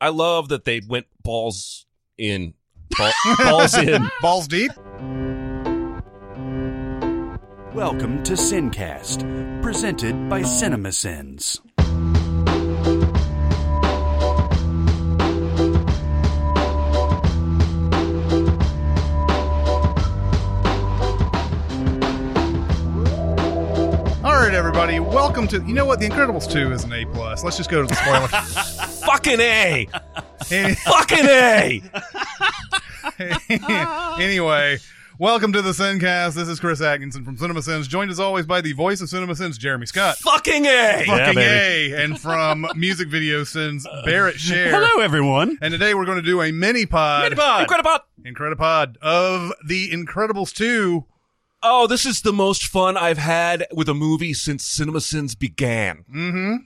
I 0.00 0.10
love 0.10 0.50
that 0.50 0.64
they 0.64 0.80
went 0.86 1.06
balls 1.24 1.84
in, 2.16 2.54
Ball, 2.96 3.12
balls 3.38 3.76
in. 3.76 4.08
Balls 4.22 4.46
deep. 4.46 4.70
Welcome 7.74 8.22
to 8.22 8.34
Sincast, 8.34 9.60
presented 9.60 10.28
by 10.28 10.42
CinemaSins. 10.42 11.58
All 24.24 24.34
right, 24.34 24.54
everybody. 24.54 25.00
Welcome 25.00 25.48
to. 25.48 25.60
You 25.64 25.74
know 25.74 25.86
what? 25.86 25.98
The 25.98 26.08
Incredibles 26.08 26.48
two 26.48 26.70
is 26.70 26.84
an 26.84 26.92
A 26.92 27.04
plus. 27.06 27.42
Let's 27.42 27.56
just 27.56 27.68
go 27.68 27.82
to 27.82 27.88
the 27.88 27.96
spoiler. 27.96 28.84
Fucking 29.08 29.40
a, 29.40 29.88
Any- 30.50 30.74
fucking 30.74 31.24
a. 31.24 31.82
anyway, 34.20 34.76
welcome 35.18 35.50
to 35.54 35.62
the 35.62 35.70
Sincast. 35.70 36.34
This 36.34 36.46
is 36.46 36.60
Chris 36.60 36.82
Atkinson 36.82 37.24
from 37.24 37.38
Cinema 37.38 37.60
CinemaSins, 37.60 37.88
joined 37.88 38.10
as 38.10 38.20
always 38.20 38.44
by 38.44 38.60
the 38.60 38.72
voice 38.74 39.00
of 39.00 39.08
Cinema 39.08 39.32
CinemaSins, 39.32 39.58
Jeremy 39.58 39.86
Scott. 39.86 40.18
Fucking 40.18 40.66
a. 40.66 41.04
Fucking 41.06 41.34
baby. 41.36 41.94
A, 41.94 42.04
and 42.04 42.20
from 42.20 42.66
music 42.76 43.08
video 43.08 43.44
sins, 43.44 43.86
Barrett 44.04 44.38
Share. 44.38 44.68
Hello, 44.70 45.02
everyone. 45.02 45.56
And 45.62 45.72
today 45.72 45.94
we're 45.94 46.04
going 46.04 46.18
to 46.18 46.22
do 46.22 46.42
a 46.42 46.52
mini 46.52 46.84
pod, 46.84 47.22
Mini 47.24 47.36
pod. 47.36 47.62
Incredible. 47.62 47.98
Incredipod 48.26 48.98
of 48.98 49.54
the 49.66 49.90
Incredibles 49.90 50.52
2. 50.52 51.06
Oh, 51.62 51.86
this 51.86 52.04
is 52.04 52.20
the 52.20 52.32
most 52.34 52.64
fun 52.66 52.98
I've 52.98 53.16
had 53.16 53.66
with 53.72 53.88
a 53.88 53.94
movie 53.94 54.34
since 54.34 54.68
CinemaSins 54.78 55.38
began. 55.38 56.04
Mm-hmm. 56.14 56.56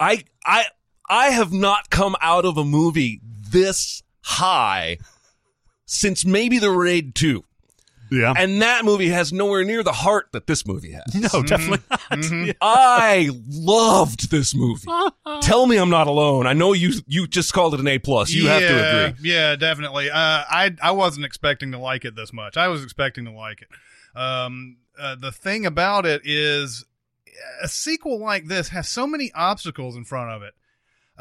I 0.00 0.24
I 0.46 0.64
I 1.08 1.30
have 1.30 1.52
not 1.52 1.90
come 1.90 2.16
out 2.20 2.44
of 2.44 2.56
a 2.56 2.64
movie 2.64 3.20
this 3.50 4.02
high 4.22 4.98
since 5.84 6.24
maybe 6.24 6.58
the 6.58 6.70
Raid 6.70 7.14
2. 7.14 7.44
Yeah. 8.10 8.34
And 8.36 8.60
that 8.60 8.84
movie 8.84 9.08
has 9.08 9.32
nowhere 9.32 9.64
near 9.64 9.82
the 9.82 9.92
heart 9.92 10.28
that 10.32 10.46
this 10.46 10.66
movie 10.66 10.92
has. 10.92 11.14
no, 11.14 11.42
definitely 11.42 11.78
not. 11.90 12.00
Mm-hmm. 12.10 12.50
I 12.60 13.30
loved 13.48 14.30
this 14.30 14.54
movie. 14.54 14.86
Tell 15.40 15.66
me 15.66 15.78
I'm 15.78 15.88
not 15.88 16.06
alone. 16.08 16.46
I 16.46 16.52
know 16.52 16.74
you 16.74 16.92
you 17.06 17.26
just 17.26 17.54
called 17.54 17.72
it 17.72 17.80
an 17.80 17.88
A 17.88 17.98
plus. 17.98 18.30
You 18.30 18.48
have 18.48 18.60
to 18.60 18.66
Yeah, 18.66 19.06
agree. 19.06 19.30
Yeah, 19.30 19.56
definitely. 19.56 20.10
Uh, 20.10 20.14
I 20.16 20.76
I 20.82 20.90
wasn't 20.90 21.24
expecting 21.24 21.72
to 21.72 21.78
like 21.78 22.04
it 22.04 22.14
this 22.14 22.34
much. 22.34 22.58
I 22.58 22.68
was 22.68 22.84
expecting 22.84 23.24
to 23.24 23.30
like 23.30 23.62
it. 23.62 23.68
Um, 24.18 24.76
uh, 25.00 25.14
the 25.14 25.32
thing 25.32 25.64
about 25.64 26.04
it 26.04 26.20
is, 26.26 26.84
a 27.62 27.68
sequel 27.68 28.20
like 28.20 28.46
this 28.46 28.68
has 28.68 28.90
so 28.90 29.06
many 29.06 29.32
obstacles 29.34 29.96
in 29.96 30.04
front 30.04 30.30
of 30.32 30.42
it. 30.42 30.52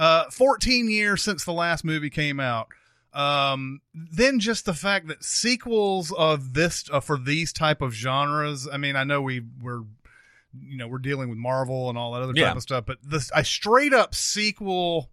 Uh, 0.01 0.29
14 0.31 0.89
years 0.89 1.21
since 1.21 1.45
the 1.45 1.53
last 1.53 1.83
movie 1.85 2.09
came 2.09 2.39
out. 2.39 2.69
Um, 3.13 3.81
then 3.93 4.39
just 4.39 4.65
the 4.65 4.73
fact 4.73 5.07
that 5.09 5.23
sequels 5.23 6.11
of 6.11 6.53
this 6.53 6.85
uh, 6.91 7.01
for 7.01 7.17
these 7.17 7.53
type 7.53 7.81
of 7.81 7.93
genres. 7.93 8.67
I 8.71 8.77
mean, 8.77 8.95
I 8.95 9.03
know 9.03 9.21
we 9.21 9.43
we're 9.61 9.81
you 10.59 10.77
know 10.77 10.87
we're 10.87 10.97
dealing 10.97 11.29
with 11.29 11.37
Marvel 11.37 11.89
and 11.89 11.97
all 11.97 12.13
that 12.13 12.21
other 12.21 12.33
type 12.33 12.41
Yeah. 12.41 12.53
of 12.53 12.61
stuff, 12.61 12.85
but 12.87 12.97
this 13.03 13.29
a 13.35 13.43
straight 13.43 13.93
up 13.93 14.15
sequel 14.15 15.11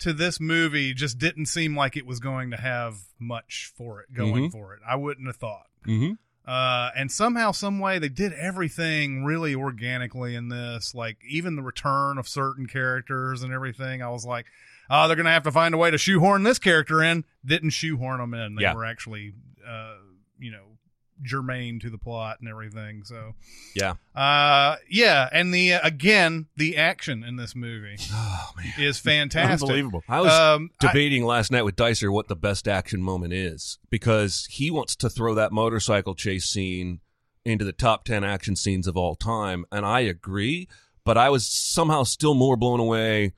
to 0.00 0.12
this 0.12 0.40
movie 0.40 0.94
just 0.94 1.18
didn't 1.18 1.46
seem 1.46 1.76
like 1.76 1.96
it 1.96 2.06
was 2.06 2.18
going 2.18 2.50
to 2.50 2.56
have 2.56 2.96
much 3.18 3.72
for 3.76 4.00
it 4.00 4.12
going 4.12 4.48
Mhm. 4.48 4.52
for 4.52 4.74
it. 4.74 4.80
I 4.88 4.96
wouldn't 4.96 5.26
have 5.26 5.36
thought. 5.36 5.66
Mm-hmm. 5.86 6.12
Uh, 6.48 6.90
and 6.96 7.12
somehow, 7.12 7.52
some 7.52 7.78
way, 7.78 7.98
they 7.98 8.08
did 8.08 8.32
everything 8.32 9.22
really 9.22 9.54
organically 9.54 10.34
in 10.34 10.48
this. 10.48 10.94
Like 10.94 11.18
even 11.28 11.56
the 11.56 11.62
return 11.62 12.16
of 12.16 12.26
certain 12.26 12.66
characters 12.66 13.42
and 13.42 13.52
everything. 13.52 14.02
I 14.02 14.08
was 14.08 14.24
like, 14.24 14.46
oh, 14.88 15.06
they're 15.06 15.16
gonna 15.16 15.30
have 15.30 15.42
to 15.42 15.52
find 15.52 15.74
a 15.74 15.78
way 15.78 15.90
to 15.90 15.98
shoehorn 15.98 16.44
this 16.44 16.58
character 16.58 17.02
in. 17.02 17.24
Didn't 17.44 17.70
shoehorn 17.70 18.18
them 18.20 18.32
in. 18.32 18.54
They 18.54 18.62
Yeah. 18.62 18.72
were 18.74 18.86
actually, 18.86 19.34
uh, 19.68 19.96
you 20.38 20.50
know, 20.50 20.77
germane 21.22 21.80
to 21.80 21.90
the 21.90 21.98
plot 21.98 22.38
and 22.40 22.48
everything. 22.48 23.02
So 23.04 23.34
Yeah. 23.74 23.94
uh, 24.14 24.76
yeah, 24.88 25.28
and 25.32 25.52
the 25.52 25.74
uh, 25.74 25.80
again, 25.82 26.46
the 26.56 26.76
action 26.76 27.24
in 27.24 27.36
this 27.36 27.54
movie 27.56 27.96
Oh 28.12 28.50
man. 28.56 28.72
is 28.78 28.98
fantastic. 28.98 29.62
Unbelievable. 29.68 30.02
I 30.08 30.20
was 30.20 30.32
Um, 30.32 30.70
I- 30.80 30.86
debating 30.88 31.24
last 31.24 31.50
night 31.50 31.64
with 31.64 31.76
Dicer 31.76 32.10
what 32.12 32.28
the 32.28 32.36
best 32.36 32.66
action 32.68 33.02
moment 33.02 33.32
is 33.32 33.78
because 33.90 34.46
he 34.50 34.70
wants 34.70 34.94
to 34.96 35.10
throw 35.10 35.34
that 35.34 35.52
motorcycle 35.52 36.14
chase 36.14 36.44
scene 36.46 37.00
into 37.44 37.64
the 37.64 37.72
top 37.72 38.04
10 38.04 38.24
action 38.24 38.56
scenes 38.56 38.86
of 38.86 38.96
all 38.96 39.14
time 39.14 39.64
and 39.72 39.86
I 39.86 40.00
agree 40.00 40.68
but 41.04 41.16
I 41.16 41.30
was 41.30 41.46
somehow 41.46 42.02
still 42.02 42.34
more 42.34 42.56
blown 42.56 42.80
away 42.80 43.32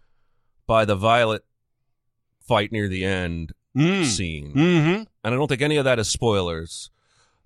by 0.66 0.84
the 0.84 0.96
Violet 0.96 1.44
fight 2.46 2.72
near 2.72 2.88
the 2.88 3.04
end 3.04 3.52
Mm. 3.76 4.04
scene 4.04 4.52
Mm-hmm. 4.52 4.88
and 4.88 5.06
I 5.22 5.30
don't 5.30 5.46
think 5.46 5.62
any 5.62 5.76
of 5.76 5.84
that 5.84 6.00
is 6.00 6.08
spoilers 6.08 6.90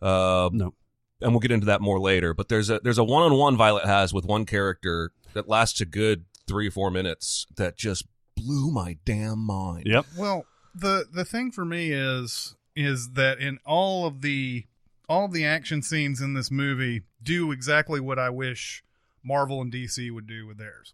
uh, 0.02 0.50
No. 0.52 0.74
and 1.20 1.32
we'll 1.32 1.40
get 1.40 1.50
into 1.52 1.66
that 1.66 1.80
more 1.80 1.98
later 2.00 2.34
but 2.34 2.48
there's 2.48 2.70
a 2.70 2.80
there's 2.82 2.98
a 2.98 3.04
one-on-one 3.04 3.56
Violet 3.56 3.84
has 3.86 4.12
with 4.12 4.24
one 4.24 4.44
character 4.46 5.12
that 5.34 5.48
lasts 5.48 5.80
a 5.80 5.84
good 5.86 6.24
3 6.46 6.68
or 6.68 6.70
4 6.70 6.90
minutes 6.90 7.46
that 7.56 7.76
just 7.76 8.04
blew 8.36 8.70
my 8.70 8.96
damn 9.04 9.38
mind 9.38 9.84
Yep. 9.86 10.06
Well, 10.18 10.46
the 10.74 11.06
the 11.12 11.24
thing 11.24 11.50
for 11.52 11.64
me 11.64 11.90
is 11.92 12.56
is 12.76 13.10
that 13.12 13.38
in 13.38 13.58
all 13.64 14.06
of 14.06 14.20
the 14.22 14.64
all 15.08 15.26
of 15.26 15.32
the 15.32 15.44
action 15.44 15.82
scenes 15.82 16.20
in 16.20 16.34
this 16.34 16.50
movie 16.50 17.02
do 17.22 17.52
exactly 17.52 18.00
what 18.00 18.18
I 18.18 18.30
wish 18.30 18.82
Marvel 19.22 19.60
and 19.62 19.72
DC 19.72 20.10
would 20.10 20.26
do 20.26 20.46
with 20.46 20.58
theirs, 20.58 20.92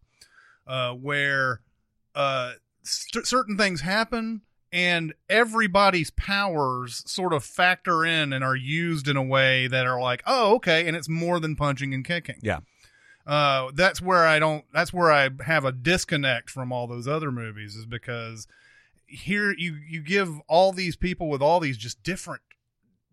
uh, 0.66 0.92
where 0.92 1.62
uh, 2.14 2.52
st- 2.82 3.26
certain 3.26 3.56
things 3.56 3.80
happen 3.80 4.42
and 4.72 5.12
everybody's 5.28 6.10
powers 6.10 7.02
sort 7.06 7.32
of 7.32 7.44
factor 7.44 8.04
in 8.04 8.32
and 8.32 8.44
are 8.44 8.56
used 8.56 9.08
in 9.08 9.16
a 9.16 9.22
way 9.22 9.66
that 9.66 9.86
are 9.86 10.00
like, 10.00 10.22
oh, 10.26 10.54
okay, 10.56 10.86
and 10.86 10.96
it's 10.96 11.08
more 11.08 11.40
than 11.40 11.56
punching 11.56 11.92
and 11.92 12.04
kicking. 12.04 12.38
Yeah. 12.42 12.60
Uh, 13.26 13.70
that's 13.74 14.00
where 14.00 14.26
I 14.26 14.38
don't. 14.38 14.64
That's 14.72 14.92
where 14.92 15.12
I 15.12 15.30
have 15.44 15.64
a 15.64 15.72
disconnect 15.72 16.50
from 16.50 16.72
all 16.72 16.86
those 16.86 17.06
other 17.06 17.30
movies, 17.30 17.74
is 17.76 17.86
because 17.86 18.46
here 19.06 19.54
you 19.56 19.74
you 19.88 20.02
give 20.02 20.40
all 20.48 20.72
these 20.72 20.96
people 20.96 21.28
with 21.28 21.42
all 21.42 21.60
these 21.60 21.76
just 21.76 22.02
different 22.02 22.42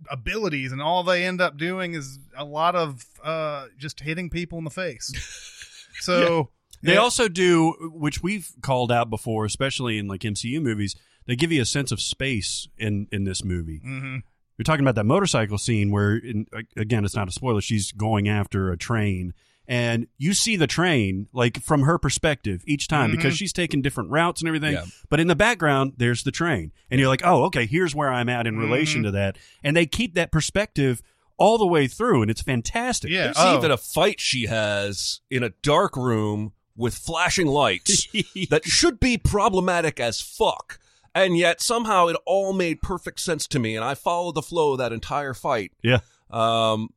abilities, 0.10 0.72
and 0.72 0.82
all 0.82 1.04
they 1.04 1.26
end 1.26 1.42
up 1.42 1.58
doing 1.58 1.94
is 1.94 2.20
a 2.36 2.46
lot 2.46 2.76
of 2.76 3.06
uh, 3.24 3.68
just 3.78 4.00
hitting 4.00 4.30
people 4.30 4.58
in 4.58 4.64
the 4.64 4.70
face. 4.70 5.12
So 6.00 6.52
They 6.84 6.94
yeah, 6.94 7.00
also 7.00 7.28
do, 7.28 7.74
which 7.92 8.22
we've 8.22 8.52
called 8.62 8.92
out 8.92 9.10
before, 9.10 9.46
especially 9.46 9.98
in 9.98 10.08
like 10.08 10.22
MCU 10.22 10.62
movies. 10.62 10.96
They 11.28 11.36
give 11.36 11.52
you 11.52 11.62
a 11.62 11.66
sense 11.66 11.92
of 11.92 12.02
space 12.02 12.68
in 12.78 13.08
in 13.12 13.24
this 13.26 13.44
movie. 13.44 13.80
mhm. 13.86 14.24
You're 14.58 14.64
talking 14.64 14.84
about 14.84 14.96
that 14.96 15.04
motorcycle 15.06 15.60
scene 15.60 15.92
where, 15.92 16.16
in, 16.18 16.48
again, 16.76 17.06
it's 17.06 17.16
not 17.16 17.28
a 17.28 17.32
spoiler. 17.32 17.62
She's 17.62 17.92
going 17.92 18.28
after 18.28 18.72
a 18.72 18.78
train, 18.78 19.36
and 19.68 20.08
you 20.18 20.34
see 20.34 20.56
the 20.56 20.66
train 20.66 21.28
like 21.32 21.62
from 21.62 21.84
her 21.84 22.00
perspective 22.00 22.64
each 22.66 22.88
time 22.88 23.12
because 23.12 23.38
she's 23.38 23.54
taking 23.54 23.84
different 23.84 24.10
routes 24.10 24.42
and 24.42 24.48
everything. 24.48 24.74
Yeah. 24.74 24.86
But 25.10 25.20
in 25.20 25.28
the 25.28 25.36
background, 25.36 25.94
there's 25.98 26.24
the 26.24 26.32
train, 26.32 26.72
and 26.90 27.00
you're 27.00 27.08
like, 27.10 27.22
oh, 27.24 27.44
okay, 27.44 27.68
here's 27.68 27.94
where 27.94 28.12
I'm 28.12 28.30
at 28.30 28.48
in 28.48 28.58
relation 28.58 29.04
to 29.04 29.12
that. 29.12 29.38
And 29.64 29.78
they 29.78 29.86
keep 29.86 30.16
that 30.16 30.32
perspective 30.32 31.04
all 31.38 31.60
the 31.60 31.68
way 31.68 31.86
through, 31.88 32.24
and 32.24 32.32
it's 32.32 32.42
fantastic. 32.42 33.12
yeah. 33.12 33.26
There's 33.26 33.36
Oh. 33.38 33.58
even 33.60 33.70
a 33.70 33.78
fight 33.78 34.20
she 34.20 34.48
has 34.48 35.22
in 35.30 35.44
a 35.44 35.50
dark 35.62 35.96
room 35.96 36.54
with 36.76 36.96
flashing 36.96 37.46
lights 37.46 38.08
that 38.50 38.66
should 38.66 39.00
be 39.00 39.20
problematic 39.20 40.00
as 40.00 40.20
fuck. 40.20 40.80
And 41.24 41.38
yet 41.38 41.62
somehow 41.62 42.08
it 42.08 42.18
all 42.26 42.54
made 42.54 42.82
perfect 42.82 43.20
sense 43.20 43.48
to 43.48 43.60
me 43.60 43.76
and 43.76 43.84
I 43.84 43.96
followed 43.96 44.36
the 44.36 44.42
flow 44.42 44.74
of 44.74 44.78
that 44.78 44.92
entire 44.94 45.34
fight. 45.34 45.72
Yeah. 45.82 46.00
Um 46.30 46.90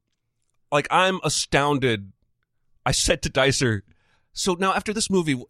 like 0.73 0.87
I'm 0.91 1.21
astounded. 1.25 2.13
I 2.85 2.93
said 2.93 3.23
to 3.23 3.31
Dicer, 3.31 3.83
so 4.33 4.55
now 4.55 4.73
after 4.75 4.93
this 4.93 5.11
movie, 5.11 5.43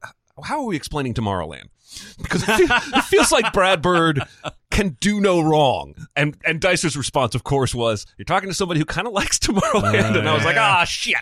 how 0.44 0.60
are 0.60 0.66
we 0.66 0.76
explaining 0.76 1.14
Tomorrowland? 1.14 1.68
Because 2.22 2.42
it, 2.48 2.68
fe- 2.68 2.98
it 2.98 3.04
feels 3.04 3.32
like 3.32 3.52
Brad 3.52 3.82
Bird 3.82 4.22
can 4.70 4.96
do 5.00 5.20
no 5.20 5.40
wrong. 5.40 5.94
And 6.14 6.36
and 6.46 6.60
Dicer's 6.60 6.96
response, 6.96 7.34
of 7.34 7.42
course, 7.42 7.74
was, 7.74 8.06
"You're 8.16 8.24
talking 8.24 8.48
to 8.48 8.54
somebody 8.54 8.78
who 8.78 8.86
kind 8.86 9.06
of 9.08 9.12
likes 9.12 9.38
Tomorrowland." 9.40 10.16
and 10.18 10.28
I 10.28 10.34
was 10.34 10.44
like, 10.44 10.54
yeah. 10.54 10.76
"Ah, 10.80 10.84
shit," 10.84 11.16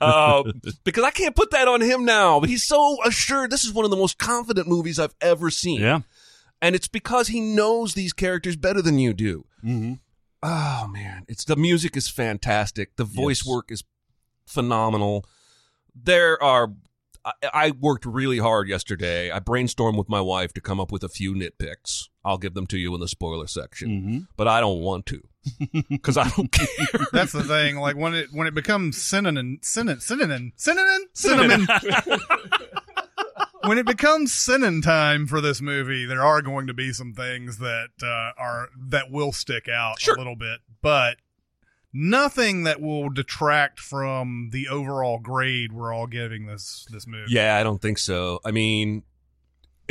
uh, 0.00 0.44
because 0.84 1.02
I 1.02 1.10
can't 1.10 1.34
put 1.34 1.50
that 1.50 1.66
on 1.66 1.80
him 1.80 2.04
now. 2.04 2.38
But 2.38 2.48
he's 2.50 2.64
so 2.64 2.98
assured. 3.04 3.50
This 3.50 3.64
is 3.64 3.72
one 3.72 3.84
of 3.84 3.90
the 3.90 3.96
most 3.96 4.18
confident 4.18 4.68
movies 4.68 4.98
I've 5.00 5.14
ever 5.20 5.50
seen. 5.50 5.80
Yeah. 5.80 6.00
And 6.62 6.74
it's 6.74 6.88
because 6.88 7.28
he 7.28 7.40
knows 7.42 7.92
these 7.92 8.14
characters 8.14 8.56
better 8.56 8.80
than 8.80 8.98
you 8.98 9.12
do. 9.12 9.44
Mm-hmm. 9.62 9.94
Oh 10.42 10.88
man, 10.90 11.24
it's 11.28 11.44
the 11.44 11.56
music 11.56 11.96
is 11.96 12.08
fantastic. 12.08 12.96
The 12.96 13.04
voice 13.04 13.42
Yes. 13.44 13.52
work 13.54 13.70
is 13.70 13.84
phenomenal. 14.46 15.24
There 15.94 16.42
are 16.42 16.72
I, 17.24 17.32
I 17.54 17.70
worked 17.70 18.04
really 18.04 18.38
hard 18.38 18.66
yesterday. 18.68 19.30
I 19.30 19.38
brainstormed 19.38 19.96
with 19.96 20.08
my 20.08 20.20
wife 20.20 20.52
to 20.54 20.60
come 20.60 20.80
up 20.80 20.90
with 20.90 21.04
a 21.04 21.08
few 21.08 21.34
nitpicks. 21.34 22.08
I'll 22.24 22.38
give 22.38 22.54
them 22.54 22.66
to 22.68 22.78
you 22.78 22.92
in 22.94 23.00
the 23.00 23.06
spoiler 23.08 23.46
section, 23.46 23.88
Mm-hmm. 23.90 24.18
but 24.36 24.48
I 24.48 24.60
don't 24.60 24.80
want 24.80 25.06
to 25.06 25.20
because 25.88 26.16
I 26.16 26.28
don't 26.30 26.50
care. 26.50 26.66
That's 27.12 27.32
the 27.32 27.42
thing. 27.44 27.76
Like 27.76 27.96
when 27.96 28.14
it 28.14 28.28
when 28.32 28.46
it 28.48 28.54
becomes 28.54 29.00
synonym 29.00 29.58
synonym 29.62 30.00
synonym 30.00 30.52
synonym 30.56 31.06
cinnamon. 31.14 31.66
when 33.64 33.78
it 33.78 33.86
becomes 33.86 34.32
sinning 34.32 34.82
time 34.82 35.26
for 35.26 35.40
this 35.40 35.60
movie, 35.60 36.04
there 36.06 36.22
are 36.22 36.42
going 36.42 36.66
to 36.66 36.74
be 36.74 36.92
some 36.92 37.12
things 37.14 37.58
that 37.58 37.90
uh, 38.02 38.32
are 38.40 38.68
that 38.88 39.10
will 39.10 39.32
stick 39.32 39.68
out 39.68 40.00
Sure. 40.00 40.14
a 40.14 40.18
little 40.18 40.36
bit, 40.36 40.60
but 40.80 41.16
nothing 41.92 42.64
that 42.64 42.80
will 42.80 43.10
detract 43.10 43.78
from 43.78 44.50
the 44.52 44.68
overall 44.68 45.18
grade 45.18 45.72
we're 45.72 45.92
all 45.92 46.06
giving 46.06 46.46
this 46.46 46.86
this 46.90 47.06
movie. 47.06 47.32
Yeah, 47.32 47.56
I 47.56 47.62
don't 47.62 47.80
think 47.82 47.98
so. 47.98 48.40
I 48.44 48.50
mean, 48.50 49.02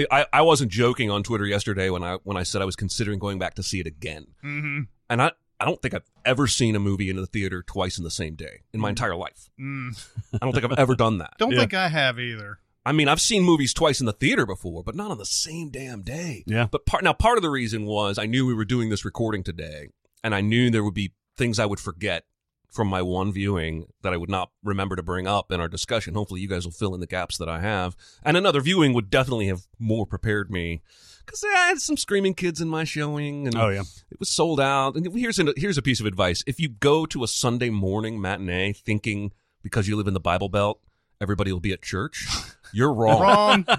I, 0.10 0.26
I 0.34 0.42
wasn't 0.42 0.72
joking 0.72 1.12
on 1.12 1.24
Twitter 1.24 1.46
yesterday 1.46 1.90
when 1.90 2.04
I 2.04 2.18
when 2.24 2.38
I 2.38 2.44
said 2.44 2.62
I 2.62 2.66
was 2.66 2.76
considering 2.76 3.20
going 3.20 3.40
back 3.40 3.56
to 3.56 3.64
see 3.64 3.80
it 3.80 3.88
again. 3.88 4.28
hmm 4.42 4.82
And 5.10 5.22
I 5.22 5.32
I 5.60 5.66
don't 5.66 5.80
think 5.80 5.94
I've 5.94 6.10
ever 6.26 6.48
seen 6.48 6.76
a 6.76 6.80
movie 6.80 7.10
in 7.10 7.18
the 7.18 7.28
theater 7.28 7.62
twice 7.62 8.00
in 8.00 8.04
the 8.04 8.10
same 8.10 8.34
day 8.36 8.62
in 8.74 8.80
my 8.80 8.90
entire 8.90 9.16
life. 9.16 9.50
Mm. 9.60 9.92
I 10.34 10.38
don't 10.40 10.54
think 10.54 10.66
I've 10.66 10.80
ever 10.80 10.96
done 10.96 11.20
that. 11.20 11.36
Don't 11.38 11.52
Yeah. 11.52 11.60
think 11.60 11.74
I 11.76 11.88
have 11.88 12.20
either. 12.20 12.58
I 12.86 12.92
mean, 12.92 13.08
I've 13.08 13.22
seen 13.22 13.44
movies 13.44 13.74
twice 13.74 14.00
in 14.00 14.06
the 14.08 14.14
theater 14.14 14.46
before, 14.46 14.84
but 14.84 14.96
not 14.96 15.12
on 15.12 15.18
the 15.18 15.26
same 15.26 15.70
damn 15.70 16.02
day. 16.02 16.44
Yeah. 16.48 16.68
But 16.72 16.86
part 16.86 17.04
now 17.04 17.14
part 17.14 17.38
of 17.38 17.44
the 17.44 17.50
reason 17.50 17.86
was 17.86 18.18
I 18.18 18.26
knew 18.26 18.46
we 18.46 18.54
were 18.56 18.66
doing 18.66 18.90
this 18.90 19.06
recording 19.06 19.44
today, 19.44 19.90
and 20.24 20.34
I 20.34 20.42
knew 20.42 20.70
there 20.72 20.84
would 20.84 20.94
be 20.94 21.14
things 21.38 21.60
I 21.60 21.66
would 21.66 21.80
forget 21.80 22.26
from 22.72 22.88
my 22.88 23.02
one 23.02 23.34
viewing 23.34 23.86
that 24.02 24.14
I 24.14 24.18
would 24.18 24.30
not 24.30 24.50
remember 24.64 24.96
to 24.96 25.04
bring 25.04 25.28
up 25.28 25.52
in 25.52 25.60
our 25.60 25.68
discussion. 25.68 26.16
Hopefully, 26.16 26.42
you 26.42 26.48
guys 26.48 26.66
will 26.66 26.72
fill 26.72 26.94
in 26.96 27.02
the 27.02 27.08
gaps 27.08 27.38
that 27.38 27.50
I 27.50 27.60
have, 27.60 27.96
and 28.24 28.36
another 28.36 28.62
viewing 28.62 28.94
would 28.94 29.10
definitely 29.10 29.48
have 29.48 29.68
more 29.78 30.06
prepared 30.08 30.50
me 30.50 30.82
because 31.26 31.44
I 31.44 31.68
had 31.68 31.80
some 31.80 31.98
screaming 31.98 32.34
kids 32.34 32.62
in 32.62 32.68
my 32.68 32.84
showing, 32.84 33.46
and 33.46 33.56
Oh 33.56 33.70
yeah. 33.70 33.84
it 34.10 34.20
was 34.20 34.30
sold 34.30 34.60
out. 34.60 34.96
And 34.96 35.14
here's 35.14 35.38
an, 35.38 35.54
here's 35.56 35.78
a 35.78 35.82
piece 35.84 36.00
of 36.00 36.06
advice: 36.08 36.44
if 36.48 36.60
you 36.60 36.70
go 36.70 37.06
to 37.08 37.24
a 37.24 37.28
Sunday 37.28 37.70
morning 37.70 38.20
matinee 38.20 38.74
thinking 38.74 39.34
because 39.62 39.88
you 39.88 39.96
live 39.96 40.08
in 40.08 40.16
the 40.16 40.20
Bible 40.20 40.50
Belt, 40.50 40.80
everybody 41.22 41.52
will 41.54 41.60
be 41.62 41.72
at 41.72 41.82
church, 41.82 42.28
you're 42.74 42.94
wrong. 42.94 43.22
Wrong. 43.22 43.66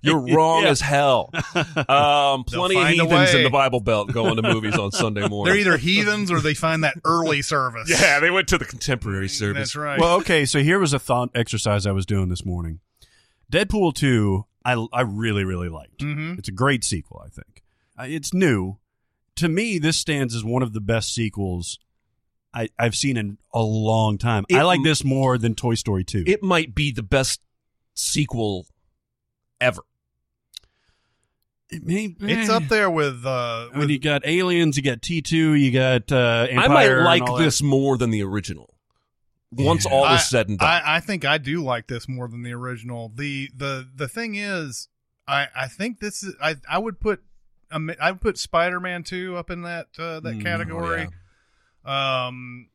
You're 0.00 0.20
wrong 0.34 0.62
Yeah. 0.62 0.70
as 0.70 0.80
hell. 0.80 1.30
Um, 1.88 2.44
plenty 2.44 2.76
of 2.76 2.88
heathens 3.08 3.34
in 3.34 3.42
the 3.42 3.50
Bible 3.50 3.80
Belt 3.80 4.12
going 4.12 4.36
to 4.36 4.42
movies 4.42 4.76
on 4.78 4.90
Sunday 4.92 5.26
morning. 5.28 5.52
They're 5.52 5.60
either 5.60 5.76
heathens 5.76 6.30
or 6.30 6.40
they 6.40 6.54
find 6.54 6.84
that 6.84 6.94
early 7.04 7.42
service. 7.42 7.90
yeah, 7.90 8.20
they 8.20 8.30
went 8.30 8.48
to 8.48 8.58
the 8.58 8.64
contemporary 8.64 9.28
service. 9.28 9.58
That's 9.72 9.76
right. 9.76 9.98
Well, 10.00 10.16
okay, 10.18 10.44
so 10.44 10.60
here 10.60 10.78
was 10.78 10.92
a 10.92 10.98
thought 11.00 11.30
exercise 11.34 11.84
I 11.86 11.92
was 11.92 12.06
doing 12.06 12.28
this 12.28 12.44
morning. 12.44 12.78
Deadpool 13.50 13.94
2, 13.94 14.44
I, 14.64 14.86
I 14.92 15.00
really, 15.02 15.44
really 15.44 15.68
liked. 15.68 16.00
hmm 16.02 16.34
It's 16.38 16.48
a 16.48 16.52
great 16.52 16.84
sequel, 16.84 17.22
I 17.24 17.28
think. 17.28 17.62
Uh, 17.98 18.04
It's 18.08 18.32
new. 18.32 18.78
To 19.36 19.48
me, 19.48 19.78
this 19.78 19.96
stands 19.96 20.34
as 20.34 20.44
one 20.44 20.62
of 20.62 20.72
the 20.72 20.80
best 20.80 21.12
sequels 21.14 21.78
I, 22.54 22.68
I've 22.78 22.94
seen 22.94 23.16
in 23.16 23.38
a 23.54 23.62
long 23.62 24.18
time. 24.18 24.44
It- 24.48 24.56
I 24.56 24.62
like 24.62 24.82
this 24.82 25.04
more 25.04 25.38
than 25.38 25.54
Toy 25.54 25.74
Story 25.74 26.04
2. 26.04 26.24
It 26.26 26.42
might 26.42 26.74
be 26.74 26.92
the 26.92 27.02
best 27.02 27.40
sequel 27.94 28.66
ever. 29.60 29.82
It 31.70 31.84
may- 31.86 32.14
It's 32.20 32.50
up 32.50 32.64
there 32.64 32.90
with 32.90 33.24
uh 33.24 33.68
I 33.68 33.70
mean, 33.72 33.78
with 33.80 33.90
you 33.90 33.98
got 33.98 34.26
Aliens, 34.26 34.76
you 34.76 34.82
got 34.82 35.00
T2, 35.00 35.58
you 35.58 35.70
got 35.70 36.12
uh, 36.12 36.46
Empire. 36.50 36.64
I 36.64 36.68
might 36.68 36.88
like 37.04 37.22
all 37.22 37.38
that. 37.38 37.44
this 37.44 37.62
more 37.62 37.96
than 37.96 38.10
the 38.10 38.22
original. 38.22 38.74
Once 39.50 39.86
Yeah. 39.86 39.92
all 39.92 40.04
I- 40.04 40.16
is 40.16 40.28
said 40.28 40.48
and 40.48 40.58
done. 40.58 40.68
I, 40.68 40.96
I 40.96 41.00
think 41.00 41.24
I 41.24 41.38
do 41.38 41.62
like 41.64 41.86
this 41.86 42.06
more 42.08 42.28
than 42.28 42.42
the 42.42 42.52
original. 42.52 43.10
The 43.14 43.50
the 43.56 43.88
the 43.94 44.08
thing 44.08 44.34
is, 44.34 44.88
I 45.26 45.46
I 45.56 45.66
think 45.68 46.00
this 46.00 46.22
is 46.22 46.34
I 46.42 46.56
I 46.68 46.76
would 46.78 47.00
put 47.00 47.22
I 47.70 48.10
would 48.10 48.20
put 48.20 48.36
Spider 48.36 48.78
Man 48.78 49.02
two 49.02 49.36
up 49.36 49.48
in 49.50 49.62
that 49.62 49.86
uh, 49.98 50.20
that 50.20 50.34
Mm, 50.34 50.40
oh, 50.40 50.42
category. 50.44 51.08
Um, 51.84 52.68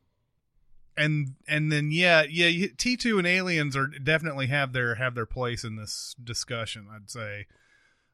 and 0.95 1.36
and 1.48 1.71
then 1.71 1.92
yeah 1.92 2.24
yeah 2.27 2.68
T 2.77 2.98
two 2.98 3.18
and 3.19 3.27
Aliens 3.27 3.75
are 3.75 3.88
definitely 3.88 4.48
have 4.48 4.74
their 4.74 4.95
have 4.95 5.13
their 5.15 5.25
place 5.27 5.63
in 5.63 5.75
this 5.75 6.15
discussion. 6.24 6.88
I'd 6.94 7.09
say. 7.09 7.45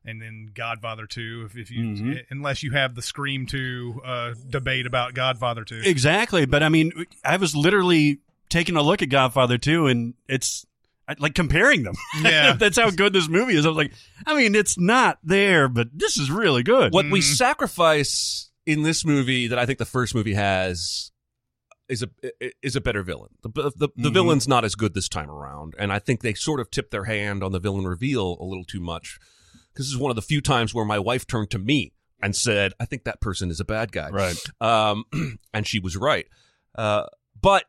And 0.05 0.21
then 0.21 0.51
Godfather 0.53 1.05
two, 1.07 1.47
if, 1.49 1.55
if 1.57 1.71
you 1.71 1.83
Mhm. 1.85 2.25
unless 2.29 2.61
you 2.61 2.71
have 2.71 2.93
the 2.93 3.01
Scream 3.01 3.45
two 3.45 4.01
uh, 4.03 4.33
debate 4.49 4.85
about 4.85 5.13
Godfather 5.13 5.63
two, 5.63 5.79
Exactly, 5.81 6.45
but 6.45 6.61
I 6.61 6.67
mean, 6.67 7.05
I 7.23 7.37
was 7.37 7.55
literally 7.55 8.19
taking 8.49 8.75
a 8.75 8.81
look 8.81 9.01
at 9.01 9.07
Godfather 9.07 9.57
2, 9.57 9.87
and 9.87 10.13
it's 10.27 10.65
like 11.19 11.33
comparing 11.33 11.83
them. 11.83 11.95
Yeah. 12.21 12.53
That's 12.53 12.77
how 12.77 12.91
good 12.91 13.13
this 13.13 13.27
movie 13.29 13.55
is. 13.55 13.65
I 13.65 13.69
was 13.69 13.77
like, 13.77 13.93
I 14.27 14.35
mean, 14.35 14.53
it's 14.55 14.77
not 14.77 15.17
there, 15.23 15.67
but 15.69 15.87
this 15.93 16.17
is 16.17 16.29
really 16.29 16.63
good. 16.63 16.91
what 16.93 17.09
we 17.09 17.21
Mhm. 17.21 17.35
sacrifice 17.37 18.51
in 18.65 18.83
this 18.83 19.05
movie 19.05 19.47
that 19.47 19.59
I 19.59 19.65
think 19.65 19.79
the 19.79 19.85
first 19.85 20.15
movie 20.15 20.33
has 20.33 21.11
is 21.89 22.01
a 22.03 22.09
is 22.61 22.75
a 22.75 22.81
better 22.81 23.03
villain. 23.03 23.31
The 23.41 23.49
the, 23.75 23.89
the 23.95 24.09
Mhm. 24.09 24.13
villain's 24.13 24.47
not 24.47 24.63
as 24.65 24.75
good 24.75 24.93
this 24.93 25.09
time 25.09 25.29
around, 25.29 25.73
and 25.77 25.91
I 25.91 25.99
think 25.99 26.21
they 26.21 26.33
sort 26.33 26.59
of 26.59 26.71
tipped 26.71 26.91
their 26.91 27.03
hand 27.05 27.43
on 27.43 27.51
the 27.51 27.59
villain 27.59 27.85
reveal 27.85 28.37
a 28.39 28.45
little 28.45 28.63
too 28.65 28.79
much. 28.79 29.19
Because 29.73 29.87
this 29.87 29.93
is 29.93 29.97
one 29.97 30.11
of 30.11 30.15
the 30.15 30.21
few 30.21 30.39
times 30.39 30.73
where 30.73 30.85
my 30.85 30.99
wife 30.99 31.25
turned 31.27 31.49
to 31.51 31.59
me 31.59 31.93
and 32.21 32.35
said, 32.35 32.73
"I 32.79 32.85
think 32.85 33.03
that 33.03 33.19
person 33.21 33.49
is 33.49 33.59
a 33.59 33.65
bad 33.65 33.91
guy." 33.91 34.09
Right. 34.09 34.41
um, 34.61 35.03
and 35.53 35.67
she 35.67 35.79
was 35.79 35.97
right. 35.97 36.27
Uh, 36.75 37.07
but 37.39 37.65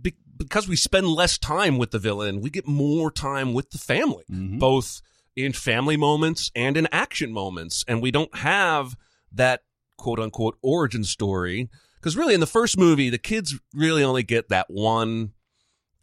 be- 0.00 0.16
because 0.36 0.68
we 0.68 0.76
spend 0.76 1.06
less 1.08 1.38
time 1.38 1.78
with 1.78 1.90
the 1.90 1.98
villain, 1.98 2.40
we 2.42 2.50
get 2.50 2.66
more 2.66 3.10
time 3.10 3.54
with 3.54 3.70
the 3.70 3.78
family, 3.78 4.24
Mhm. 4.30 4.58
both 4.58 5.00
in 5.36 5.52
family 5.52 5.96
moments 5.96 6.50
and 6.54 6.76
in 6.76 6.86
action 6.92 7.32
moments, 7.32 7.82
and 7.88 8.02
we 8.02 8.10
don't 8.10 8.36
have 8.36 8.94
that 9.32 9.62
quote 9.96 10.18
unquote 10.20 10.58
origin 10.62 11.04
story. 11.04 11.68
Because 12.00 12.16
really, 12.16 12.34
in 12.34 12.40
the 12.40 12.46
first 12.46 12.76
movie, 12.78 13.08
the 13.10 13.18
kids 13.18 13.58
really 13.72 14.04
only 14.04 14.22
get 14.22 14.48
that 14.50 14.66
one. 14.68 15.32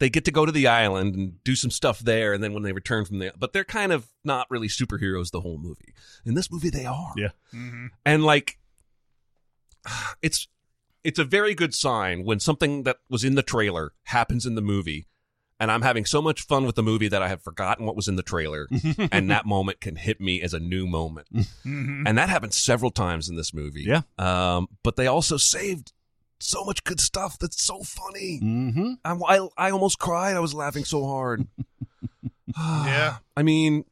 They 0.00 0.10
get 0.10 0.24
to 0.24 0.32
go 0.32 0.44
to 0.44 0.50
the 0.50 0.66
island 0.66 1.14
and 1.14 1.44
do 1.44 1.54
some 1.54 1.70
stuff 1.70 2.00
there, 2.00 2.32
and 2.32 2.42
then 2.42 2.52
when 2.52 2.64
they 2.64 2.72
return 2.72 3.04
from 3.04 3.20
there, 3.20 3.30
but 3.38 3.52
they're 3.52 3.62
kind 3.62 3.92
of 3.92 4.08
not 4.24 4.48
really 4.50 4.66
superheroes 4.66 5.30
the 5.30 5.42
whole 5.42 5.58
movie. 5.58 5.94
In 6.24 6.34
this 6.34 6.50
movie, 6.50 6.70
they 6.70 6.86
are 6.86 7.12
Yeah. 7.16 7.28
hmm 7.52 7.86
and 8.04 8.24
like 8.24 8.58
it's 10.20 10.48
it's 11.04 11.18
a 11.18 11.24
very 11.24 11.54
good 11.54 11.74
sign 11.74 12.24
when 12.24 12.40
something 12.40 12.82
that 12.84 12.98
was 13.08 13.24
in 13.24 13.34
the 13.34 13.42
trailer 13.42 13.92
happens 14.04 14.46
in 14.46 14.54
the 14.54 14.60
movie 14.60 15.06
and 15.62 15.70
i'm 15.72 15.80
having 15.82 16.04
so 16.04 16.20
much 16.20 16.42
fun 16.42 16.66
with 16.66 16.74
the 16.74 16.82
movie 16.82 17.08
that 17.08 17.22
i 17.22 17.28
have 17.28 17.42
forgotten 17.42 17.86
what 17.86 17.96
was 17.96 18.08
in 18.08 18.16
the 18.16 18.22
trailer 18.22 18.68
and 19.12 19.30
that 19.30 19.46
moment 19.46 19.80
can 19.80 19.96
hit 19.96 20.20
me 20.20 20.42
as 20.42 20.52
a 20.52 20.60
new 20.60 20.86
moment 20.86 21.26
hmm 21.62 22.02
and 22.06 22.18
that 22.18 22.28
happened 22.28 22.52
several 22.52 22.90
times 22.90 23.28
in 23.30 23.36
this 23.36 23.54
movie 23.54 23.84
Yeah. 23.86 24.02
um 24.18 24.68
but 24.82 24.96
they 24.96 25.06
also 25.06 25.36
saved 25.38 25.92
so 26.40 26.64
much 26.64 26.82
good 26.84 27.00
stuff 27.00 27.38
that's 27.38 27.62
so 27.62 27.82
funny 27.82 28.40
Mhm. 28.42 28.98
I, 29.04 29.12
I, 29.34 29.48
I 29.66 29.70
almost 29.70 29.98
cried 29.98 30.36
i 30.36 30.40
was 30.40 30.52
laughing 30.54 30.84
so 30.84 31.06
hard 31.06 31.46
Yeah. 32.58 33.16
i 33.36 33.42
mean 33.42 33.84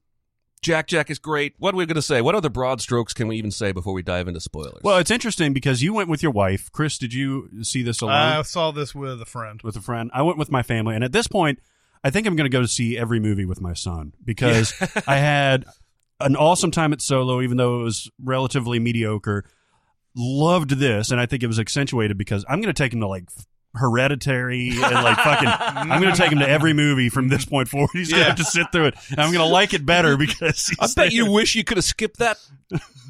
Jack 0.62 0.88
Jack 0.88 1.10
is 1.10 1.18
great. 1.18 1.54
What 1.58 1.74
are 1.74 1.78
we 1.78 1.86
going 1.86 1.94
to 1.94 2.02
say? 2.02 2.20
What 2.20 2.34
other 2.34 2.50
broad 2.50 2.80
strokes 2.80 3.14
can 3.14 3.28
we 3.28 3.36
even 3.36 3.50
say 3.50 3.72
before 3.72 3.94
we 3.94 4.02
dive 4.02 4.28
into 4.28 4.40
spoilers? 4.40 4.80
Well, 4.82 4.98
it's 4.98 5.10
interesting 5.10 5.54
because 5.54 5.82
you 5.82 5.94
went 5.94 6.10
with 6.10 6.22
your 6.22 6.32
wife. 6.32 6.70
Chris, 6.72 6.98
did 6.98 7.14
you 7.14 7.48
see 7.62 7.82
this 7.82 8.02
alone 8.02 8.14
I 8.14 8.42
saw 8.42 8.70
this 8.70 8.94
with 8.94 9.22
a 9.22 9.24
friend. 9.24 9.60
with 9.62 9.76
a 9.76 9.80
friend? 9.80 10.10
I 10.12 10.22
went 10.22 10.36
with 10.38 10.50
my 10.50 10.62
family, 10.62 10.94
and 10.94 11.02
at 11.02 11.12
this 11.12 11.26
point, 11.26 11.60
I 12.04 12.10
think 12.10 12.26
I'm 12.26 12.36
going 12.36 12.50
to 12.50 12.54
go 12.54 12.60
to 12.60 12.68
see 12.68 12.98
every 12.98 13.20
movie 13.20 13.46
with 13.46 13.60
my 13.60 13.72
son 13.72 14.12
because 14.22 14.74
I 15.06 15.16
had 15.16 15.64
an 16.20 16.36
awesome 16.36 16.70
time 16.70 16.92
at 16.92 17.00
Solo, 17.00 17.40
even 17.40 17.56
though 17.56 17.80
it 17.80 17.84
was 17.84 18.10
relatively 18.22 18.78
mediocre. 18.78 19.44
Loved 20.14 20.70
this, 20.72 21.10
and 21.10 21.20
I 21.20 21.26
think 21.26 21.42
it 21.42 21.46
was 21.46 21.58
accentuated 21.58 22.18
because 22.18 22.44
I'm 22.48 22.60
going 22.60 22.74
to 22.74 22.82
take 22.82 22.92
him 22.92 23.00
to 23.00 23.06
like 23.06 23.30
Hereditary 23.74 24.70
and 24.70 24.80
like 24.80 25.16
fucking. 25.18 25.48
I'm 25.48 26.00
to 26.12 26.18
take 26.20 26.32
him 26.32 26.40
to 26.40 26.48
every 26.48 26.72
movie 26.72 27.08
from 27.08 27.28
this 27.28 27.44
point 27.44 27.68
forward. 27.68 27.90
He's 27.92 28.10
Yeah. 28.10 28.24
have 28.24 28.36
to 28.36 28.44
sit 28.44 28.66
through 28.72 28.86
it, 28.86 28.94
and 29.10 29.20
I'm 29.20 29.32
to 29.46 29.52
like 29.52 29.74
it 29.74 29.86
better 29.86 30.16
because. 30.16 30.70
I 30.80 30.84
he's 30.86 30.94
bet 30.94 31.12
you 31.12 31.30
wish 31.30 31.54
you 31.54 31.62
could 31.64 31.76
have 31.76 31.84
skipped 31.84 32.18
that 32.18 32.38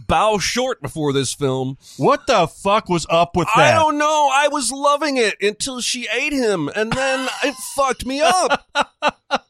Bao 0.07 0.41
short 0.41 0.83
before 0.83 1.13
this 1.13 1.33
film. 1.33 1.79
What 1.97 2.27
the 2.27 2.47
fuck 2.49 2.89
was 2.89 3.07
up 3.09 3.37
with 3.37 3.47
that? 3.55 3.57
I 3.59 3.71
that? 3.71 3.79
don't 3.79 3.97
know. 3.99 4.29
I 4.33 4.49
was 4.49 4.71
loving 4.73 5.17
it 5.17 5.37
until 5.41 5.81
she 5.81 6.09
ate 6.13 6.33
him, 6.33 6.69
and 6.75 6.93
then 6.93 7.29
it 7.45 7.55
fucked 7.77 8.05
me 8.05 8.21
up. 8.21 8.67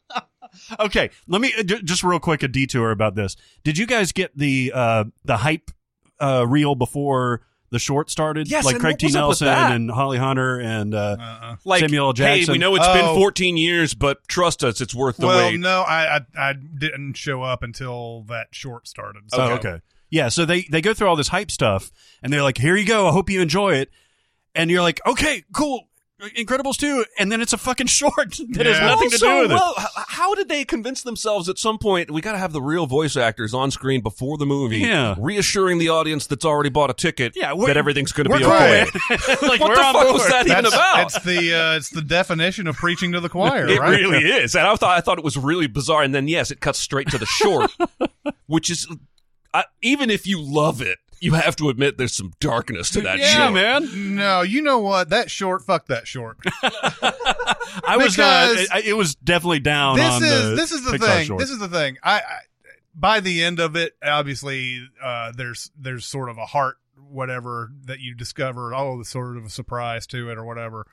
Okay, 0.79 1.09
let 1.27 1.41
me 1.41 1.53
uh, 1.57 1.63
just 1.63 2.03
real 2.03 2.19
quick 2.19 2.43
a 2.43 2.47
detour 2.47 2.91
about 2.91 3.15
this. 3.15 3.35
Did 3.63 3.77
you 3.77 3.85
guys 3.85 4.11
get 4.11 4.37
the 4.37 4.71
uh 4.75 5.05
the 5.23 5.37
hype 5.37 5.71
uh 6.19 6.45
reel 6.47 6.75
before 6.75 7.41
the 7.71 7.79
short 7.79 8.09
started? 8.09 8.47
Yes, 8.49 8.65
like 8.65 8.75
and 8.75 8.81
Craig 8.81 8.93
what 8.93 8.99
T. 8.99 9.05
was 9.07 9.15
up 9.15 9.29
with 9.29 9.41
Nelson 9.41 9.47
that? 9.47 9.71
and 9.71 9.89
Holly 9.91 10.17
Hunter 10.17 10.59
and 10.59 10.93
uh, 10.93 11.17
Uh-uh. 11.19 11.55
Like, 11.65 11.79
Samuel 11.79 12.07
L. 12.07 12.13
Jackson. 12.13 12.45
hey, 12.45 12.51
we 12.51 12.57
know 12.59 12.75
it's 12.75 12.87
been 12.87 13.05
Oh. 13.05 13.15
14 13.15 13.57
years, 13.57 13.93
but 13.93 14.27
trust 14.27 14.63
us, 14.63 14.81
it's 14.81 14.93
worth 14.93 15.17
the 15.17 15.27
well, 15.27 15.49
wait. 15.49 15.59
no, 15.59 15.81
I, 15.81 16.17
I 16.17 16.49
I 16.49 16.53
didn't 16.53 17.13
show 17.13 17.41
up 17.43 17.63
until 17.63 18.23
that 18.29 18.47
short 18.51 18.87
started. 18.87 19.23
Oh, 19.33 19.37
So. 19.37 19.43
okay. 19.53 19.81
Yeah, 20.09 20.27
so 20.27 20.43
they 20.45 20.63
they 20.63 20.81
go 20.81 20.93
through 20.93 21.07
all 21.07 21.15
this 21.15 21.29
hype 21.29 21.49
stuff, 21.49 21.89
and 22.21 22.33
they're 22.33 22.43
like, 22.43 22.57
"Here 22.57 22.75
you 22.75 22.85
go. 22.85 23.07
I 23.07 23.11
hope 23.13 23.29
you 23.29 23.41
enjoy 23.41 23.75
it." 23.75 23.89
And 24.53 24.69
you're 24.69 24.81
like, 24.81 24.99
"Okay, 25.07 25.45
cool." 25.53 25.87
Incredibles 26.21 26.77
2, 26.77 27.03
and 27.17 27.31
then 27.31 27.41
it's 27.41 27.51
a 27.53 27.57
fucking 27.57 27.87
short 27.87 28.13
that 28.51 28.65
has 28.65 28.77
Yeah. 28.77 28.85
nothing 28.87 29.09
to 29.09 29.17
do 29.17 29.37
with 29.41 29.51
it. 29.51 29.55
well, 29.55 29.73
how 30.07 30.35
did 30.35 30.49
they 30.49 30.63
convince 30.63 31.01
themselves 31.01 31.49
at 31.49 31.57
some 31.57 31.77
point 31.79 32.11
we 32.11 32.21
got 32.21 32.33
to 32.33 32.37
have 32.37 32.53
the 32.53 32.61
real 32.61 32.85
voice 32.85 33.17
actors 33.17 33.53
on 33.53 33.71
screen 33.71 34.01
before 34.01 34.37
the 34.37 34.45
movie, 34.45 34.79
Yeah. 34.79 35.15
reassuring 35.17 35.79
the 35.79 35.89
audience 35.89 36.27
that's 36.27 36.45
already 36.45 36.69
bought 36.69 36.89
a 36.89 36.93
ticket 36.93 37.33
Yeah, 37.35 37.53
that 37.65 37.75
everything's 37.77 38.11
going 38.11 38.29
to 38.29 38.37
be 38.37 38.43
cool. 38.43 38.53
okay. 38.53 38.85
like, 39.47 39.59
What 39.59 39.75
the 39.75 39.81
on 39.83 39.93
fuck 39.93 40.13
was 40.13 40.21
board. 40.21 40.31
that 40.31 40.47
even 40.47 40.65
about? 40.67 41.01
it's 41.07 41.19
the 41.23 41.53
uh, 41.55 41.75
it's 41.77 41.89
the 41.89 42.01
definition 42.01 42.67
of 42.67 42.75
preaching 42.75 43.11
to 43.13 43.19
the 43.19 43.29
choir, 43.37 43.67
It 43.67 43.79
right? 43.79 43.99
really 43.99 44.23
is, 44.23 44.55
and 44.55 44.67
I 44.67 44.75
thought 44.75 44.97
I 44.97 45.01
thought 45.01 45.17
it 45.17 45.23
was 45.23 45.37
really 45.37 45.67
bizarre. 45.67 46.03
And 46.03 46.13
then 46.13 46.27
yes, 46.27 46.51
it 46.51 46.59
cuts 46.59 46.79
straight 46.79 47.09
to 47.09 47.17
the 47.17 47.25
short, 47.25 47.71
which 48.47 48.69
is 48.69 48.87
I, 49.53 49.63
even 49.81 50.09
if 50.09 50.27
you 50.27 50.39
love 50.41 50.81
it, 50.81 50.99
you 51.21 51.33
have 51.35 51.55
to 51.57 51.69
admit 51.69 51.97
there's 51.97 52.13
some 52.13 52.33
darkness 52.39 52.89
to 52.91 53.01
that 53.01 53.19
Yeah, 53.19 53.37
short. 53.37 53.53
man. 53.53 54.15
No, 54.15 54.41
you 54.41 54.61
know 54.61 54.79
what? 54.79 55.09
That 55.09 55.31
short, 55.31 55.61
fuck 55.63 55.85
that 55.87 56.07
short. 56.07 56.37
I 56.63 57.95
was 57.97 58.17
uh, 58.19 58.49
Because- 58.53 58.69
it, 58.83 58.85
it 58.87 58.93
was 58.93 59.15
definitely 59.15 59.59
down 59.59 59.97
this 59.97 60.05
on 60.13 60.23
is 60.23 60.29
the 60.49 60.55
this 60.55 60.71
is 60.71 60.83
the 60.83 60.91
Pixar 60.97 61.05
thing. 61.17 61.25
short. 61.27 61.39
This 61.39 61.49
is 61.49 61.59
the 61.59 61.69
thing. 61.69 61.97
I, 62.03 62.17
I 62.17 62.21
by 62.93 63.19
the 63.21 63.43
end 63.43 63.59
of 63.59 63.75
it, 63.75 63.93
obviously, 64.03 64.85
uh, 65.01 65.31
there's 65.35 65.71
there's 65.79 66.05
sort 66.05 66.29
of 66.29 66.37
a 66.37 66.45
heart, 66.45 66.77
whatever 67.09 67.71
that 67.85 67.99
you 67.99 68.13
discover. 68.15 68.73
Oh, 68.73 68.97
the 68.97 69.05
sort 69.05 69.37
of 69.37 69.45
a 69.45 69.49
surprise 69.49 70.05
to 70.07 70.29
it 70.29 70.37
or 70.37 70.43
whatever. 70.45 70.85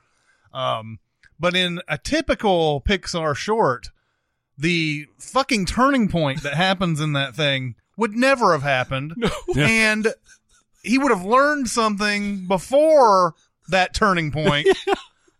Um, 0.52 1.00
but 1.40 1.56
in 1.56 1.80
a 1.88 1.99
typical 1.99 2.80
Pixar 2.82 3.35
short, 3.35 3.88
the 4.56 5.06
fucking 5.18 5.66
turning 5.66 6.08
point 6.08 6.42
that 6.42 6.54
happens 6.54 7.00
in 7.00 7.12
that 7.14 7.35
thing 7.35 7.75
would 7.99 8.14
never 8.14 8.52
have 8.52 8.62
happened, 8.62 9.12
Yeah. 9.49 9.67
and 9.69 10.14
he 10.83 10.97
would 10.97 11.11
have 11.11 11.25
learned 11.26 11.69
something 11.69 12.47
before 12.47 13.35
that 13.69 13.93
turning 13.93 14.33
point. 14.33 14.67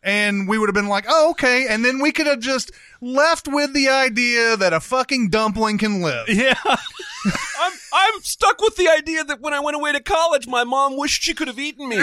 And 0.01 0.49
we 0.49 0.59
would 0.59 0.69
have 0.69 0.75
been 0.77 0.87
like, 0.89 1.07
oh, 1.09 1.31
okay. 1.33 1.67
And 1.69 1.85
then 1.85 1.99
we 2.01 2.13
could 2.13 2.29
have 2.29 2.39
just 2.39 2.71
left 3.03 3.49
with 3.49 3.75
the 3.75 3.89
idea 3.89 4.57
that 4.57 4.73
a 4.73 4.79
fucking 4.79 5.29
dumpling 5.29 5.77
can 5.77 6.01
live. 6.03 6.29
yeah. 6.29 6.55
I'm 6.65 7.73
I'm 7.93 8.21
stuck 8.23 8.61
with 8.61 8.77
the 8.77 8.89
idea 8.89 9.25
that 9.25 9.41
when 9.41 9.53
I 9.53 9.61
went 9.61 9.75
away 9.77 9.91
to 9.93 10.01
college, 10.01 10.47
my 10.47 10.63
mom 10.63 10.97
wished 10.97 11.23
she 11.25 11.35
could 11.35 11.49
have 11.49 11.59
eaten 11.59 11.89
me. 11.89 11.97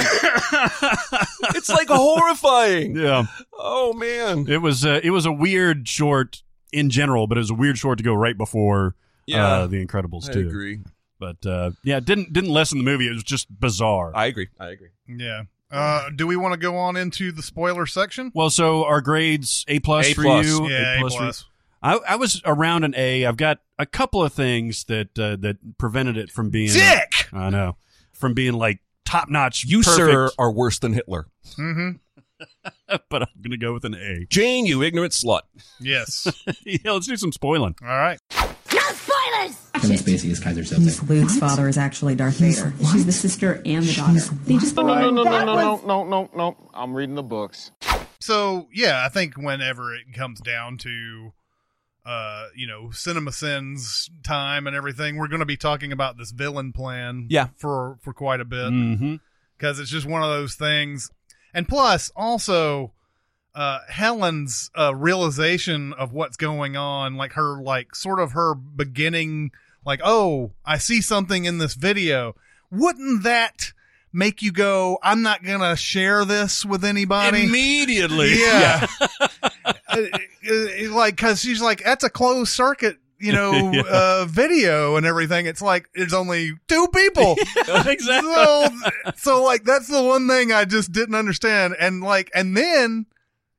it's 1.56 1.70
like 1.70 1.88
horrifying. 1.88 2.96
Yeah. 2.98 3.26
Oh 3.54 3.94
man. 3.94 4.46
It 4.50 4.62
was 4.62 4.86
uh, 4.86 5.00
it 5.02 5.12
was 5.12 5.26
a 5.26 5.32
weird 5.32 5.88
short 5.88 6.44
in 6.74 6.90
general, 6.90 7.28
but 7.28 7.38
it 7.38 7.42
was 7.42 7.50
a 7.52 7.56
weird 7.56 7.78
short 7.78 7.98
to 8.00 8.04
go 8.04 8.14
right 8.14 8.38
before 8.38 8.96
Yeah. 9.28 9.46
uh, 9.48 9.68
the 9.68 9.84
Incredibles 9.86 10.26
too. 10.32 10.40
I 10.40 10.44
too. 10.44 10.50
agree. 10.50 10.80
But 11.20 11.46
uh, 11.46 11.72
yeah, 11.84 12.00
didn't 12.00 12.34
didn't 12.34 12.50
lessen 12.52 12.78
the 12.78 12.84
movie. 12.84 13.08
It 13.08 13.14
was 13.14 13.24
just 13.24 13.48
bizarre. 13.60 14.12
I 14.16 14.26
agree. 14.28 14.50
I 14.60 14.70
agree. 14.70 14.90
Yeah. 15.08 15.44
Uh, 15.72 16.10
do 16.16 16.28
we 16.28 16.36
want 16.36 16.54
to 16.54 16.60
go 16.60 16.78
on 16.78 16.96
into 16.96 17.32
the 17.32 17.42
spoiler 17.42 17.86
section? 17.86 18.32
well, 18.36 18.50
so 18.50 18.86
our 18.86 19.02
grades 19.02 19.66
A 19.68 19.80
plus 19.80 20.14
for 20.14 20.24
you. 20.24 20.70
Yeah, 20.70 20.98
A 20.98 21.02
for- 21.02 21.10
plus. 21.10 21.46
I, 21.82 22.00
I 22.10 22.16
was 22.16 22.42
around 22.46 22.84
an 22.84 22.96
A. 22.98 23.26
I've 23.26 23.38
got 23.38 23.60
a 23.78 23.86
couple 23.86 24.24
of 24.24 24.34
things 24.34 24.86
that 24.86 25.18
uh, 25.20 25.36
that 25.38 25.78
prevented 25.78 26.18
it 26.18 26.32
from 26.32 26.50
being 26.50 26.70
sick. 26.70 27.28
I 27.32 27.50
know 27.50 27.78
from 28.12 28.34
being 28.34 28.54
like 28.54 28.80
top 29.06 29.30
notch. 29.30 29.66
You 29.66 29.80
perfect, 29.82 29.96
sir 29.98 30.30
are 30.38 30.52
worse 30.52 30.80
than 30.80 30.94
Hitler. 30.94 31.28
Mm-hmm. 31.58 31.98
but 33.10 33.22
I'm 33.22 33.28
gonna 33.42 33.58
go 33.58 33.74
with 33.74 33.86
an 33.86 33.94
A. 33.96 34.26
Jane, 34.30 34.66
you 34.66 34.82
ignorant 34.84 35.14
slut. 35.14 35.42
Yes. 35.80 36.28
yeah, 36.66 36.92
let's 36.92 37.08
do 37.08 37.18
some 37.18 37.32
spoiling. 37.32 37.76
All 37.82 37.88
right. 37.88 38.20
No 38.36 38.82
spoilers! 39.26 39.70
Kevin 39.74 39.98
Spacey 39.98 40.30
is 40.32 40.40
Kaiser 40.40 40.62
He's 40.62 41.00
Soze. 41.00 41.10
Luke's 41.10 41.38
father 41.38 41.68
is 41.68 41.78
actually 41.78 42.16
Darth 42.16 42.38
Vader. 42.38 42.74
She's 42.92 43.06
the 43.06 43.12
sister 43.12 43.62
and 43.66 43.84
the 43.84 43.94
daughter. 43.94 44.20
They 44.46 44.58
just 44.58 44.76
No, 44.76 44.84
no, 44.84 45.10
no, 45.10 45.24
no, 45.24 45.46
no, 45.46 45.82
no, 45.86 46.04
no, 46.04 46.30
no. 46.36 46.58
I'm 46.74 46.94
reading 46.94 47.16
the 47.16 47.24
books. 47.24 47.72
So 48.20 48.68
yeah, 48.74 49.04
I 49.06 49.10
think 49.10 49.36
whenever 49.38 49.94
it 49.94 50.14
comes 50.14 50.40
down 50.42 50.78
to 50.80 51.34
uh, 52.06 52.48
you 52.56 52.68
know, 52.68 52.92
Cinema 52.92 53.32
Sins 53.32 54.10
time 54.24 54.68
and 54.68 54.76
everything, 54.76 55.18
we're 55.18 55.28
going 55.28 55.40
to 55.40 55.46
be 55.46 55.58
talking 55.58 55.92
about 55.92 56.18
this 56.18 56.32
villain 56.32 56.72
plan. 56.72 57.28
Yeah. 57.30 57.48
for 57.58 57.98
for 58.02 58.14
quite 58.14 58.40
a 58.42 58.46
bit 58.46 58.72
Mm-hmm. 58.72 59.16
because 59.58 59.80
it's 59.80 59.90
just 59.90 60.06
one 60.06 60.22
of 60.22 60.30
those 60.30 60.56
things. 60.56 61.10
And 61.54 61.68
plus, 61.68 62.12
also, 62.16 62.94
uh, 63.56 63.80
Helen's 63.90 64.70
uh, 64.78 64.94
realization 64.94 65.94
of 65.94 66.12
what's 66.14 66.38
going 66.38 66.76
on, 66.76 67.16
like 67.16 67.34
her, 67.34 67.62
like 67.62 67.96
sort 67.96 68.20
of 68.20 68.34
her 68.34 68.54
beginning, 68.54 69.52
like, 69.86 70.02
oh, 70.04 70.52
I 70.66 70.78
see 70.78 71.02
something 71.02 71.46
in 71.46 71.58
this 71.58 71.74
video. 71.76 72.36
Wouldn't 72.70 73.24
that 73.24 73.72
make 74.12 74.42
you 74.42 74.52
go, 74.52 74.98
I'm 75.02 75.22
not 75.22 75.44
gonna 75.44 75.76
share 75.76 76.26
this 76.26 76.66
with 76.66 76.84
anybody? 76.86 77.46
Immediately. 77.46 78.34
Yeah. 78.40 78.88
Uh, 79.88 80.02
uh, 80.52 80.92
like, 80.94 81.16
cause 81.16 81.40
she's 81.40 81.62
like, 81.62 81.84
that's 81.84 82.04
a 82.04 82.10
closed 82.10 82.52
circuit, 82.52 82.98
you 83.18 83.32
know, 83.32 83.52
Yeah. 83.74 83.84
uh, 83.90 84.26
video 84.28 84.96
and 84.98 85.06
everything. 85.06 85.46
It's 85.46 85.62
like, 85.62 85.90
there's 85.96 86.14
only 86.14 86.52
two 86.68 86.88
people. 86.94 87.34
exactly. 87.58 88.04
so, 88.06 88.68
so 89.16 89.44
like, 89.44 89.64
that's 89.64 89.88
the 89.88 90.04
one 90.04 90.28
thing 90.28 90.52
I 90.52 90.66
just 90.66 90.92
didn't 90.92 91.16
understand. 91.16 91.76
And 91.80 92.02
like, 92.02 92.30
and 92.36 92.58
then, 92.58 93.06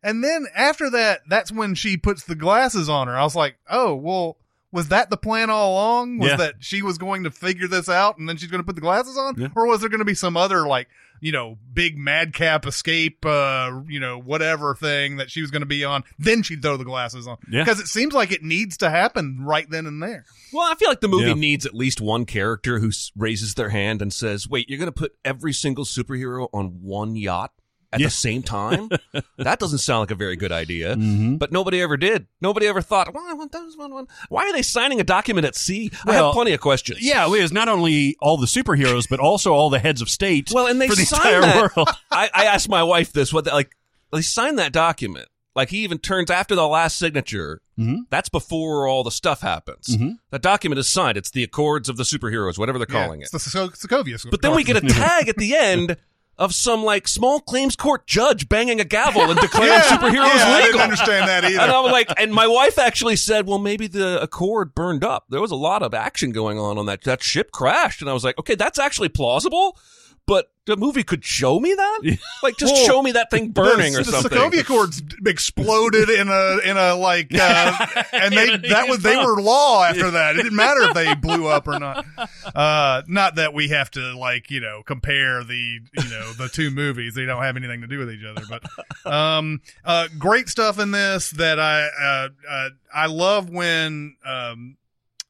and 0.02 0.22
then 0.22 0.46
after 0.54 0.90
that, 0.90 1.20
that's 1.28 1.50
when 1.52 1.74
she 1.74 1.96
puts 1.96 2.24
the 2.24 2.34
glasses 2.34 2.88
on 2.88 3.08
her. 3.08 3.16
I 3.16 3.22
was 3.24 3.36
like, 3.36 3.56
oh, 3.70 3.94
well, 3.94 4.36
was 4.72 4.88
that 4.88 5.10
the 5.10 5.16
plan 5.16 5.48
all 5.50 5.72
along? 5.72 6.18
Was 6.18 6.30
Yeah. 6.30 6.36
that 6.36 6.54
she 6.60 6.82
was 6.82 6.98
going 6.98 7.24
to 7.24 7.30
figure 7.30 7.68
this 7.68 7.88
out 7.88 8.18
and 8.18 8.28
then 8.28 8.36
she's 8.36 8.50
going 8.50 8.60
to 8.60 8.66
put 8.66 8.74
the 8.74 8.80
glasses 8.82 9.16
on? 9.16 9.34
Yeah. 9.38 9.48
Or 9.56 9.66
was 9.66 9.80
there 9.80 9.88
going 9.88 10.00
to 10.00 10.04
be 10.04 10.14
some 10.14 10.36
other 10.36 10.66
like, 10.66 10.88
you 11.20 11.32
know, 11.32 11.56
big 11.72 11.96
madcap 11.96 12.66
escape, 12.66 13.24
uh, 13.24 13.80
you 13.88 13.98
know, 13.98 14.18
whatever 14.20 14.74
thing 14.74 15.16
that 15.16 15.30
she 15.30 15.40
was 15.40 15.50
going 15.50 15.62
to 15.62 15.66
be 15.66 15.82
on? 15.82 16.04
Then 16.18 16.42
she'd 16.42 16.60
throw 16.60 16.76
the 16.76 16.84
glasses 16.84 17.26
on. 17.26 17.38
Yeah. 17.50 17.62
Because 17.64 17.80
it 17.80 17.86
seems 17.86 18.12
like 18.12 18.32
it 18.32 18.42
needs 18.42 18.76
to 18.78 18.90
happen 18.90 19.38
right 19.40 19.68
then 19.70 19.86
and 19.86 20.02
there. 20.02 20.26
Well, 20.52 20.70
I 20.70 20.74
feel 20.74 20.90
like 20.90 21.00
the 21.00 21.08
movie 21.08 21.28
Yeah. 21.28 21.34
needs 21.34 21.64
at 21.64 21.74
least 21.74 22.02
one 22.02 22.26
character 22.26 22.80
who 22.80 22.90
raises 23.16 23.54
their 23.54 23.70
hand 23.70 24.02
and 24.02 24.12
says, 24.12 24.46
"Wait, 24.46 24.68
you're 24.68 24.78
going 24.78 24.88
to 24.88 24.92
put 24.92 25.12
every 25.24 25.54
single 25.54 25.84
superhero 25.86 26.48
on 26.52 26.82
one 26.82 27.16
yacht 27.16 27.52
at 27.96 28.00
Yeah. 28.00 28.06
the 28.06 28.10
same 28.12 28.42
time? 28.42 28.88
that 29.38 29.58
doesn't 29.58 29.78
sound 29.78 30.00
like 30.00 30.10
a 30.10 30.14
very 30.14 30.36
good 30.36 30.52
idea." 30.52 30.94
Mhm. 30.96 31.38
But 31.38 31.52
nobody 31.52 31.80
ever 31.82 31.96
did. 31.96 32.26
Nobody 32.40 32.66
ever 32.66 32.80
thought, 32.80 33.12
well, 33.12 33.24
I 33.28 33.32
want 33.34 33.52
those 33.52 33.76
one, 33.76 33.92
one. 33.92 34.06
Why 34.28 34.44
are 34.44 34.52
they 34.52 34.62
signing 34.62 35.00
a 35.00 35.04
document 35.04 35.46
at 35.46 35.54
sea? 35.56 35.90
I 36.06 36.14
have 36.14 36.32
plenty 36.32 36.52
of 36.52 36.60
questions. 36.60 37.00
Yeah, 37.02 37.26
it 37.26 37.30
was 37.30 37.52
not 37.52 37.68
only 37.68 38.16
all 38.20 38.36
the 38.36 38.46
superheroes, 38.46 39.08
but 39.08 39.20
also 39.20 39.52
all 39.52 39.70
the 39.70 39.78
heads 39.78 40.00
of 40.00 40.08
state. 40.08 40.50
Well, 40.54 40.66
and 40.66 40.80
they 40.80 40.88
for 40.88 40.94
the 40.94 41.04
signed 41.04 41.24
entire 41.36 41.40
that. 41.40 41.76
world. 41.76 41.88
I, 42.10 42.30
I 42.34 42.44
asked 42.46 42.68
my 42.68 42.82
wife 42.82 43.12
this. 43.12 43.32
What, 43.32 43.44
the, 43.44 43.50
like, 43.52 43.76
they 44.12 44.22
signed 44.22 44.58
that 44.58 44.72
document. 44.72 45.28
Like, 45.54 45.70
he 45.70 45.78
even 45.84 45.96
turns 45.98 46.30
after 46.30 46.54
the 46.54 46.66
last 46.68 46.98
signature. 46.98 47.62
Mhm. 47.78 48.00
That's 48.10 48.28
before 48.28 48.86
all 48.86 49.02
the 49.04 49.10
stuff 49.10 49.40
happens. 49.40 49.88
Mhm. 49.96 50.18
The 50.30 50.38
document 50.38 50.78
is 50.78 50.86
signed. 50.90 51.16
It's 51.16 51.30
the 51.30 51.42
Accords 51.42 51.88
of 51.88 51.96
the 51.96 52.02
Superheroes, 52.04 52.58
whatever 52.58 52.76
they're 52.78 52.86
calling 52.86 53.20
yeah, 53.20 53.24
it. 53.24 53.30
It's 53.34 53.44
the 53.44 53.50
Soko- 53.50 53.74
Sokovia. 53.74 54.30
But 54.30 54.42
then 54.42 54.54
we 54.54 54.64
get 54.64 54.76
a 54.76 54.80
tag 54.82 55.28
at 55.30 55.36
the 55.36 55.56
end 55.56 55.96
of 56.38 56.54
some 56.54 56.84
like 56.84 57.08
small 57.08 57.40
claims 57.40 57.76
court 57.76 58.06
judge 58.06 58.48
banging 58.48 58.80
a 58.80 58.84
gavel 58.84 59.22
and 59.22 59.40
declaring 59.40 59.72
yeah, 59.72 59.82
superheroes 59.82 60.36
yeah, 60.36 60.44
I 60.44 60.56
legal. 60.56 60.72
didn't 60.72 60.80
understand 60.82 61.28
that 61.28 61.44
either. 61.44 61.60
And 61.60 61.72
I 61.72 61.80
was 61.80 61.92
like, 61.92 62.08
and 62.18 62.32
my 62.32 62.46
wife 62.46 62.78
actually 62.78 63.16
said, 63.16 63.46
well, 63.46 63.58
maybe 63.58 63.86
the 63.86 64.20
Accord 64.20 64.74
burned 64.74 65.02
up. 65.02 65.24
There 65.30 65.40
was 65.40 65.50
a 65.50 65.56
lot 65.56 65.82
of 65.82 65.94
action 65.94 66.32
going 66.32 66.58
on 66.58 66.78
on 66.78 66.86
that. 66.86 67.02
That 67.04 67.22
ship 67.22 67.52
crashed. 67.52 68.00
And 68.02 68.10
I 68.10 68.12
was 68.12 68.24
like, 68.24 68.38
okay, 68.38 68.54
that's 68.54 68.78
actually 68.78 69.08
plausible. 69.08 69.78
But 70.26 70.50
the 70.66 70.76
movie 70.76 71.04
could 71.04 71.24
show 71.24 71.60
me 71.60 71.72
that? 71.72 72.18
Like, 72.42 72.56
just 72.56 72.74
Well, 72.74 72.84
show 72.84 73.02
me 73.02 73.12
that 73.12 73.30
thing 73.30 73.50
burning 73.50 73.92
the, 73.92 74.00
or 74.00 74.02
the 74.02 74.10
something. 74.10 74.36
Sokovia 74.36 74.60
Accords 74.62 75.00
exploded 75.24 76.10
in 76.10 76.28
a 76.28 76.58
in 76.68 76.76
a 76.76 76.94
like, 76.96 77.32
uh, 77.32 77.86
and 78.12 78.34
they 78.34 78.56
that 78.68 78.88
was 78.88 78.98
they 79.04 79.16
were 79.16 79.40
law 79.40 79.84
after 79.84 80.10
that. 80.10 80.34
It 80.34 80.42
didn't 80.42 80.56
matter 80.56 80.82
if 80.82 80.94
they 80.94 81.14
blew 81.20 81.46
up 81.46 81.68
or 81.68 81.78
not. 81.78 82.04
Uh, 82.52 83.02
not 83.06 83.36
that 83.36 83.54
we 83.54 83.68
have 83.68 83.90
to 83.92 84.16
like 84.18 84.50
you 84.50 84.60
know 84.60 84.82
compare 84.84 85.44
the 85.44 85.54
you 85.54 86.08
know 86.10 86.32
the 86.32 86.48
two 86.48 86.70
movies. 86.72 87.14
They 87.14 87.24
don't 87.26 87.42
have 87.42 87.56
anything 87.56 87.82
to 87.82 87.86
do 87.86 87.98
with 87.98 88.10
each 88.10 88.24
other. 88.24 88.42
But 88.48 89.10
um, 89.10 89.60
uh, 89.84 90.08
great 90.18 90.48
stuff 90.48 90.80
in 90.80 90.90
this 90.90 91.30
that 91.30 91.60
I 91.60 91.86
uh, 91.86 92.28
uh, 92.50 92.68
I 92.92 93.06
love 93.06 93.50
when 93.50 94.16
um 94.24 94.76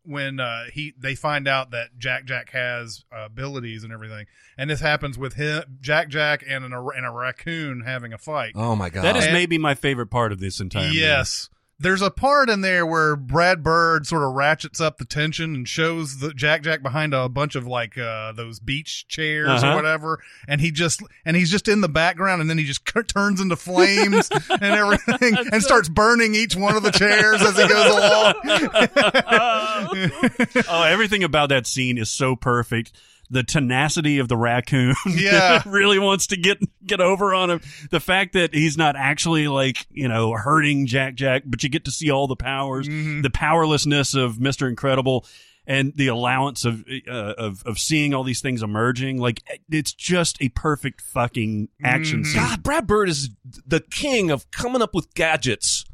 when 0.07 0.41
uh, 0.41 0.65
he 0.73 0.95
they 0.99 1.15
find 1.15 1.47
out 1.49 1.71
that 1.73 1.99
Jack 1.99 2.25
Jack 2.25 2.51
has 2.53 3.05
uh, 3.15 3.27
abilities 3.27 3.85
and 3.85 3.93
everything, 3.93 4.27
and 4.57 4.71
this 4.71 4.81
happens 4.81 5.19
with 5.19 5.35
him, 5.35 5.79
Jack 5.81 6.09
Jack 6.09 6.45
and 6.49 6.65
an, 6.65 6.73
and 6.73 7.07
a 7.07 7.11
raccoon 7.11 7.83
having 7.87 8.13
a 8.13 8.19
fight. 8.19 8.53
Oh 8.55 8.77
my 8.77 8.89
God. 8.91 9.03
That 9.03 9.17
is 9.17 9.25
And- 9.25 9.33
maybe 9.33 9.59
my 9.59 9.75
favorite 9.75 10.09
part 10.11 10.33
of 10.33 10.39
this 10.41 10.61
entire 10.61 10.85
movie. 10.89 10.99
yes, 10.99 11.49
there's 11.79 12.01
a 12.01 12.11
part 12.11 12.49
in 12.49 12.63
there 12.63 12.87
where 12.87 13.17
Brad 13.17 13.63
Bird 13.63 14.07
sort 14.07 14.23
of 14.23 14.33
ratchets 14.33 14.81
up 14.81 14.97
the 14.97 15.05
tension 15.05 15.55
and 15.55 15.69
shows 15.69 16.19
the 16.21 16.33
Jack 16.33 16.63
Jack 16.63 16.83
behind 16.83 17.13
a 17.13 17.29
bunch 17.29 17.55
of 17.55 17.67
like 17.67 17.99
uh, 17.99 18.33
those 18.33 18.59
beach 18.61 19.07
chairs 19.09 19.49
Uh-huh. 19.49 19.73
or 19.73 19.77
whatever, 19.77 20.23
and 20.49 20.61
he 20.61 20.71
just 20.71 21.03
and 21.25 21.37
he's 21.37 21.51
just 21.51 21.69
in 21.69 21.83
the 21.83 21.89
background, 21.89 22.41
and 22.41 22.49
then 22.49 22.57
he 22.59 22.65
just 22.65 22.83
turns 23.09 23.41
into 23.41 23.57
flames 23.57 24.31
and 24.51 24.63
everything, 24.63 25.37
and 25.53 25.63
starts 25.63 25.89
burning 25.89 26.35
each 26.35 26.57
one 26.57 26.77
of 26.77 26.83
the 26.83 26.91
chairs 26.93 27.43
as 27.43 27.57
he 27.57 27.69
goes 27.69 27.93
along. 27.93 28.35
oh, 30.69 30.83
everything 30.85 31.25
about 31.25 31.49
that 31.51 31.67
scene 31.67 31.99
is 31.99 32.11
so 32.11 32.37
perfect. 32.37 32.93
The 33.31 33.43
tenacity 33.43 34.19
of 34.19 34.29
the 34.29 34.37
raccoon 34.37 34.95
Yeah. 35.07 35.63
really 35.67 35.99
wants 35.99 36.29
to 36.29 36.37
get 36.37 36.59
get 36.85 37.01
over 37.01 37.35
on 37.35 37.51
him. 37.51 37.61
The 37.91 38.01
fact 38.01 38.35
that 38.35 38.55
he's 38.55 38.77
not 38.79 38.97
actually 38.97 39.49
like 39.49 39.87
you 39.91 40.09
know 40.09 40.33
hurting 40.33 40.87
Jack 40.87 41.15
Jack, 41.17 41.43
but 41.47 41.63
you 41.63 41.69
get 41.69 41.85
to 41.87 41.91
see 41.91 42.11
all 42.11 42.27
the 42.27 42.37
powers, 42.37 42.89
Mm-hmm. 42.89 43.23
the 43.23 43.31
powerlessness 43.31 44.15
of 44.15 44.39
Mister 44.41 44.69
Incredible, 44.69 45.27
and 45.67 45.93
the 45.97 46.07
allowance 46.09 46.65
of 46.65 46.85
uh, 47.09 47.35
of 47.37 47.63
of 47.67 47.79
seeing 47.79 48.15
all 48.15 48.23
these 48.23 48.41
things 48.41 48.63
emerging. 48.63 49.19
Like 49.19 49.43
it's 49.71 49.93
just 49.93 50.41
a 50.41 50.49
perfect 50.51 51.01
fucking 51.01 51.69
action 51.83 52.23
Mhm. 52.23 52.27
scene. 52.27 52.37
God, 52.43 52.63
Brad 52.63 52.87
Bird 52.87 53.09
is 53.09 53.31
the 53.67 53.81
king 53.81 54.31
of 54.31 54.49
coming 54.51 54.83
up 54.83 54.95
with 54.95 55.13
gadgets 55.15 55.85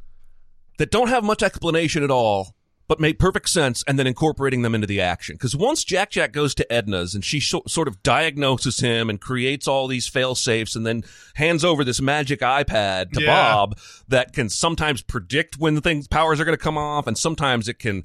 that 0.78 0.90
don't 0.90 1.08
have 1.08 1.24
much 1.24 1.42
explanation 1.42 2.02
at 2.02 2.10
all, 2.10 2.54
but 2.92 3.00
made 3.00 3.18
perfect 3.18 3.48
sense, 3.48 3.82
and 3.88 3.98
then 3.98 4.06
incorporating 4.06 4.60
them 4.60 4.74
into 4.74 4.86
the 4.86 5.00
action. 5.00 5.34
Because 5.34 5.56
once 5.56 5.82
Jack 5.82 6.10
Jack 6.10 6.30
goes 6.30 6.54
to 6.56 6.66
Edna's 6.70 7.14
and 7.14 7.24
she 7.24 7.40
so- 7.40 7.62
sort 7.66 7.88
of 7.88 8.02
diagnoses 8.02 8.80
him 8.80 9.08
and 9.08 9.18
creates 9.18 9.66
all 9.66 9.88
these 9.88 10.06
fail 10.06 10.34
safes, 10.34 10.76
and 10.76 10.86
then 10.86 11.02
hands 11.36 11.64
over 11.64 11.84
this 11.84 12.02
magic 12.02 12.40
iPad 12.40 13.12
to 13.12 13.22
Yeah. 13.22 13.28
Bob 13.28 13.78
that 14.08 14.34
can 14.34 14.50
sometimes 14.50 15.00
predict 15.00 15.56
when 15.56 15.74
the 15.74 15.80
things 15.80 16.06
powers 16.06 16.38
are 16.38 16.44
going 16.44 16.52
to 16.58 16.62
come 16.62 16.76
off, 16.76 17.06
and 17.06 17.16
sometimes 17.16 17.66
it 17.66 17.78
can 17.78 18.04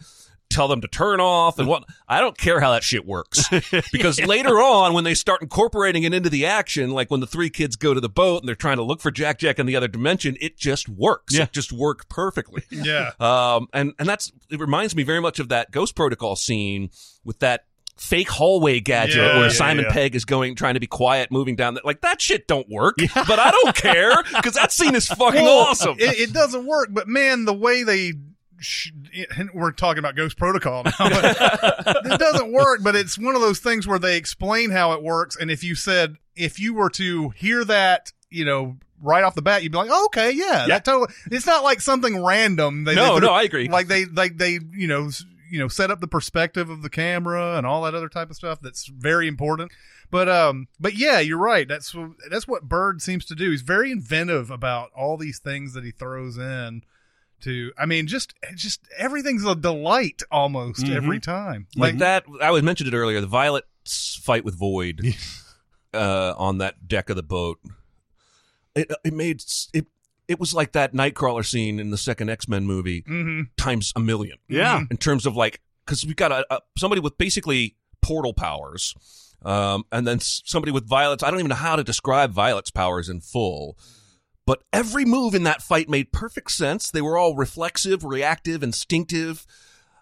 tell 0.58 0.68
them 0.68 0.82
to 0.82 0.88
turn 0.88 1.20
off 1.20 1.60
and 1.60 1.68
what 1.68 1.84
I 2.08 2.20
don't 2.20 2.38
care 2.38 2.60
how 2.60 2.72
that 2.72 2.84
shit 2.84 3.06
works 3.06 3.48
because 3.92 4.20
later 4.20 4.60
on 4.60 4.94
when 4.94 5.04
they 5.04 5.14
start 5.14 5.42
incorporating 5.44 6.04
it 6.04 6.14
into 6.14 6.30
the 6.30 6.48
action 6.48 6.90
like 6.92 7.12
when 7.12 7.20
the 7.20 7.28
three 7.28 7.50
kids 7.50 7.76
go 7.76 7.94
to 7.94 8.02
the 8.02 8.10
boat 8.10 8.42
and 8.42 8.48
they're 8.48 8.56
trying 8.56 8.78
to 8.78 8.84
look 8.84 9.00
for 9.00 9.12
Jack 9.12 9.38
Jack 9.40 9.60
in 9.60 9.66
the 9.68 9.76
other 9.76 9.88
dimension 9.88 10.36
it 10.42 10.58
just 10.58 10.90
works 10.90 11.36
Yeah. 11.36 11.44
it 11.44 11.54
just 11.54 11.72
worked 11.72 12.10
perfectly 12.10 12.64
Yeah. 12.72 13.12
um 13.20 13.68
and 13.72 13.94
and 14.00 14.10
that's 14.10 14.32
it 14.50 14.60
reminds 14.60 14.96
me 14.96 15.04
very 15.04 15.22
much 15.22 15.40
of 15.40 15.50
that 15.50 15.70
Ghost 15.72 15.96
Protocol 15.96 16.36
scene 16.36 16.90
with 17.24 17.40
that 17.40 17.66
fake 17.98 18.30
hallway 18.30 18.80
gadget 18.80 19.18
Yeah, 19.18 19.36
where 19.38 19.48
yeah, 19.48 19.50
Simon 19.54 19.86
yeah. 19.86 19.92
Pegg 19.92 20.16
is 20.16 20.24
going 20.26 20.56
trying 20.56 20.76
to 20.76 20.80
be 20.80 20.86
quiet 20.88 21.32
moving 21.32 21.56
down 21.56 21.74
that 21.76 21.86
like 21.86 22.02
that 22.02 22.22
shit 22.22 22.48
don't 22.48 22.70
work 22.70 22.96
but 23.14 23.40
I 23.40 23.52
don't 23.52 23.76
care 23.76 24.22
because 24.36 24.54
that 24.54 24.72
scene 24.72 24.94
is 24.96 25.08
fucking 25.08 25.44
Well, 25.44 25.60
awesome 25.68 25.96
It, 26.00 26.30
it 26.30 26.34
doesn't 26.34 26.66
work, 26.66 26.90
but 26.92 27.08
man, 27.08 27.46
the 27.46 27.54
way 27.54 27.84
they. 27.84 28.14
Sh- 28.60 28.92
it- 29.12 29.54
we're 29.54 29.72
talking 29.72 30.00
about 30.00 30.16
Ghost 30.16 30.38
Protocol 30.38 30.84
now. 30.84 30.92
but 31.00 32.06
it 32.06 32.20
doesn't 32.20 32.52
work, 32.52 32.82
but 32.84 32.96
it's 32.96 33.18
one 33.18 33.36
of 33.36 33.42
those 33.42 33.60
things 33.60 33.88
where 33.88 34.00
they 34.00 34.18
explain 34.18 34.72
how 34.72 34.94
it 34.94 35.04
works. 35.04 35.36
And 35.36 35.52
if 35.52 35.64
you 35.64 35.76
said, 35.76 36.18
if 36.36 36.60
you 36.60 36.74
were 36.74 36.90
to 36.92 37.30
hear 37.30 37.64
that, 37.66 38.12
you 38.30 38.46
know, 38.46 38.78
right 39.02 39.24
off 39.24 39.36
the 39.36 39.42
bat, 39.42 39.62
you'd 39.64 39.72
be 39.72 39.78
like, 39.78 39.90
oh, 39.92 40.06
okay, 40.08 40.32
yeah, 40.32 40.62
Yeah. 40.62 40.68
that 40.68 40.86
totally. 40.86 41.14
It's 41.32 41.46
not 41.46 41.64
like 41.64 41.82
something 41.82 42.24
random. 42.24 42.84
They, 42.84 42.96
No, 42.96 43.20
they, 43.20 43.26
no, 43.28 43.34
I 43.34 43.44
agree. 43.44 43.68
Like 43.70 43.88
they, 43.88 44.06
like 44.06 44.38
they, 44.38 44.60
you 44.74 44.88
know, 44.88 45.10
you 45.50 45.60
know, 45.60 45.68
set 45.68 45.92
up 45.92 46.02
the 46.02 46.08
perspective 46.08 46.70
of 46.70 46.82
the 46.82 46.90
camera 46.90 47.58
and 47.58 47.66
all 47.66 47.84
that 47.84 47.96
other 47.96 48.10
type 48.10 48.30
of 48.30 48.36
stuff. 48.36 48.60
That's 48.62 48.88
very 48.88 49.28
important. 49.28 49.72
But 50.10 50.28
um, 50.30 50.68
but 50.80 50.96
yeah, 50.96 51.20
you're 51.20 51.38
right. 51.38 51.68
That's 51.68 51.94
that's 52.30 52.48
what 52.48 52.64
Bird 52.64 53.02
seems 53.02 53.26
to 53.26 53.36
do. 53.36 53.52
He's 53.52 53.62
very 53.62 53.92
inventive 53.92 54.50
about 54.50 54.90
all 54.96 55.16
these 55.18 55.38
things 55.40 55.74
that 55.74 55.84
he 55.84 55.92
throws 55.92 56.38
in. 56.38 56.84
To, 57.42 57.72
I 57.78 57.86
mean, 57.86 58.08
just 58.08 58.34
just 58.56 58.82
everything's 58.98 59.46
a 59.46 59.54
delight 59.56 60.24
almost 60.32 60.84
Mhm. 60.86 60.96
every 60.96 61.20
time. 61.20 61.68
like 61.76 62.00
that 62.00 62.24
i 62.42 62.50
was 62.50 62.64
mentioned 62.64 62.92
it 62.92 62.98
earlier 62.98 63.22
the 63.22 63.28
violet 63.28 63.66
fight 64.24 64.44
with 64.44 64.56
void 64.58 65.02
uh 65.94 66.34
on 66.38 66.58
that 66.58 66.88
deck 66.88 67.10
of 67.10 67.16
the 67.16 67.24
boat. 67.24 67.60
It 68.76 68.92
it 69.04 69.14
made 69.14 69.44
it 69.74 69.86
it 70.28 70.40
was 70.40 70.54
like 70.54 70.72
that 70.74 70.94
nightcrawler 70.94 71.46
scene 71.46 71.80
in 71.80 71.90
the 71.92 71.98
second 71.98 72.30
x-men 72.30 72.66
movie 72.66 73.04
hmm 73.08 73.42
times 73.56 73.94
a 73.96 74.00
million. 74.00 74.38
Yeah. 74.50 74.84
in 74.90 74.98
terms 74.98 75.26
of 75.26 75.36
like 75.36 75.62
because 75.86 76.06
we've 76.06 76.16
got 76.16 76.32
a, 76.32 76.46
a 76.54 76.60
somebody 76.78 77.02
with 77.02 77.18
basically 77.18 77.76
portal 78.02 78.34
powers 78.34 78.94
um 79.46 79.86
and 79.92 80.06
then 80.08 80.20
somebody 80.20 80.72
with 80.72 80.88
violet's. 80.88 81.24
I 81.24 81.30
don't 81.30 81.40
even 81.40 81.50
know 81.50 81.56
how 81.56 81.76
to 81.76 81.84
describe 81.84 82.32
violet's 82.32 82.72
powers 82.72 83.10
in 83.10 83.22
full 83.22 83.78
but 84.48 84.64
every 84.74 85.06
move 85.06 85.36
in 85.36 85.44
that 85.44 85.62
fight 85.62 85.88
made 85.88 86.12
perfect 86.12 86.50
sense 86.52 86.90
they 86.90 87.02
were 87.02 87.18
all 87.20 87.36
reflexive 87.36 88.04
reactive 88.04 88.64
instinctive 88.64 89.46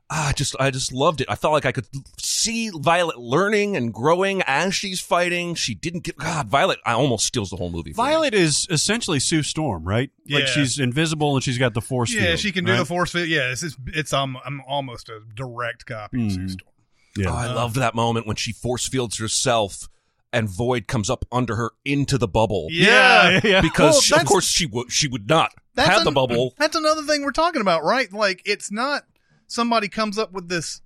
Ah, 0.07 0.29
I 0.29 0.33
just 0.33 0.55
I 0.59 0.69
just 0.69 0.93
loved 0.93 1.19
it. 1.21 1.27
I 1.31 1.33
felt 1.33 1.51
like 1.51 1.65
I 1.65 1.71
could 1.71 1.87
see 2.19 2.69
Violet 2.69 3.17
learning 3.17 3.75
and 3.75 3.91
growing 3.91 4.43
as 4.45 4.75
she's 4.75 5.01
fighting. 5.01 5.55
She 5.55 5.73
didn't 5.73 6.03
get 6.03 6.15
God, 6.17 6.47
Violet 6.47 6.77
I 6.85 6.91
almost 6.93 7.25
steals 7.25 7.49
the 7.49 7.55
whole 7.55 7.71
movie. 7.71 7.91
for 7.91 8.03
me. 8.03 8.09
Violet 8.11 8.35
is 8.35 8.67
essentially 8.69 9.19
Sue 9.19 9.41
Storm, 9.41 9.83
right? 9.83 10.11
Yeah. 10.23 10.37
Like 10.41 10.47
she's 10.47 10.77
invisible 10.77 11.33
and 11.33 11.43
she's 11.43 11.57
got 11.57 11.73
the 11.73 11.81
force 11.81 12.11
field. 12.11 12.21
Yeah, 12.21 12.27
field. 12.29 12.39
she 12.39 12.51
can 12.51 12.65
do 12.65 12.73
right? 12.73 12.77
the 12.77 12.85
force 12.85 13.13
field. 13.13 13.27
Yeah, 13.29 13.49
it's 13.51 13.63
it's, 13.63 13.75
it's 13.87 14.13
um, 14.13 14.37
I'm 14.45 14.61
almost 14.67 15.09
a 15.09 15.21
direct 15.33 15.87
copy 15.87 16.23
of 16.27 16.31
Sue 16.33 16.39
Mhm. 16.41 16.51
Storm. 16.51 16.73
Yeah. 17.17 17.29
Oh, 17.31 17.35
I 17.35 17.51
loved 17.51 17.77
that 17.77 17.95
moment 17.95 18.27
when 18.27 18.35
she 18.35 18.51
force 18.51 18.87
fields 18.87 19.17
herself 19.17 19.89
and 20.35 20.49
Void 20.49 20.85
comes 20.87 21.09
up 21.09 21.25
under 21.31 21.55
her 21.55 21.71
into 21.85 22.17
the 22.17 22.27
bubble. 22.27 22.67
Yeah, 22.69 23.39
yeah. 23.43 23.61
Because 23.65 23.93
Well, 23.93 24.01
she- 24.01 24.15
of 24.15 24.25
course 24.25 24.45
she 24.45 24.65
would 24.67 24.91
she 24.91 25.07
would 25.07 25.27
not 25.29 25.53
That's 25.73 25.89
have 25.89 26.03
the 26.03 26.11
bubble. 26.11 26.53
That's 26.57 26.75
another 26.75 27.03
thing 27.03 27.23
we're 27.23 27.31
talking 27.31 27.61
about, 27.61 27.83
right? 27.83 28.11
Like 28.11 28.41
it's 28.45 28.71
not 28.71 29.05
somebody 29.47 29.87
comes 29.87 30.17
up 30.17 30.33
with 30.33 30.49
this 30.49 30.81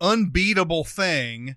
unbeatable 0.00 0.84
thing. 0.84 1.56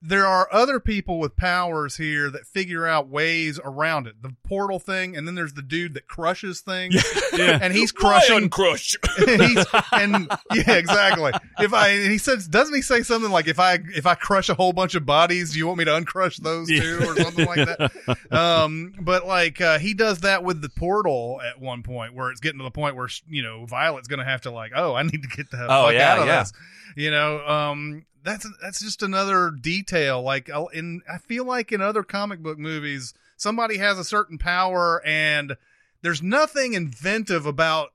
There 0.00 0.26
are 0.26 0.48
other 0.52 0.78
people 0.78 1.18
with 1.18 1.34
powers 1.34 1.96
here 1.96 2.30
that 2.30 2.46
figure 2.46 2.86
out 2.86 3.08
ways 3.08 3.58
around 3.64 4.06
it. 4.06 4.22
The 4.22 4.32
portal 4.44 4.78
thing, 4.78 5.16
and 5.16 5.26
then 5.26 5.34
there's 5.34 5.54
the 5.54 5.62
dude 5.62 5.94
that 5.94 6.06
crushes 6.06 6.60
things, 6.60 6.94
Yeah. 7.32 7.58
and 7.60 7.72
he's 7.72 7.90
crushing. 7.90 8.48
uncrush? 8.48 8.94
and 9.28 9.42
he's 9.42 9.66
and 9.90 10.30
yeah, 10.54 10.74
exactly. 10.76 11.32
If 11.58 11.74
I 11.74 11.88
and 11.88 12.12
he 12.12 12.18
says, 12.18 12.46
doesn't 12.46 12.74
he 12.76 12.80
say 12.82 13.02
something 13.02 13.32
like, 13.32 13.48
if 13.48 13.58
I 13.58 13.80
if 13.94 14.06
I 14.06 14.14
crush 14.14 14.48
a 14.48 14.54
whole 14.54 14.72
bunch 14.72 14.94
of 14.94 15.04
bodies, 15.04 15.52
do 15.52 15.58
you 15.58 15.66
want 15.66 15.78
me 15.78 15.84
to 15.86 15.90
uncrush 16.00 16.36
those 16.36 16.68
too, 16.68 16.98
or 17.02 17.16
something 17.16 17.46
like 17.46 17.66
that? 17.66 17.90
Um, 18.30 18.92
but 19.00 19.26
like 19.26 19.60
uh, 19.60 19.78
he 19.80 19.94
does 19.94 20.20
that 20.20 20.44
with 20.44 20.60
the 20.62 20.68
portal 20.68 21.40
at 21.44 21.60
one 21.60 21.82
point, 21.82 22.14
where 22.14 22.30
it's 22.30 22.40
getting 22.40 22.58
to 22.58 22.64
the 22.64 22.70
point 22.70 22.94
where 22.94 23.08
you 23.26 23.42
know 23.42 23.66
Violet's 23.66 24.06
going 24.06 24.18
to 24.20 24.24
have 24.24 24.42
to 24.42 24.50
like, 24.52 24.72
oh, 24.76 24.94
I 24.94 25.02
need 25.02 25.22
to 25.22 25.28
get 25.28 25.50
the 25.50 25.64
Oh, 25.64 25.86
fuck 25.86 25.94
yeah, 25.94 26.12
out 26.12 26.18
of 26.20 26.26
yeah. 26.26 26.40
this. 26.42 26.52
You 26.96 27.10
know, 27.10 27.46
um, 27.46 28.04
that's 28.24 28.46
that's 28.62 28.80
just 28.80 29.02
another 29.02 29.50
detail. 29.50 30.22
Like 30.22 30.50
I'll- 30.50 30.68
in, 30.68 31.02
I 31.12 31.18
feel 31.18 31.44
like 31.44 31.72
in 31.72 31.80
other 31.80 32.02
comic 32.02 32.42
book 32.42 32.58
movies, 32.58 33.14
somebody 33.36 33.78
has 33.78 33.98
a 33.98 34.04
certain 34.04 34.38
power 34.38 35.02
and 35.06 35.56
there's 36.02 36.22
nothing 36.22 36.74
inventive 36.74 37.46
about 37.46 37.90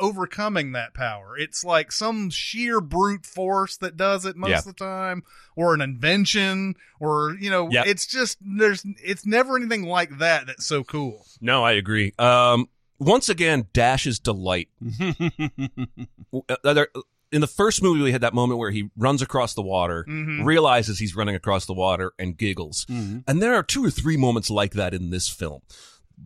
overcoming 0.00 0.72
that 0.72 0.94
power. 0.94 1.36
It's 1.36 1.64
like 1.64 1.92
some 1.92 2.30
sheer 2.30 2.80
brute 2.80 3.26
force 3.26 3.76
that 3.78 3.96
does 3.96 4.24
it 4.24 4.36
most 4.36 4.50
Yeah. 4.50 4.58
of 4.60 4.64
the 4.64 4.72
time, 4.72 5.24
or 5.56 5.74
an 5.74 5.80
invention, 5.82 6.76
or 6.98 7.36
you 7.40 7.50
know, 7.50 7.68
Yep. 7.70 7.86
it's 7.86 8.06
just 8.06 8.38
there's 8.40 8.84
it's 9.02 9.26
never 9.26 9.56
anything 9.56 9.82
like 9.82 10.18
that 10.18 10.46
that's 10.46 10.64
so 10.66 10.84
cool. 10.84 11.26
no, 11.40 11.64
I 11.64 11.72
agree. 11.72 12.14
Um, 12.18 12.68
once 12.98 13.28
again, 13.28 13.66
Dash's 13.72 14.18
delight. 14.18 14.68
Uh, 16.32 16.72
there- 16.74 16.88
in 17.32 17.40
the 17.40 17.46
first 17.46 17.82
movie, 17.82 18.02
we 18.02 18.12
had 18.12 18.20
that 18.22 18.34
moment 18.34 18.58
where 18.58 18.70
he 18.70 18.90
runs 18.96 19.22
across 19.22 19.54
the 19.54 19.62
water, 19.62 20.04
Mhm. 20.08 20.44
realizes 20.44 20.98
he's 20.98 21.14
running 21.14 21.34
across 21.34 21.66
the 21.66 21.74
water, 21.74 22.12
and 22.18 22.36
giggles. 22.36 22.86
Mhm. 22.90 23.24
And 23.26 23.40
there 23.42 23.54
are 23.54 23.62
two 23.62 23.84
or 23.84 23.90
three 23.90 24.16
moments 24.16 24.50
like 24.50 24.72
that 24.74 24.94
in 24.94 25.10
this 25.10 25.28
film. 25.28 25.60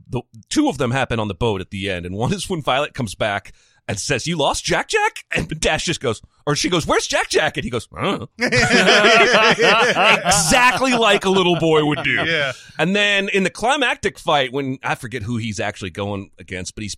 The 0.09 0.23
two 0.51 0.69
of 0.69 0.79
them 0.79 0.91
happen 0.91 1.21
on 1.21 1.29
the 1.29 1.35
boat 1.35 1.61
at 1.61 1.71
the 1.71 1.89
end, 1.91 2.05
and 2.07 2.17
one 2.17 2.33
is 2.33 2.49
when 2.49 2.63
Violet 2.63 2.95
comes 2.95 3.15
back 3.15 3.53
and 3.87 4.01
says, 4.01 4.27
"You 4.27 4.37
lost 4.37 4.65
Jack 4.65 4.89
Jack," 4.89 5.25
and 5.31 5.49
Dash 5.61 5.85
just 5.85 6.01
goes, 6.01 6.21
or 6.47 6.57
she 6.57 6.69
goes, 6.71 6.87
"Where's 6.87 7.07
Jack 7.07 7.29
Jack?" 7.29 7.57
And 7.59 7.65
he 7.65 7.71
goes, 7.71 7.87
"I 7.95 8.27
exactly 10.27 10.95
like 10.95 11.25
a 11.25 11.31
little 11.31 11.57
boy 11.59 11.85
would 11.85 12.03
do. 12.03 12.25
yeah. 12.27 12.53
And 12.79 12.95
then 12.97 13.29
in 13.29 13.45
the 13.45 13.51
climactic 13.51 14.19
fight, 14.19 14.53
when 14.53 14.79
I 14.83 14.95
forget 14.95 15.23
who 15.23 15.37
he's 15.37 15.61
actually 15.61 15.91
going 15.91 16.31
against, 16.39 16.75
but 16.75 16.83
he's 16.83 16.97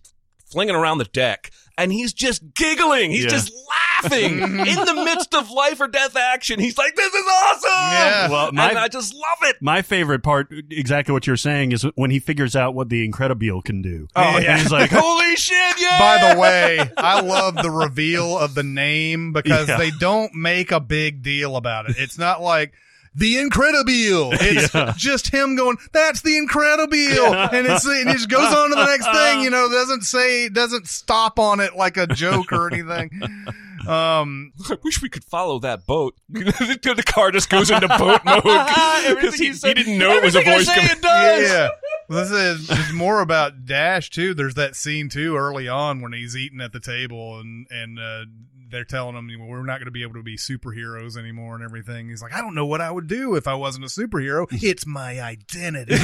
flinging 0.49 0.75
around 0.75 0.97
the 0.99 1.05
deck 1.05 1.51
and 1.77 1.91
he's 1.91 2.13
just 2.13 2.41
giggling. 2.53 3.11
He's 3.11 3.25
Yeah. 3.25 3.29
just 3.31 3.51
laughing 3.51 3.86
Mm-hmm. 4.03 4.59
in 4.59 4.85
the 4.85 5.03
midst 5.05 5.33
of 5.33 5.49
life 5.49 5.79
or 5.81 5.87
death 5.87 6.15
action. 6.15 6.59
He's 6.59 6.77
like, 6.77 6.95
"This 6.95 7.13
is 7.13 7.25
awesome!" 7.43 7.69
Yeah. 7.71 8.29
Well, 8.29 8.51
my- 8.51 8.69
and 8.69 8.77
I 8.77 8.87
just 8.87 9.13
love 9.13 9.23
it. 9.49 9.57
My 9.61 9.81
favorite 9.81 10.23
part, 10.23 10.51
exactly 10.69 11.13
what 11.13 11.25
you're 11.27 11.35
saying, 11.37 11.71
is 11.71 11.83
when 11.95 12.11
he 12.11 12.19
figures 12.19 12.55
out 12.55 12.75
what 12.75 12.89
the 12.89 13.07
Incredibile 13.07 13.63
can 13.63 13.81
do. 13.81 14.07
Oh, 14.15 14.21
and 14.21 14.43
yeah. 14.43 14.57
he's 14.57 14.71
like, 14.71 14.89
"Holy 14.93 15.35
shit, 15.35 15.79
yeah!" 15.79 15.97
By 15.99 16.33
the 16.33 16.39
way, 16.39 16.79
I 16.97 17.21
love 17.21 17.55
the 17.55 17.71
reveal 17.71 18.37
of 18.37 18.53
the 18.55 18.63
name 18.63 19.33
because 19.33 19.67
Yeah. 19.67 19.77
they 19.77 19.91
don't 19.91 20.33
make 20.35 20.71
a 20.71 20.79
big 20.79 21.23
deal 21.23 21.55
about 21.55 21.89
it. 21.89 21.95
It's 21.97 22.17
not 22.17 22.41
like 22.41 22.73
the 23.15 23.35
Incredibile. 23.37 24.37
It's 24.39 24.73
Yeah. 24.73 24.93
just 24.95 25.29
him 25.29 25.55
going, 25.55 25.77
"That's 25.91 26.21
the 26.21 26.31
Incredibile," 26.37 27.51
and 27.51 27.65
it's 27.67 27.85
and 27.85 28.09
it 28.09 28.13
just 28.13 28.29
goes 28.29 28.53
on 28.53 28.69
to 28.69 28.75
the 28.75 28.85
next 28.85 29.05
thing. 29.11 29.41
You 29.41 29.49
know, 29.49 29.69
doesn't 29.69 30.03
say, 30.03 30.49
doesn't 30.49 30.87
stop 30.87 31.39
on 31.39 31.59
it 31.59 31.75
like 31.75 31.97
a 31.97 32.05
joke 32.07 32.51
or 32.51 32.71
anything. 32.71 33.09
Um, 33.87 34.53
I 34.69 34.77
wish 34.83 35.01
we 35.01 35.09
could 35.09 35.23
follow 35.23 35.59
that 35.59 35.85
boat. 35.85 36.15
the 36.29 37.03
car 37.05 37.31
just 37.31 37.49
goes 37.49 37.69
into 37.69 37.87
boat 37.87 38.21
mode 38.25 38.43
because 39.15 39.35
he, 39.35 39.51
he 39.51 39.73
didn't 39.73 39.97
know 39.97 40.11
it 40.11 40.23
was 40.23 40.35
a 40.35 40.41
voice 40.41 40.67
coming. 40.67 40.89
Yeah. 41.03 41.69
This 42.09 42.31
is, 42.31 42.69
is 42.69 42.93
more 42.93 43.21
about 43.21 43.65
Dash 43.65 44.09
too. 44.09 44.33
There's 44.33 44.55
that 44.55 44.75
scene 44.75 45.09
too 45.09 45.35
early 45.35 45.67
on 45.67 46.01
when 46.01 46.13
he's 46.13 46.37
eating 46.37 46.61
at 46.61 46.71
the 46.71 46.79
table 46.79 47.39
and 47.39 47.67
and 47.69 47.99
uh, 47.99 48.25
they're 48.69 48.83
telling 48.83 49.15
him 49.15 49.29
well, 49.39 49.47
we're 49.47 49.63
not 49.65 49.77
going 49.79 49.85
to 49.85 49.91
be 49.91 50.03
able 50.03 50.15
to 50.15 50.23
be 50.23 50.35
superheroes 50.37 51.17
anymore 51.17 51.55
and 51.55 51.63
everything. 51.63 52.09
He's 52.09 52.21
like, 52.21 52.33
I 52.33 52.41
don't 52.41 52.55
know 52.55 52.65
what 52.65 52.81
I 52.81 52.91
would 52.91 53.07
do 53.07 53.35
if 53.35 53.47
I 53.47 53.53
wasn't 53.55 53.85
a 53.85 53.87
superhero. 53.87 54.47
It's 54.67 54.85
my 54.85 55.21
identity. 55.21 55.95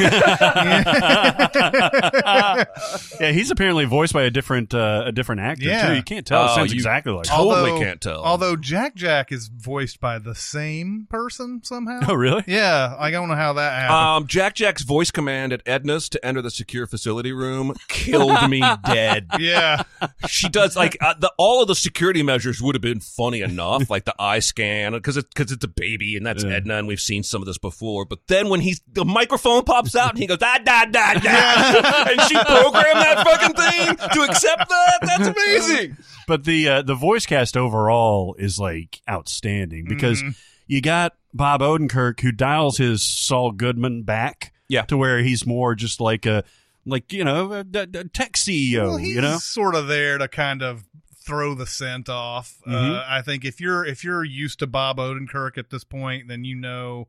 yeah, 3.20 3.32
he's 3.32 3.52
apparently 3.52 3.86
voiced 3.86 4.14
by 4.14 4.24
a 4.24 4.30
different 4.32 4.74
uh, 4.74 5.04
a 5.08 5.12
different 5.12 5.42
actor 5.42 5.66
Yeah. 5.66 5.90
too. 5.90 5.96
You 5.96 6.04
can't 6.04 6.26
tell. 6.26 6.46
It 6.46 6.50
Oh, 6.52 6.56
sounds 6.56 6.72
you- 6.72 6.78
exactly 6.78 7.12
like. 7.14 7.26
Totally 7.26 7.72
Although- 7.72 7.80
can't 7.80 8.02
tell. 8.02 8.24
Although 8.24 8.56
Jack 8.56 8.96
Jack 8.96 9.32
is 9.32 9.48
voiced 9.50 10.00
by 10.00 10.20
the 10.20 10.36
same 10.36 11.08
person 11.10 11.62
somehow. 11.64 12.02
Oh, 12.08 12.14
really? 12.14 12.44
Yeah, 12.48 12.96
I 12.98 13.12
don't 13.12 13.28
know 13.30 13.36
how 13.36 13.54
that 13.54 13.74
happened. 13.80 13.98
Um, 14.24 14.28
Jack 14.28 14.56
Jack's 14.56 14.84
voice 14.84 15.12
command 15.12 15.54
at 15.54 15.64
Edna's 15.66 16.10
to 16.10 16.26
enter 16.26 16.42
the 16.42 16.52
secure 16.52 16.88
facility 16.88 17.32
room 17.32 17.74
killed 17.88 18.50
me 18.50 18.62
dead. 18.86 19.28
yeah, 19.40 19.84
She 20.28 20.50
does 20.50 20.76
like 20.76 20.98
uh, 21.02 21.14
the 21.20 21.32
all 21.38 21.62
of 21.62 21.68
the 21.68 21.76
security 21.76 22.24
measures 22.24 22.53
would 22.62 22.76
have 22.76 22.82
been 22.82 23.00
funny 23.00 23.42
enough, 23.42 23.90
like 23.90 24.06
the 24.06 24.16
eye 24.20 24.40
scan, 24.40 24.94
because 24.94 25.18
it's 25.18 25.28
because 25.28 25.52
it's 25.52 25.64
a 25.64 25.68
baby 25.68 26.16
and 26.18 26.26
that's 26.26 26.44
Yeah. 26.44 26.52
Edna, 26.56 26.76
and 26.78 26.88
we've 26.88 27.00
seen 27.00 27.24
some 27.24 27.42
of 27.42 27.46
this 27.46 27.58
before. 27.58 28.06
But 28.06 28.20
then 28.28 28.50
when 28.50 28.60
he's 28.62 28.82
the 28.92 29.06
microphone 29.06 29.64
pops 29.64 29.96
out 29.96 30.12
and 30.12 30.20
he 30.20 30.28
goes 30.28 30.38
da 30.40 30.58
da 30.60 30.86
da 30.86 31.14
da, 31.16 31.20
and 32.12 32.22
she 32.22 32.36
programmed 32.36 33.02
that 33.02 33.24
fucking 33.26 33.56
thing 33.56 34.10
to 34.14 34.22
accept 34.30 34.70
that. 34.70 34.98
That's 35.02 35.28
amazing. 35.28 35.98
But 36.28 36.44
the 36.46 36.68
uh, 36.70 36.82
the 36.82 36.96
voice 36.96 37.26
cast 37.26 37.56
overall 37.58 38.36
is 38.40 38.60
like 38.60 39.02
outstanding 39.10 39.86
because 39.88 40.22
Mm-hmm. 40.22 40.30
you 40.68 40.82
got 40.82 41.14
Bob 41.34 41.62
Odenkirk 41.62 42.20
who 42.22 42.32
dials 42.32 42.78
his 42.78 43.02
Saul 43.04 43.52
Goodman 43.52 44.04
back 44.04 44.54
Yeah. 44.70 44.84
to 44.84 44.98
where 44.98 45.20
he's 45.24 45.46
more 45.46 45.76
just 45.76 46.00
like 46.00 46.26
a 46.26 46.44
like 46.86 47.12
you 47.14 47.24
know 47.24 47.52
a, 47.54 47.60
a- 47.60 48.00
a 48.00 48.04
tech 48.10 48.34
CEO. 48.34 48.88
well, 48.90 48.98
he's 48.98 49.16
you 49.16 49.22
know, 49.22 49.38
sort 49.38 49.74
of 49.76 49.88
there 49.88 50.18
to 50.18 50.28
kind 50.28 50.62
of 50.62 50.84
throw 51.26 51.54
the 51.56 51.66
scent 51.68 52.10
off. 52.10 52.58
Uh, 52.66 52.72
Mhm. 52.72 53.06
I 53.10 53.22
think 53.22 53.46
if 53.46 53.62
you're 53.62 53.86
if 53.86 54.04
you're 54.04 54.24
used 54.24 54.60
to 54.60 54.68
Bob 54.68 54.98
Odenkirk 54.98 55.58
at 55.58 55.70
this 55.70 55.84
point, 55.84 56.28
then 56.28 56.44
you 56.44 56.56
know 56.56 57.08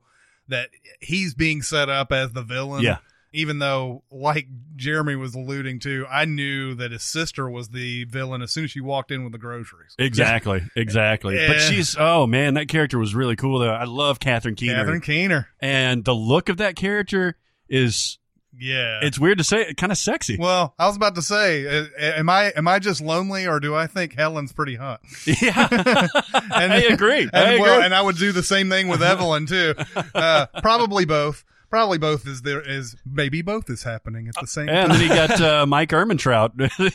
that 0.48 0.68
he's 1.00 1.34
being 1.34 1.62
set 1.62 1.88
up 1.88 2.12
as 2.12 2.32
the 2.32 2.42
villain. 2.42 2.82
Yeah. 2.82 2.98
Even 3.36 3.58
though, 3.58 4.04
like 4.12 4.46
Jeremy 4.76 5.16
was 5.16 5.34
alluding 5.34 5.80
to, 5.80 6.06
I 6.08 6.24
knew 6.24 6.76
that 6.76 6.92
his 6.92 7.02
sister 7.02 7.50
was 7.50 7.70
the 7.70 8.04
villain 8.04 8.42
as 8.42 8.52
soon 8.52 8.62
as 8.62 8.70
she 8.70 8.80
walked 8.80 9.10
in 9.10 9.24
with 9.24 9.32
the 9.32 9.38
groceries. 9.38 9.92
exactly, 9.98 10.62
exactly. 10.76 11.36
But 11.48 11.60
she's 11.60 11.96
oh 11.98 12.28
man, 12.28 12.54
that 12.54 12.68
character 12.68 12.96
was 12.96 13.12
really 13.14 13.34
cool 13.34 13.58
though. 13.58 13.72
I 13.74 13.84
love 13.84 14.20
Catherine 14.20 14.54
Keener, 14.54 14.74
Catherine 14.76 15.00
Keener. 15.00 15.48
and 15.58 16.04
the 16.04 16.14
look 16.14 16.48
of 16.48 16.58
that 16.58 16.76
character 16.76 17.36
is 17.68 18.18
Yeah. 18.58 19.00
it's 19.02 19.18
weird 19.18 19.38
to 19.38 19.44
say, 19.44 19.74
kind 19.74 19.90
of 19.92 19.98
sexy. 19.98 20.36
well, 20.38 20.74
I 20.78 20.86
was 20.86 20.96
about 20.96 21.14
to 21.16 21.22
say, 21.22 21.66
uh, 21.66 21.86
am 22.00 22.28
I 22.30 22.52
am 22.56 22.68
I 22.68 22.78
just 22.78 23.00
lonely, 23.00 23.46
or 23.46 23.60
do 23.60 23.74
I 23.74 23.86
think 23.86 24.14
Helen's 24.14 24.52
pretty 24.52 24.76
hot? 24.76 25.00
yeah, 25.26 25.68
I 26.50 26.86
agree. 26.90 27.22
And, 27.22 27.30
I 27.34 27.52
agree. 27.52 27.60
well, 27.62 27.82
and 27.82 27.94
I 27.94 28.02
would 28.02 28.16
do 28.16 28.32
the 28.32 28.42
same 28.42 28.68
thing 28.70 28.88
with 28.88 29.02
Evelyn 29.02 29.46
too. 29.46 29.74
Uh, 30.14 30.46
probably 30.62 31.04
both. 31.04 31.44
Probably 31.70 31.98
both 31.98 32.28
is 32.28 32.42
there 32.42 32.60
is 32.60 32.94
maybe 33.04 33.42
both 33.42 33.68
is 33.68 33.82
happening 33.82 34.28
at 34.28 34.34
the 34.40 34.46
same 34.46 34.68
and 34.68 34.76
time. 34.76 34.90
And 34.92 34.92
then 34.92 35.00
you 35.02 35.08
got 35.08 35.40
uh, 35.40 35.66
Mike 35.68 35.88
Ehrmantraut. 35.88 36.52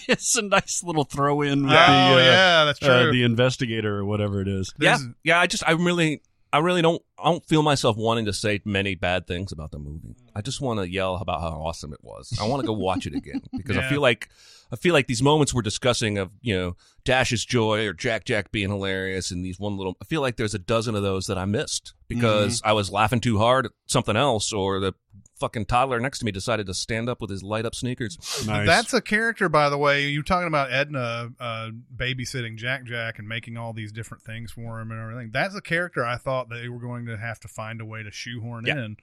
it's 0.08 0.38
a 0.38 0.41
nice 0.41 0.82
little 0.86 1.04
throw 1.04 1.41
in 1.41 1.63
with 1.63 1.74
oh 1.74 1.76
the 1.76 1.82
uh, 1.82 2.17
yeah, 2.17 2.63
that's 2.63 2.82
uh, 2.82 3.04
true. 3.04 3.12
the 3.12 3.24
investigator 3.24 3.98
or 3.98 4.06
whatever 4.06 4.39
it 4.39 4.48
is. 4.48 4.74
Yeah, 4.80 4.95
There's- 4.98 5.13
yeah. 5.26 5.39
I 5.41 5.48
just, 5.48 5.63
I'm 5.67 5.86
really, 5.86 6.22
I 6.52 6.60
really 6.60 6.82
don't, 6.82 7.02
I 7.18 7.26
don't 7.26 7.46
feel 7.46 7.62
myself 7.62 7.96
wanting 7.96 8.26
to 8.26 8.34
say 8.34 8.60
many 8.66 8.96
bad 8.96 9.28
things 9.28 9.52
about 9.52 9.72
the 9.72 9.80
movie. 9.80 10.16
I 10.36 10.42
just 10.42 10.62
want 10.62 10.80
to 10.80 10.90
yell 10.90 11.16
about 11.16 11.42
how 11.42 11.50
awesome 11.50 11.94
it 11.94 12.00
was. 12.02 12.38
I 12.42 12.48
want 12.48 12.62
to 12.62 12.68
go 12.68 12.74
watch 12.74 13.06
it 13.06 13.14
again 13.14 13.42
because 13.58 13.78
I 13.78 13.88
feel 13.88 14.02
like, 14.02 14.30
I 14.72 14.76
feel 14.76 14.94
like 14.94 15.08
these 15.08 15.22
moments 15.22 15.54
we're 15.54 15.62
discussing 15.62 16.18
of 16.18 16.32
you 16.42 16.56
know 16.56 16.76
Dash's 17.04 17.44
joy 17.44 17.88
or 17.88 17.94
Jack 17.94 18.26
Jack 18.26 18.52
being 18.52 18.70
hilarious 18.70 19.32
and 19.32 19.44
these 19.44 19.60
one 19.60 19.78
little. 19.78 19.98
I 20.02 20.06
feel 20.06 20.22
like 20.22 20.38
there's 20.38 20.54
a 20.54 20.60
dozen 20.60 20.96
of 20.96 21.02
those 21.02 21.28
that 21.28 21.38
I 21.38 21.46
missed 21.46 21.94
because 22.08 22.60
mm-hmm. 22.60 22.70
I 22.70 22.74
was 22.74 22.92
laughing 22.92 23.20
too 23.20 23.38
hard 23.40 23.68
at 23.68 23.72
something 23.88 24.16
else 24.16 24.54
or 24.54 24.80
the 24.80 24.94
fucking 25.39 25.65
toddler 25.65 25.99
next 25.99 26.19
to 26.19 26.25
me 26.25 26.32
decided 26.32 26.67
to 26.67 26.73
stand 26.73 27.08
up 27.10 27.21
with 27.21 27.30
his 27.30 27.41
light 27.43 27.65
up 27.65 27.73
sneakers. 27.75 28.17
Nice. 28.47 28.67
That's 28.67 28.93
a 28.93 29.02
character, 29.02 29.49
by 29.49 29.69
the 29.69 29.78
way. 29.78 30.08
You're 30.10 30.23
talking 30.23 30.47
about 30.47 30.71
Edna 30.71 31.30
uh, 31.39 31.69
babysitting 31.95 32.56
Jack 32.58 32.86
Jack 32.86 33.19
and 33.19 33.28
making 33.28 33.58
all 33.58 33.73
these 33.73 33.91
different 33.91 34.23
things 34.23 34.52
for 34.52 34.80
him 34.80 34.91
and 34.91 34.99
everything. 34.99 35.30
That's 35.32 35.56
a 35.56 35.62
character 35.62 36.06
I 36.06 36.17
thought 36.17 36.49
they 36.49 36.67
were 36.69 36.80
going 36.80 37.06
to 37.08 37.17
have 37.17 37.39
to 37.41 37.47
find 37.47 37.80
a 37.82 37.86
way 37.86 38.02
to 38.04 38.12
shoehorn 38.12 38.65
Yeah. 38.65 38.78
in, 38.84 38.97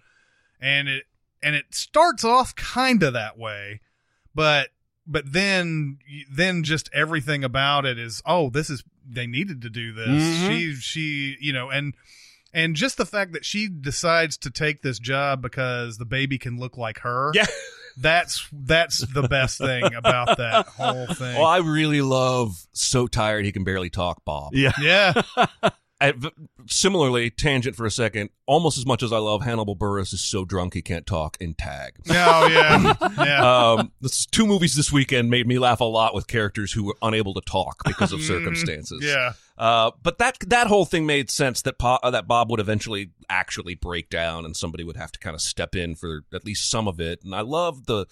and 0.60 0.88
it 0.88 1.04
and 1.42 1.54
it 1.54 1.66
starts 1.74 2.24
off 2.24 2.54
kind 2.56 3.02
of 3.02 3.12
that 3.12 3.38
way, 3.38 3.80
but 4.34 4.70
but 5.06 5.32
then 5.32 5.98
then 6.32 6.62
just 6.64 6.88
everything 6.92 7.44
about 7.44 7.84
it 7.84 7.98
is 7.98 8.22
oh 8.26 8.50
this 8.50 8.68
is 8.70 8.82
they 9.08 9.26
needed 9.26 9.62
to 9.62 9.70
do 9.70 9.92
this. 9.92 10.08
Mhm. 10.08 10.48
She 10.48 10.74
she 10.74 11.36
you 11.40 11.52
know 11.52 11.70
and. 11.70 11.94
And 12.56 12.74
just 12.74 12.96
the 12.96 13.06
fact 13.06 13.34
that 13.34 13.44
she 13.44 13.68
decides 13.68 14.36
to 14.38 14.50
take 14.50 14.82
this 14.82 14.98
job 14.98 15.42
because 15.42 15.98
the 15.98 16.04
baby 16.06 16.38
can 16.38 16.58
look 16.58 16.76
like 16.76 16.98
her 17.00 17.30
Yeah. 17.34 17.46
that's 17.98 18.48
that's 18.52 18.98
the 19.12 19.22
best 19.28 19.58
thing 19.58 19.94
about 19.94 20.36
that 20.38 20.66
whole 20.66 21.06
thing. 21.14 21.36
Oh, 21.38 21.44
I 21.44 21.58
really 21.58 22.00
love 22.02 22.66
so 22.72 23.06
tired 23.06 23.44
he 23.44 23.52
can 23.52 23.62
barely 23.64 23.90
talk, 23.90 24.24
Bob. 24.24 24.54
yeah. 24.54 24.72
yeah, 24.80 25.22
I, 25.98 26.12
similarly, 26.68 27.30
tangent 27.30 27.74
for 27.74 27.86
a 27.86 27.90
second. 27.90 28.30
Almost 28.46 28.76
as 28.76 28.84
much 28.84 29.02
as 29.02 29.12
I 29.12 29.18
love 29.18 29.42
Hannibal 29.42 29.74
Buress 29.76 30.12
is 30.12 30.22
so 30.22 30.44
drunk 30.44 30.74
he 30.74 30.82
can't 30.82 31.06
talk 31.06 31.36
in 31.40 31.54
Tag. 31.54 31.94
no, 32.06 32.14
yeah, 32.50 32.94
yeah. 33.18 33.72
um, 33.72 33.92
this 34.00 34.26
two 34.26 34.46
movies 34.46 34.74
this 34.76 34.92
weekend 34.92 35.30
made 35.30 35.46
me 35.46 35.58
laugh 35.58 35.80
a 35.80 35.84
lot 35.84 36.14
with 36.14 36.26
characters 36.26 36.72
who 36.72 36.84
were 36.84 36.96
unable 37.00 37.32
to 37.34 37.40
talk 37.40 37.82
because 37.86 38.12
of 38.12 38.20
Mhm. 38.20 38.26
circumstances. 38.26 39.00
yeah. 39.02 39.32
Uh, 39.56 39.90
but 40.02 40.18
that 40.18 40.36
that 40.48 40.66
whole 40.66 40.84
thing 40.84 41.06
made 41.06 41.30
sense 41.30 41.62
that 41.62 41.78
po- 41.78 41.98
uh, 42.02 42.10
that 42.10 42.28
Bob 42.28 42.50
would 42.50 42.60
eventually 42.60 43.12
actually 43.30 43.74
break 43.74 44.10
down 44.10 44.44
and 44.44 44.54
somebody 44.54 44.84
would 44.84 44.98
have 44.98 45.10
to 45.12 45.18
kind 45.18 45.34
of 45.34 45.40
step 45.40 45.74
in 45.74 45.94
for 45.94 46.24
at 46.34 46.44
least 46.44 46.68
some 46.70 46.86
of 46.86 47.00
it. 47.00 47.22
And 47.24 47.34
I 47.34 47.40
love 47.40 47.86
the 47.86 48.04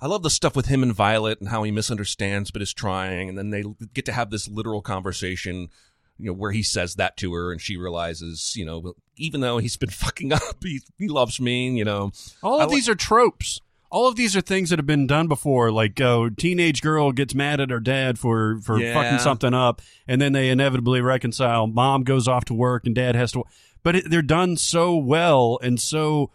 I 0.00 0.06
love 0.06 0.22
the 0.22 0.30
stuff 0.30 0.56
with 0.56 0.66
him 0.66 0.82
and 0.82 0.94
Violet 0.94 1.40
and 1.40 1.50
how 1.50 1.62
he 1.64 1.70
misunderstands 1.72 2.50
but 2.50 2.62
is 2.62 2.72
trying, 2.72 3.28
and 3.28 3.36
then 3.36 3.50
they 3.50 3.64
get 3.92 4.06
to 4.06 4.12
have 4.12 4.30
this 4.30 4.48
literal 4.48 4.80
conversation. 4.80 5.68
You 6.18 6.26
know, 6.26 6.32
where 6.32 6.50
he 6.52 6.62
says 6.62 6.96
that 6.96 7.16
to 7.18 7.32
her, 7.34 7.52
and 7.52 7.60
she 7.60 7.76
realizes, 7.76 8.54
you 8.56 8.64
know, 8.64 8.94
even 9.16 9.40
though 9.40 9.58
he's 9.58 9.76
been 9.76 9.90
fucking 10.04 10.32
up, 10.32 10.62
he, 10.62 10.80
he 10.98 11.08
loves 11.08 11.40
me. 11.40 11.70
You 11.76 11.84
know, 11.84 12.10
All 12.42 12.60
of 12.60 12.70
li- 12.70 12.76
these 12.76 12.88
are 12.88 12.94
tropes. 12.94 13.60
All 13.90 14.06
of 14.06 14.16
these 14.16 14.36
are 14.36 14.42
things 14.42 14.68
that 14.68 14.78
have 14.78 14.86
been 14.86 15.06
done 15.06 15.28
before. 15.28 15.70
Like, 15.72 15.98
oh, 16.02 16.28
teenage 16.28 16.82
girl 16.82 17.10
gets 17.12 17.34
mad 17.34 17.58
at 17.60 17.70
her 17.70 17.80
dad 17.80 18.18
for 18.18 18.58
for 18.62 18.78
Yeah. 18.78 18.92
fucking 18.94 19.20
something 19.20 19.54
up, 19.54 19.80
and 20.06 20.20
then 20.20 20.32
they 20.32 20.50
inevitably 20.50 21.00
reconcile. 21.00 21.66
Mom 21.66 22.02
goes 22.04 22.28
off 22.28 22.44
to 22.46 22.54
work, 22.54 22.84
and 22.84 22.94
dad 22.94 23.14
has 23.14 23.32
to. 23.32 23.44
But 23.82 23.96
it, 23.96 24.10
they're 24.10 24.20
done 24.22 24.56
so 24.56 24.96
well 24.96 25.58
and 25.62 25.80
so 25.80 26.30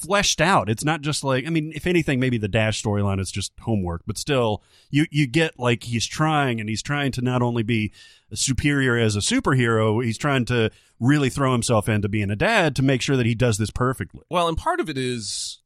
fleshed 0.00 0.40
out. 0.40 0.68
It's 0.68 0.84
not 0.84 1.00
just 1.00 1.22
like 1.24 1.46
I 1.46 1.50
mean, 1.50 1.72
if 1.74 1.86
anything, 1.86 2.20
maybe 2.20 2.38
the 2.38 2.48
Dash 2.48 2.82
storyline 2.82 3.20
is 3.20 3.30
just 3.30 3.52
homework, 3.60 4.02
but 4.06 4.18
still, 4.18 4.62
you 4.90 5.06
you 5.10 5.26
get 5.26 5.58
like 5.58 5.84
he's 5.84 6.06
trying, 6.06 6.60
and 6.60 6.68
he's 6.68 6.82
trying 6.82 7.12
to 7.12 7.22
not 7.22 7.42
only 7.42 7.62
be 7.62 7.92
superior 8.32 8.96
as 8.96 9.16
a 9.16 9.20
superhero, 9.20 10.04
he's 10.04 10.18
trying 10.18 10.44
to 10.46 10.70
really 10.98 11.30
throw 11.30 11.52
himself 11.52 11.88
into 11.88 12.08
being 12.08 12.30
a 12.30 12.36
dad 12.36 12.76
to 12.76 12.82
make 12.82 13.00
sure 13.00 13.16
that 13.16 13.26
he 13.26 13.34
does 13.34 13.58
this 13.58 13.70
perfectly. 13.70 14.22
Well, 14.28 14.48
and 14.48 14.56
part 14.56 14.80
of 14.80 14.90
it 14.90 14.98
is 14.98 15.59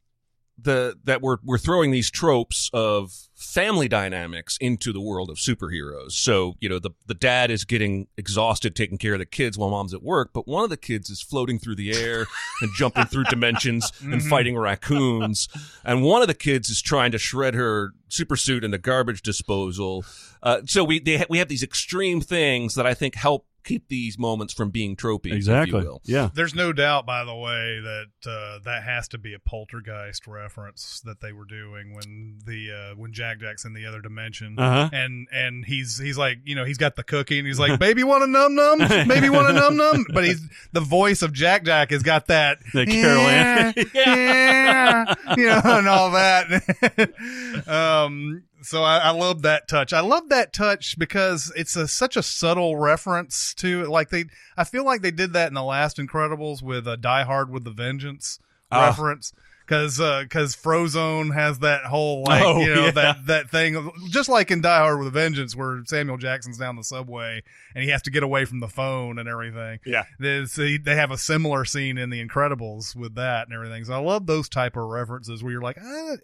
the 0.57 0.97
that 1.05 1.21
we're 1.21 1.39
we're 1.43 1.59
throwing 1.59 1.91
these 1.91 2.11
tropes 2.11 2.71
of 2.73 3.13
family 3.35 3.89
dynamics 3.89 4.57
into 4.61 4.93
the 4.93 5.01
world 5.01 5.29
of 5.29 5.37
superheroes. 5.37 6.13
So, 6.13 6.55
you 6.61 6.69
know, 6.69 6.79
the 6.79 6.91
the 7.07 7.15
dad 7.15 7.51
is 7.51 7.65
getting 7.65 8.07
exhausted 8.17 8.77
taking 8.77 8.99
care 8.99 9.15
of 9.15 9.19
the 9.19 9.27
kids 9.27 9.59
while 9.59 9.71
mom's 9.71 9.93
at 9.93 10.03
work, 10.03 10.31
but 10.33 10.47
one 10.47 10.65
of 10.65 10.71
the 10.71 10.77
kids 10.77 11.11
is 11.11 11.21
floating 11.21 11.59
through 11.59 11.77
the 11.77 11.93
air 11.93 12.27
and 12.61 12.71
jumping 12.77 13.07
through 13.07 13.25
dimensions 13.25 13.93
and 14.03 14.23
fighting 14.23 14.57
raccoons, 14.57 15.49
and 15.85 16.03
one 16.03 16.23
of 16.23 16.29
the 16.29 16.35
kids 16.35 16.71
is 16.71 16.81
trying 16.81 17.11
to 17.13 17.19
shred 17.19 17.55
her 17.55 17.93
super 18.09 18.37
suit 18.37 18.65
in 18.65 18.71
the 18.71 18.79
garbage 18.79 19.23
disposal. 19.23 20.05
Uh, 20.43 20.61
so 20.67 20.85
we 20.85 21.01
they 21.01 21.19
ha- 21.19 21.27
we 21.29 21.39
have 21.39 21.49
these 21.49 21.63
extreme 21.63 22.21
things 22.21 22.75
that 22.75 22.87
I 22.87 22.95
think 22.95 23.17
help 23.17 23.47
keep 23.65 23.89
these 23.89 24.19
moments 24.19 24.53
from 24.53 24.71
being 24.71 24.95
tropey, 24.97 25.27
if 25.27 25.33
you 25.33 25.37
Exactly. 25.37 25.81
will. 25.83 26.01
Yeah. 26.05 26.31
There's 26.33 26.55
no 26.55 26.73
doubt, 26.73 27.07
by 27.07 27.25
the 27.25 27.35
way, 27.35 27.81
that 27.81 28.31
uh, 28.31 28.59
that 28.65 28.83
has 28.85 29.09
to 29.09 29.19
be 29.19 29.35
a 29.35 29.39
poltergeist 29.39 30.27
reference 30.27 31.01
that 31.05 31.21
they 31.21 31.33
were 31.33 31.45
doing 31.47 31.95
when 31.95 32.39
the 32.47 32.71
uh, 32.71 32.95
when 32.97 33.13
Jack 33.13 33.41
Jack's 33.41 33.65
in 33.65 33.73
the 33.75 33.87
other 33.87 34.01
dimension. 34.01 34.59
Uh 34.59 34.89
huh. 34.89 34.91
And 34.93 35.27
and 35.33 35.65
he's 35.65 35.99
he's 35.99 36.19
like 36.19 36.39
you 36.45 36.55
know 36.55 36.65
he's 36.65 36.79
got 36.79 36.97
the 36.97 37.03
cookie 37.03 37.39
and 37.39 37.47
he's 37.47 37.59
like 37.59 37.79
baby 37.85 38.05
want 38.05 38.23
a 38.23 38.27
num 38.27 38.55
num 38.55 38.79
baby 39.09 39.29
want 39.31 39.49
a 39.49 39.53
num 39.53 39.77
num 39.77 40.07
but 40.13 40.25
he's 40.25 40.41
the 40.73 40.81
voice 40.81 41.23
of 41.23 41.33
Jack 41.33 41.65
Jack 41.65 41.91
has 41.91 42.03
got 42.03 42.27
that 42.27 42.59
The 42.73 42.87
Carol 42.87 43.23
yeah, 43.23 43.73
Ann. 43.77 43.85
yeah, 43.95 45.15
you 45.37 45.47
know 45.47 45.61
and 45.65 45.89
all 45.89 46.11
that 46.13 47.65
um 47.67 48.43
so 48.65 48.83
I, 48.83 48.99
I 48.99 49.11
love 49.11 49.43
that 49.43 49.69
touch. 49.69 49.93
I 49.93 50.01
love 50.01 50.29
that 50.31 50.53
touch 50.53 50.99
because 50.99 51.53
it's 51.57 51.77
a 51.77 51.87
such 51.87 52.17
a 52.17 52.23
subtle 52.23 52.77
reference 52.77 53.55
to 53.55 53.83
it. 53.83 53.89
Like 53.89 54.11
they 54.11 54.25
I 54.57 54.65
feel 54.65 54.85
like 54.85 55.03
they 55.03 55.11
did 55.11 55.33
that 55.35 55.49
in 55.49 55.55
the 55.55 55.63
last 55.63 55.99
Incredibles 55.99 56.63
with 56.63 56.89
uh, 56.89 56.97
Die 56.97 57.23
Hard 57.25 57.51
with 57.51 57.65
the 57.65 57.71
Vengeance 57.71 58.39
Ah. 58.73 58.87
reference 58.87 59.33
Because 59.67 59.97
because 59.99 60.55
Frozone 60.55 61.33
has 61.33 61.61
that 61.61 61.85
whole 61.85 62.23
like 62.25 62.43
Oh, 62.45 62.61
you 62.61 62.75
know 62.75 62.85
yeah. 62.87 62.91
that 62.91 63.27
that 63.27 63.51
thing 63.51 63.91
just 64.11 64.29
like 64.29 64.51
in 64.51 64.61
Die 64.61 64.79
Hard 64.79 64.99
with 64.99 65.09
a 65.09 65.11
Vengeance 65.11 65.57
where 65.57 65.81
Samuel 65.87 66.19
Jackson's 66.19 66.59
down 66.59 66.77
the 66.77 66.85
subway 66.85 67.43
and 67.75 67.83
he 67.83 67.91
has 67.91 68.03
to 68.03 68.11
get 68.11 68.23
away 68.23 68.45
from 68.45 68.61
the 68.61 68.69
phone 68.69 69.19
and 69.19 69.27
everything. 69.29 69.79
Yeah. 69.87 70.05
They 70.21 70.45
they 70.77 70.97
have 70.97 71.11
a 71.11 71.17
similar 71.19 71.65
scene 71.65 71.97
in 71.97 72.11
The 72.11 72.23
Incredibles 72.23 72.95
with 72.95 73.15
that 73.15 73.47
and 73.47 73.55
everything. 73.55 73.85
So 73.85 73.95
I 73.95 73.99
love 73.99 74.27
those 74.27 74.49
type 74.51 74.77
of 74.77 74.85
references 74.85 75.43
where 75.43 75.53
you're 75.53 75.63
like, 75.63 75.79
ah, 75.83 76.17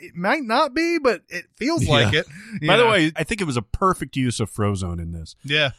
it 0.00 0.14
might 0.14 0.42
not 0.42 0.74
be, 0.74 0.98
but 0.98 1.22
it 1.28 1.46
feels 1.56 1.88
like 1.88 2.12
it. 2.12 2.26
By 2.66 2.76
the 2.76 2.86
way, 2.86 3.12
I 3.16 3.24
think 3.24 3.40
it 3.40 3.44
was 3.44 3.56
a 3.56 3.62
perfect 3.62 4.14
use 4.16 4.40
of 4.40 4.50
Frozone 4.50 5.00
in 5.00 5.12
this. 5.12 5.36
yeah, 5.42 5.70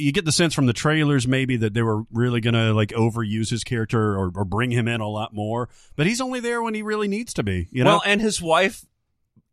You 0.00 0.12
get 0.12 0.24
the 0.24 0.32
sense 0.32 0.54
from 0.54 0.66
the 0.66 0.72
trailers 0.72 1.28
maybe 1.28 1.56
that 1.58 1.74
they 1.74 1.82
were 1.82 2.02
really 2.12 2.40
going 2.40 2.54
to 2.54 2.72
like 2.72 2.90
overuse 2.90 3.50
his 3.50 3.64
character 3.64 4.16
or, 4.16 4.32
or 4.34 4.44
bring 4.44 4.70
him 4.70 4.88
in 4.88 5.00
a 5.00 5.08
lot 5.08 5.34
more, 5.34 5.68
but 5.96 6.06
he's 6.06 6.20
only 6.20 6.40
there 6.40 6.62
when 6.62 6.74
he 6.74 6.82
really 6.82 7.08
needs 7.08 7.34
to 7.34 7.42
be. 7.42 7.68
You 7.70 7.84
know, 7.84 7.90
well, 7.90 8.02
and 8.06 8.20
his 8.20 8.40
wife, 8.40 8.84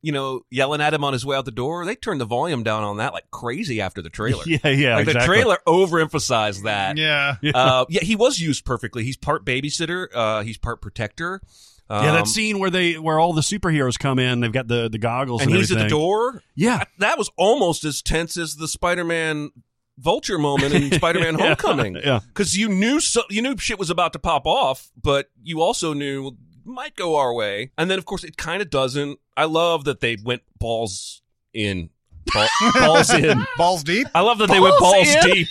you 0.01 0.11
know, 0.11 0.41
yelling 0.49 0.81
at 0.81 0.93
him 0.93 1.03
on 1.03 1.13
his 1.13 1.25
way 1.25 1.35
out 1.35 1.45
the 1.45 1.51
door. 1.51 1.85
They 1.85 1.95
turned 1.95 2.21
the 2.21 2.25
volume 2.25 2.63
down 2.63 2.83
on 2.83 2.97
that 2.97 3.13
like 3.13 3.29
crazy 3.31 3.81
after 3.81 4.01
the 4.01 4.09
trailer. 4.09 4.43
yeah, 4.47 4.67
yeah, 4.69 4.95
like 4.95 5.07
the 5.07 5.13
trailer 5.13 5.57
overemphasized 5.67 6.63
that. 6.63 6.97
yeah. 6.97 7.51
Uh, 7.53 7.85
yeah, 7.89 8.01
he 8.01 8.15
was 8.15 8.39
used 8.39 8.65
perfectly. 8.65 9.03
He's 9.03 9.17
part 9.17 9.45
babysitter. 9.45 10.07
Uh, 10.13 10.41
he's 10.43 10.57
part 10.57 10.81
protector. 10.81 11.41
Um, 11.89 12.03
yeah, 12.03 12.11
that 12.13 12.27
scene 12.27 12.59
where 12.59 12.69
they 12.69 12.97
where 12.97 13.17
all 13.17 13.31
the 13.33 13.41
superheroes 13.41 13.97
come 13.97 14.19
in, 14.19 14.41
they've 14.41 14.51
got 14.51 14.67
the 14.67 14.89
the 14.89 14.97
goggles 14.97 15.41
and 15.41 15.51
and, 15.51 15.57
he's 15.57 15.71
at 15.71 15.79
the 15.79 15.87
door. 15.87 16.43
Yeah, 16.53 16.83
That 16.99 17.17
was 17.17 17.29
almost 17.37 17.85
as 17.85 18.01
tense 18.01 18.35
as 18.35 18.55
the 18.55 18.67
Spider-Man 18.67 19.51
vulture 19.97 20.37
moment 20.37 20.73
in 20.73 20.91
Spider-Man 20.99 21.37
Yeah. 21.37 21.45
Homecoming. 21.47 21.95
Yeah. 22.03 22.19
because 22.27 22.55
you 22.57 22.69
knew 22.69 22.99
so 22.99 23.23
you 23.29 23.41
knew 23.41 23.57
shit 23.57 23.79
was 23.79 23.89
about 23.89 24.13
to 24.13 24.19
pop 24.19 24.45
off, 24.45 24.89
but 25.01 25.29
you 25.43 25.61
also 25.61 25.93
knew 25.93 26.37
might 26.65 26.95
go 26.95 27.15
our 27.15 27.33
way. 27.33 27.71
And 27.77 27.89
then 27.89 27.97
of 27.97 28.05
course 28.05 28.23
it 28.23 28.37
kind 28.37 28.61
of 28.61 28.69
doesn't. 28.69 29.19
I 29.35 29.45
love 29.45 29.85
that 29.85 29.99
they 30.01 30.17
went 30.23 30.41
balls 30.59 31.21
in, 31.53 31.89
Ball, 32.33 32.47
balls 32.73 33.13
in. 33.13 33.45
Balls 33.57 33.83
deep. 33.83 34.07
I 34.13 34.21
love 34.21 34.37
that 34.39 34.49
they 34.49 34.59
went 34.59 34.77
Balls 34.79 34.93
balls 34.93 35.07
in? 35.25 35.31
deep. 35.31 35.47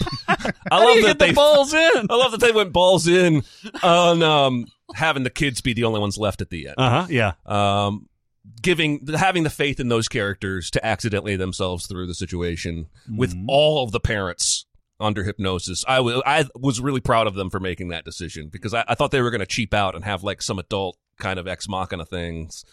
I 0.70 0.84
love 0.84 1.02
that 1.04 1.18
they 1.18 1.32
balls 1.32 1.72
in. 1.72 2.06
I 2.10 2.14
love 2.16 2.32
that 2.32 2.40
they 2.40 2.52
went 2.52 2.72
balls 2.72 3.06
in 3.08 3.42
on 3.82 4.22
um, 4.22 4.66
having 4.94 5.22
the 5.22 5.30
kids 5.30 5.60
be 5.60 5.72
the 5.72 5.84
only 5.84 6.00
ones 6.00 6.18
left 6.18 6.40
at 6.42 6.50
the 6.50 6.66
end. 6.68 6.74
Uh 6.78 6.90
huh. 6.90 7.06
Yeah. 7.08 7.32
Um, 7.46 8.08
giving 8.62 9.06
having 9.16 9.42
the 9.42 9.50
faith 9.50 9.80
in 9.80 9.88
those 9.88 10.08
characters 10.08 10.70
to 10.70 10.84
accidentally 10.84 11.36
themselves 11.36 11.86
through 11.86 12.06
the 12.06 12.14
situation 12.14 12.86
with 13.16 13.34
Mhm. 13.34 13.44
all 13.48 13.82
of 13.84 13.92
the 13.92 14.00
parents 14.00 14.66
under 14.98 15.24
hypnosis. 15.24 15.84
I 15.86 16.00
was 16.00 16.22
I 16.26 16.46
was 16.54 16.80
really 16.80 17.00
proud 17.00 17.26
of 17.26 17.34
them 17.34 17.50
for 17.50 17.60
making 17.60 17.88
that 17.88 18.04
decision 18.04 18.48
because 18.48 18.72
I, 18.74 18.84
I 18.88 18.94
thought 18.94 19.10
they 19.10 19.20
were 19.22 19.30
going 19.30 19.40
to 19.40 19.46
cheap 19.46 19.74
out 19.74 19.94
and 19.94 20.04
have 20.04 20.22
like 20.24 20.40
some 20.42 20.58
adult 20.58 20.96
kind 21.18 21.38
of 21.38 21.46
ex 21.46 21.68
machina 21.68 22.04
things. 22.06 22.64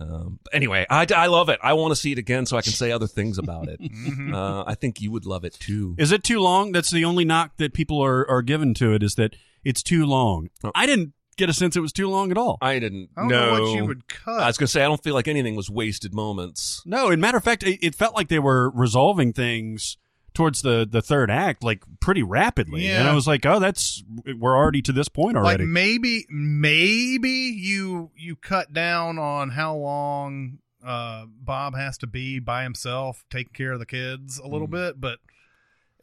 Um, 0.00 0.40
but 0.42 0.52
anyway, 0.54 0.84
I, 0.90 1.06
I 1.14 1.26
love 1.26 1.48
it. 1.48 1.60
I 1.62 1.74
want 1.74 1.92
to 1.92 1.96
see 1.96 2.10
it 2.10 2.18
again 2.18 2.46
so 2.46 2.56
I 2.56 2.62
can 2.62 2.72
say 2.72 2.90
other 2.90 3.06
things 3.06 3.38
about 3.38 3.68
it. 3.68 3.80
Mm-hmm. 4.04 4.34
uh, 4.34 4.64
I 4.66 4.74
think 4.74 5.00
you 5.00 5.10
would 5.12 5.24
love 5.24 5.44
it 5.44 5.54
too. 5.54 5.94
Is 5.98 6.10
it 6.12 6.24
too 6.24 6.40
long? 6.40 6.72
That's 6.72 6.90
the 6.90 7.04
only 7.04 7.24
knock 7.24 7.52
that 7.58 7.72
people 7.74 8.02
are 8.04 8.28
are 8.28 8.42
given 8.42 8.74
to 8.74 8.92
it 8.92 9.02
is 9.02 9.14
that 9.14 9.36
it's 9.64 9.82
too 9.82 10.04
long. 10.04 10.50
Oh. 10.64 10.72
I 10.74 10.86
didn't 10.86 11.12
get 11.36 11.48
a 11.48 11.52
sense 11.52 11.76
it 11.76 11.80
was 11.80 11.92
too 11.92 12.08
long 12.08 12.30
at 12.30 12.38
all. 12.38 12.58
I 12.60 12.78
didn't 12.78 13.10
I 13.16 13.20
don't 13.22 13.28
know 13.30 13.54
know 13.56 13.62
what 13.62 13.76
you 13.76 13.84
would 13.86 14.08
cut. 14.08 14.40
I 14.40 14.46
was 14.46 14.56
going 14.58 14.66
to 14.66 14.72
say 14.72 14.82
I 14.82 14.86
don't 14.86 15.02
feel 15.02 15.14
like 15.14 15.28
anything 15.28 15.56
was 15.56 15.68
wasted 15.70 16.14
moments. 16.14 16.82
No, 16.86 17.10
in 17.10 17.20
matter 17.20 17.36
of 17.38 17.44
fact, 17.44 17.62
it, 17.62 17.78
it 17.84 17.94
felt 17.94 18.14
like 18.14 18.28
they 18.28 18.38
were 18.38 18.70
resolving 18.70 19.32
things 19.32 19.96
towards 20.34 20.62
the 20.62 20.84
the 20.90 21.00
third 21.00 21.30
act 21.30 21.62
like 21.62 21.84
pretty 22.00 22.22
rapidly, 22.22 22.88
and 22.88 23.06
I 23.08 23.14
was 23.14 23.26
like, 23.26 23.46
oh, 23.46 23.60
that's 23.60 24.02
we're 24.36 24.56
already 24.56 24.82
to 24.82 24.92
this 24.92 25.08
point 25.08 25.36
like 25.36 25.44
already. 25.44 25.64
maybe 25.64 26.26
maybe 26.28 27.30
you 27.30 28.10
you 28.16 28.36
cut 28.36 28.72
down 28.72 29.18
on 29.18 29.50
how 29.50 29.76
long 29.76 30.58
uh 30.84 31.26
Bob 31.28 31.74
has 31.76 31.96
to 31.98 32.06
be 32.06 32.38
by 32.40 32.62
himself 32.64 33.24
taking 33.30 33.52
care 33.52 33.72
of 33.72 33.78
the 33.78 33.86
kids 33.86 34.38
a 34.38 34.46
little 34.48 34.66
Mm. 34.68 34.72
bit, 34.72 35.00
but 35.00 35.18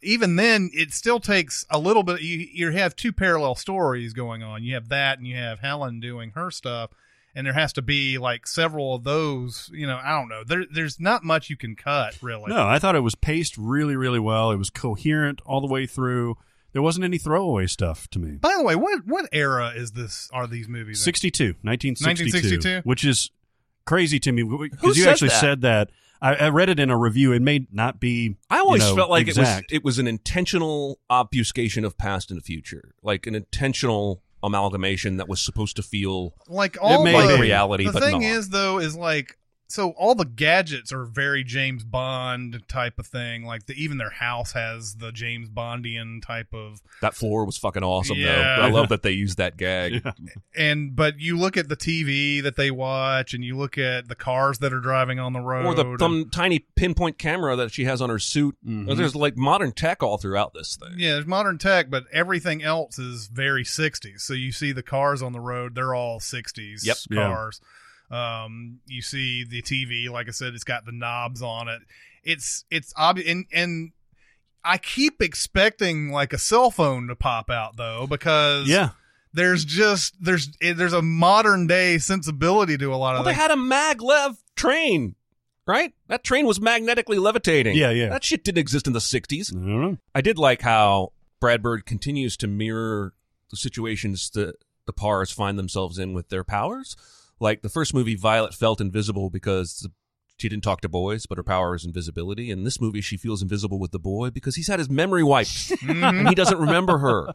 even 0.02 0.36
then 0.36 0.70
it 0.72 0.92
still 0.92 1.20
takes 1.20 1.64
a 1.70 1.78
little 1.78 2.02
bit 2.02 2.20
you 2.22 2.46
you 2.52 2.70
have 2.70 2.96
two 2.96 3.12
parallel 3.12 3.54
stories 3.54 4.12
going 4.12 4.42
on. 4.42 4.62
You 4.62 4.74
have 4.74 4.88
that 4.88 5.18
and 5.18 5.26
you 5.26 5.36
have 5.36 5.60
Helen 5.60 6.00
doing 6.00 6.30
her 6.34 6.50
stuff 6.50 6.90
and 7.34 7.46
there 7.46 7.54
has 7.54 7.72
to 7.74 7.82
be 7.82 8.18
like 8.18 8.46
several 8.46 8.94
of 8.94 9.04
those, 9.04 9.70
you 9.72 9.86
know, 9.86 9.98
I 10.02 10.10
don't 10.10 10.28
know. 10.28 10.44
There 10.44 10.64
there's 10.70 11.00
not 11.00 11.24
much 11.24 11.48
you 11.50 11.56
can 11.56 11.76
cut 11.76 12.18
really. 12.22 12.52
no, 12.52 12.66
I 12.66 12.78
thought 12.78 12.94
it 12.94 13.00
was 13.00 13.14
paced 13.14 13.56
really, 13.56 13.96
really 13.96 14.20
well. 14.20 14.50
It 14.50 14.56
was 14.56 14.70
coherent 14.70 15.40
all 15.46 15.60
the 15.60 15.66
way 15.72 15.86
through. 15.86 16.36
There 16.72 16.82
wasn't 16.82 17.04
any 17.04 17.18
throwaway 17.18 17.66
stuff 17.66 18.08
to 18.08 18.18
me. 18.18 18.36
By 18.36 18.54
the 18.56 18.64
way, 18.64 18.76
what 18.76 19.06
what 19.06 19.28
era 19.32 19.72
is 19.74 19.92
this 19.92 20.28
are 20.32 20.46
these 20.46 20.68
movies? 20.68 21.00
in? 21.00 21.04
62, 21.04 21.44
1962, 21.62 22.28
1962? 22.28 22.88
which 22.88 23.04
is 23.04 23.30
crazy 23.84 24.18
to 24.20 24.32
me 24.32 24.42
Who 24.42 24.68
because 24.68 24.96
you 24.96 25.08
actually 25.08 25.28
that? 25.28 25.40
said 25.40 25.60
that. 25.62 25.90
I, 26.22 26.34
I 26.36 26.48
read 26.50 26.68
it 26.68 26.78
in 26.78 26.88
a 26.88 26.96
review. 26.96 27.32
It 27.32 27.42
may 27.42 27.66
not 27.72 27.98
be. 27.98 28.36
I 28.48 28.60
always 28.60 28.82
you 28.82 28.90
know, 28.90 28.96
felt 28.96 29.10
like 29.10 29.26
exact. 29.26 29.72
it 29.72 29.74
was 29.74 29.78
it 29.78 29.84
was 29.84 29.98
an 29.98 30.06
intentional 30.06 31.00
obfuscation 31.10 31.84
of 31.84 31.98
past 31.98 32.30
and 32.30 32.42
future, 32.42 32.94
like 33.02 33.26
an 33.26 33.34
intentional 33.34 34.22
amalgamation 34.42 35.16
that 35.18 35.28
was 35.28 35.40
supposed 35.40 35.76
to 35.76 35.82
feel 35.82 36.34
like 36.48 36.76
all 36.80 37.04
may 37.04 37.12
the, 37.12 37.18
be. 37.18 37.32
like 37.32 37.40
reality, 37.40 37.86
the 37.86 37.92
but 37.92 38.02
thing 38.02 38.20
not. 38.20 38.22
is 38.22 38.48
though 38.50 38.78
is 38.78 38.96
like 38.96 39.36
so 39.72 39.92
all 39.92 40.14
the 40.14 40.26
gadgets 40.26 40.92
are 40.92 41.04
very 41.06 41.42
James 41.42 41.82
Bond 41.82 42.62
type 42.68 42.98
of 42.98 43.06
thing. 43.06 43.44
Like 43.44 43.64
the, 43.64 43.74
even 43.82 43.96
their 43.96 44.10
house 44.10 44.52
has 44.52 44.96
the 44.96 45.12
James 45.12 45.48
Bondian 45.48 46.20
type 46.20 46.52
of 46.52 46.82
that 47.00 47.14
floor 47.14 47.46
was 47.46 47.56
fucking 47.56 47.82
awesome 47.82 48.18
Yeah. 48.18 48.56
though. 48.58 48.62
I 48.64 48.70
love 48.70 48.90
that 48.90 49.02
they 49.02 49.12
used 49.12 49.38
that 49.38 49.56
gag. 49.56 50.06
and 50.56 50.94
but 50.94 51.18
you 51.18 51.38
look 51.38 51.56
at 51.56 51.68
the 51.70 51.76
TV 51.76 52.42
that 52.42 52.56
they 52.56 52.70
watch 52.70 53.32
and 53.32 53.42
you 53.42 53.56
look 53.56 53.78
at 53.78 54.08
the 54.08 54.14
cars 54.14 54.58
that 54.58 54.72
are 54.74 54.80
driving 54.80 55.18
on 55.18 55.32
the 55.32 55.40
road 55.40 55.64
Or 55.64 55.74
the 55.74 55.86
and- 55.86 55.98
some 55.98 56.28
tiny 56.30 56.58
pinpoint 56.58 57.16
camera 57.18 57.56
that 57.56 57.72
she 57.72 57.84
has 57.84 58.02
on 58.02 58.10
her 58.10 58.18
suit. 58.18 58.56
Mhm. 58.66 58.94
There's 58.96 59.14
like 59.16 59.36
modern 59.38 59.72
tech 59.72 60.02
all 60.02 60.18
throughout 60.18 60.52
this 60.52 60.76
thing. 60.76 60.98
yeah, 60.98 61.12
there's 61.14 61.26
modern 61.26 61.56
tech, 61.58 61.88
but 61.88 62.04
everything 62.12 62.62
else 62.62 62.98
is 62.98 63.28
very 63.28 63.64
60s. 63.64 64.20
So 64.20 64.34
you 64.34 64.52
see 64.52 64.72
the 64.72 64.82
cars 64.82 65.22
on 65.22 65.32
the 65.32 65.40
road, 65.40 65.74
they're 65.74 65.94
all 65.94 66.20
60s 66.20 66.84
Yep. 66.84 66.96
Yeah. 67.10 67.50
Cars. 68.12 68.44
Um, 68.46 68.80
you 68.86 69.02
see 69.02 69.44
the 69.44 69.62
TV, 69.62 70.10
like 70.10 70.28
I 70.28 70.32
said, 70.32 70.54
it's 70.54 70.64
got 70.64 70.84
the 70.84 70.92
knobs 70.92 71.42
on 71.42 71.68
it. 71.68 71.80
It's 72.24 72.64
it's 72.70 72.92
obvious, 72.96 73.28
and 73.28 73.46
and 73.52 73.92
I 74.64 74.78
keep 74.78 75.20
expecting 75.20 76.10
like 76.10 76.32
a 76.32 76.38
cell 76.38 76.70
phone 76.70 77.08
to 77.08 77.16
pop 77.16 77.50
out 77.50 77.76
though, 77.76 78.06
because 78.06 78.68
Yeah, 78.68 78.90
there's 79.32 79.64
just 79.64 80.14
there's 80.20 80.50
there's 80.60 80.92
a 80.92 81.02
modern 81.02 81.66
day 81.66 81.98
sensibility 81.98 82.76
to 82.78 82.94
a 82.94 82.96
lot 82.96 83.12
Well, 83.12 83.20
of 83.20 83.24
they 83.24 83.32
had 83.32 83.50
a 83.50 83.56
maglev 83.56 84.36
train, 84.54 85.16
right? 85.66 85.92
That 86.08 86.22
train 86.22 86.46
was 86.46 86.60
magnetically 86.60 87.18
levitating. 87.18 87.76
Yeah, 87.76 87.90
yeah. 87.90 88.10
That 88.10 88.22
shit 88.22 88.44
didn't 88.44 88.58
exist 88.58 88.86
in 88.86 88.92
the 88.92 88.98
60s. 89.00 89.52
I 89.56 89.58
don't. 89.80 89.98
I 90.14 90.20
did 90.20 90.38
like 90.38 90.62
how 90.62 91.12
Brad 91.40 91.60
Bird 91.62 91.86
continues 91.86 92.36
to 92.36 92.46
mirror 92.46 93.14
the 93.50 93.56
situations 93.56 94.30
that 94.30 94.54
the 94.86 94.92
Parrs 94.92 95.32
find 95.32 95.58
themselves 95.58 95.98
in 95.98 96.12
with 96.14 96.28
their 96.28 96.44
powers. 96.44 96.96
Like 97.40 97.62
the 97.62 97.68
first 97.68 97.94
movie, 97.94 98.14
Violet 98.14 98.54
felt 98.54 98.80
invisible 98.80 99.30
because 99.30 99.88
she 100.38 100.48
didn't 100.48 100.64
talk 100.64 100.80
to 100.80 100.88
boys, 100.88 101.26
but 101.26 101.38
her 101.38 101.44
power 101.44 101.74
is 101.74 101.84
invisibility. 101.84 102.50
In 102.50 102.64
this 102.64 102.80
movie, 102.80 103.00
she 103.00 103.16
feels 103.16 103.42
invisible 103.42 103.78
with 103.78 103.92
the 103.92 103.98
boy 103.98 104.30
because 104.30 104.56
he's 104.56 104.68
had 104.68 104.78
his 104.78 104.90
memory 104.90 105.22
wiped 105.22 105.72
and 105.88 106.28
he 106.28 106.34
doesn't 106.34 106.58
remember 106.58 106.98
her. 106.98 107.28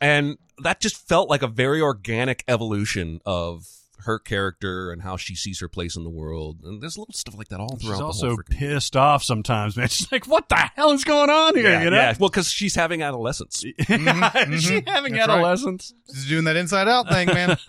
And 0.00 0.38
that 0.58 0.80
just 0.80 0.96
felt 0.96 1.28
like 1.28 1.42
a 1.42 1.46
very 1.46 1.80
organic 1.80 2.42
evolution 2.48 3.20
of 3.24 3.66
her 4.04 4.18
character 4.18 4.90
and 4.90 5.02
how 5.02 5.16
she 5.16 5.34
sees 5.34 5.60
her 5.60 5.68
place 5.68 5.96
in 5.96 6.04
the 6.04 6.10
world. 6.10 6.60
And 6.62 6.82
there's 6.82 6.96
a 6.96 7.00
little 7.00 7.14
stuff 7.14 7.36
like 7.36 7.48
that 7.48 7.60
all 7.60 7.76
throughout 7.76 7.80
She's 7.80 7.98
the 7.98 8.04
also 8.04 8.28
whole 8.28 8.36
freaking 8.38 8.56
pissed 8.56 8.96
off 8.96 9.22
sometimes, 9.22 9.76
man. 9.76 9.88
She's 9.90 10.10
like, 10.10 10.26
"What 10.26 10.48
the 10.48 10.56
hell 10.74 10.92
is 10.92 11.04
going 11.04 11.30
on 11.30 11.56
here?" 11.56 11.70
yeah, 11.70 11.82
you 11.84 11.90
know? 11.90 11.96
yeah. 11.96 12.14
Well, 12.18 12.30
because 12.30 12.50
she's 12.50 12.74
having 12.74 13.02
adolescence. 13.02 13.64
Is 13.64 13.74
she 13.78 13.94
mhm. 13.94 14.88
having 14.88 15.12
That's 15.14 15.28
right. 15.28 15.34
adolescence? 15.34 15.94
Just 16.12 16.28
doing 16.28 16.44
that 16.44 16.56
inside 16.56 16.88
out 16.88 17.08
thing, 17.08 17.28
man. 17.28 17.56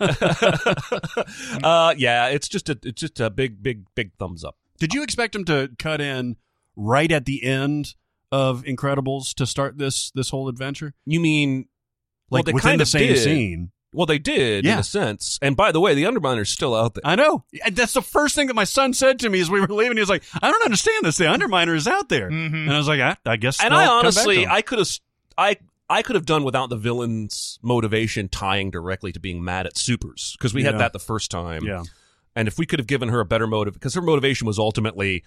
uh, 1.62 1.94
yeah, 1.96 2.28
it's 2.28 2.48
just 2.48 2.68
a 2.68 2.78
it's 2.82 3.00
just 3.00 3.20
a 3.20 3.30
big 3.30 3.62
big 3.62 3.84
big 3.94 4.12
thumbs 4.18 4.44
up. 4.44 4.56
Did 4.78 4.94
you 4.94 5.02
expect 5.02 5.34
him 5.34 5.44
to 5.46 5.70
cut 5.78 6.00
in 6.00 6.36
right 6.76 7.10
at 7.10 7.24
the 7.24 7.44
end 7.44 7.94
of 8.30 8.62
Incredibles 8.64 9.34
to 9.34 9.46
start 9.46 9.78
this 9.78 10.10
this 10.14 10.30
whole 10.30 10.48
adventure? 10.48 10.94
You 11.06 11.20
mean 11.20 11.68
Like 12.30 12.46
they 12.46 12.52
within 12.52 12.70
kind 12.70 12.80
the 12.80 12.82
of 12.82 12.88
same 12.88 13.08
did. 13.08 13.18
scene? 13.18 13.70
Well, 13.92 14.06
they 14.06 14.18
did 14.18 14.64
in 14.64 14.78
a 14.78 14.82
sense. 14.82 15.38
And 15.42 15.56
by 15.56 15.70
the 15.72 15.80
way, 15.80 15.94
the 15.94 16.04
Underminer's 16.04 16.48
still 16.48 16.74
out 16.74 16.94
there. 16.94 17.02
I 17.04 17.14
know. 17.14 17.44
And 17.64 17.76
That's 17.76 17.92
the 17.92 18.00
first 18.02 18.34
thing 18.34 18.46
that 18.46 18.54
my 18.54 18.64
son 18.64 18.94
said 18.94 19.18
to 19.20 19.28
me 19.28 19.40
as 19.40 19.50
we 19.50 19.60
were 19.60 19.66
leaving. 19.68 19.96
He 19.96 20.00
was 20.00 20.08
like, 20.08 20.22
"I 20.42 20.50
don't 20.50 20.64
understand 20.64 21.04
this. 21.04 21.18
The 21.18 21.24
Underminer 21.24 21.74
is 21.76 21.86
out 21.86 22.08
there." 22.08 22.30
Mhm. 22.30 22.54
And 22.54 22.72
I 22.72 22.78
was 22.78 22.88
like, 22.88 23.00
"I, 23.00 23.16
I 23.26 23.36
guess." 23.36 23.62
and 23.62 23.74
I 23.74 23.86
honestly. 23.86 24.46
I 24.46 24.62
could 24.62 24.78
have, 24.78 24.88
I, 25.36 25.56
I 25.90 26.00
could 26.02 26.16
have 26.16 26.24
done 26.24 26.42
without 26.42 26.70
the 26.70 26.76
villain's 26.76 27.58
motivation 27.62 28.28
tying 28.30 28.70
directly 28.70 29.12
to 29.12 29.20
being 29.20 29.44
mad 29.44 29.66
at 29.66 29.76
supers 29.76 30.34
because 30.38 30.54
we 30.54 30.62
Yeah. 30.62 30.70
had 30.70 30.80
that 30.80 30.92
the 30.94 30.98
first 30.98 31.30
time. 31.30 31.64
yeah, 31.64 31.82
And 32.34 32.48
if 32.48 32.58
we 32.58 32.64
could 32.64 32.78
have 32.78 32.86
given 32.86 33.10
her 33.10 33.20
a 33.20 33.26
better 33.26 33.46
motive, 33.46 33.74
because 33.74 33.92
her 33.94 34.00
motivation 34.00 34.46
was 34.46 34.58
ultimately, 34.58 35.22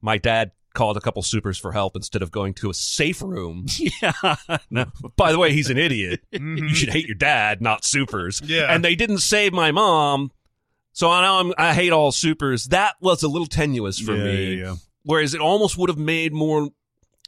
my 0.00 0.16
dad 0.16 0.52
called 0.74 0.96
a 0.96 1.00
couple 1.00 1.22
supers 1.22 1.58
for 1.58 1.72
help 1.72 1.96
instead 1.96 2.22
of 2.22 2.30
going 2.30 2.54
to 2.54 2.70
a 2.70 2.74
safe 2.74 3.20
room. 3.22 3.66
yeah, 4.02 4.12
no, 4.70 4.86
By 5.16 5.32
the 5.32 5.38
way, 5.38 5.52
he's 5.52 5.70
an 5.70 5.78
idiot. 5.78 6.20
Mhm. 6.32 6.58
You 6.68 6.74
should 6.74 6.90
hate 6.90 7.06
your 7.06 7.14
dad, 7.16 7.60
not 7.60 7.84
supers. 7.84 8.40
Yeah. 8.44 8.72
And 8.72 8.84
they 8.84 8.94
didn't 8.94 9.18
save 9.18 9.52
my 9.52 9.72
mom. 9.72 10.30
So 10.92 11.10
I 11.10 11.22
know 11.22 11.38
I'm, 11.40 11.54
I 11.58 11.74
hate 11.74 11.92
all 11.92 12.12
supers. 12.12 12.66
That 12.66 12.94
was 13.00 13.22
a 13.22 13.28
little 13.28 13.46
tenuous 13.46 13.98
for 14.00 14.14
Yeah, 14.16 14.24
me. 14.24 14.54
yeah, 14.54 14.64
yeah. 14.66 14.74
Whereas 15.04 15.32
it 15.34 15.40
almost 15.40 15.78
would 15.78 15.88
have 15.88 15.98
made 15.98 16.32
more 16.32 16.70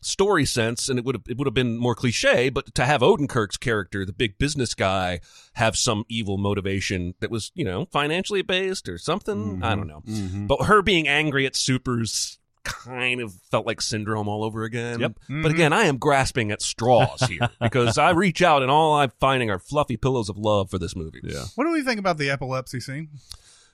story 0.03 0.47
sense 0.47 0.89
and 0.89 0.99
it 0.99 1.05
would 1.05 1.15
have 1.15 1.23
it 1.29 1.37
would 1.37 1.47
have 1.47 1.55
been 1.55 1.77
more 1.77 1.95
cliche, 1.95 2.49
but 2.49 2.75
to 2.75 2.85
have 2.85 3.01
Odenkirk's 3.03 3.57
character, 3.59 4.05
the 4.05 4.13
big 4.13 4.39
business 4.39 4.75
guy, 4.75 5.21
have 5.55 5.77
some 5.77 6.05
evil 6.09 6.37
motivation 6.39 7.15
that 7.21 7.31
was, 7.31 7.53
you 7.55 7.65
know, 7.65 7.87
financially 7.93 8.43
based 8.43 8.89
or 8.89 8.99
something. 8.99 9.63
I 9.63 9.75
don't 9.77 9.87
know. 9.87 10.03
Mhm. 10.09 10.47
But 10.49 10.65
her 10.65 10.83
being 10.83 11.07
angry 11.07 11.47
at 11.47 11.55
supers 11.55 12.39
kind 12.65 13.21
of 13.21 13.33
felt 13.51 13.67
like 13.67 13.81
syndrome 13.81 14.29
all 14.29 14.45
over 14.45 14.65
again. 14.65 15.01
Yep. 15.01 15.19
But 15.29 15.51
again, 15.51 15.73
I 15.73 15.85
am 15.85 15.97
grasping 15.99 16.51
at 16.51 16.61
straws 16.63 17.21
here 17.23 17.49
because 17.61 17.99
I 17.99 18.11
reach 18.11 18.43
out 18.43 18.63
and 18.63 18.71
all 18.71 18.95
I'm 18.95 19.11
finding 19.21 19.51
are 19.51 19.59
fluffy 19.59 19.97
pillows 19.97 20.29
of 20.29 20.37
love 20.37 20.71
for 20.71 20.79
this 20.79 20.95
movie. 20.95 21.21
Yeah. 21.23 21.45
What 21.55 21.65
do 21.65 21.73
we 21.73 21.83
think 21.83 21.99
about 21.99 22.19
the 22.19 22.31
epilepsy 22.31 22.81
scene? 22.81 23.09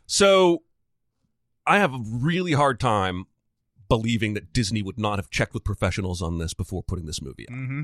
So 0.06 0.62
I 1.66 1.78
have 1.78 1.92
a 1.92 2.00
really 2.06 2.52
hard 2.52 2.78
time 2.80 3.26
believing 3.88 4.34
that 4.34 4.52
Disney 4.52 4.82
would 4.82 4.98
not 4.98 5.18
have 5.18 5.30
checked 5.30 5.54
with 5.54 5.64
professionals 5.64 6.22
on 6.22 6.38
this 6.38 6.54
before 6.54 6.82
putting 6.82 7.06
this 7.06 7.22
movie 7.22 7.46
out. 7.48 7.56
Mm-hmm. 7.56 7.82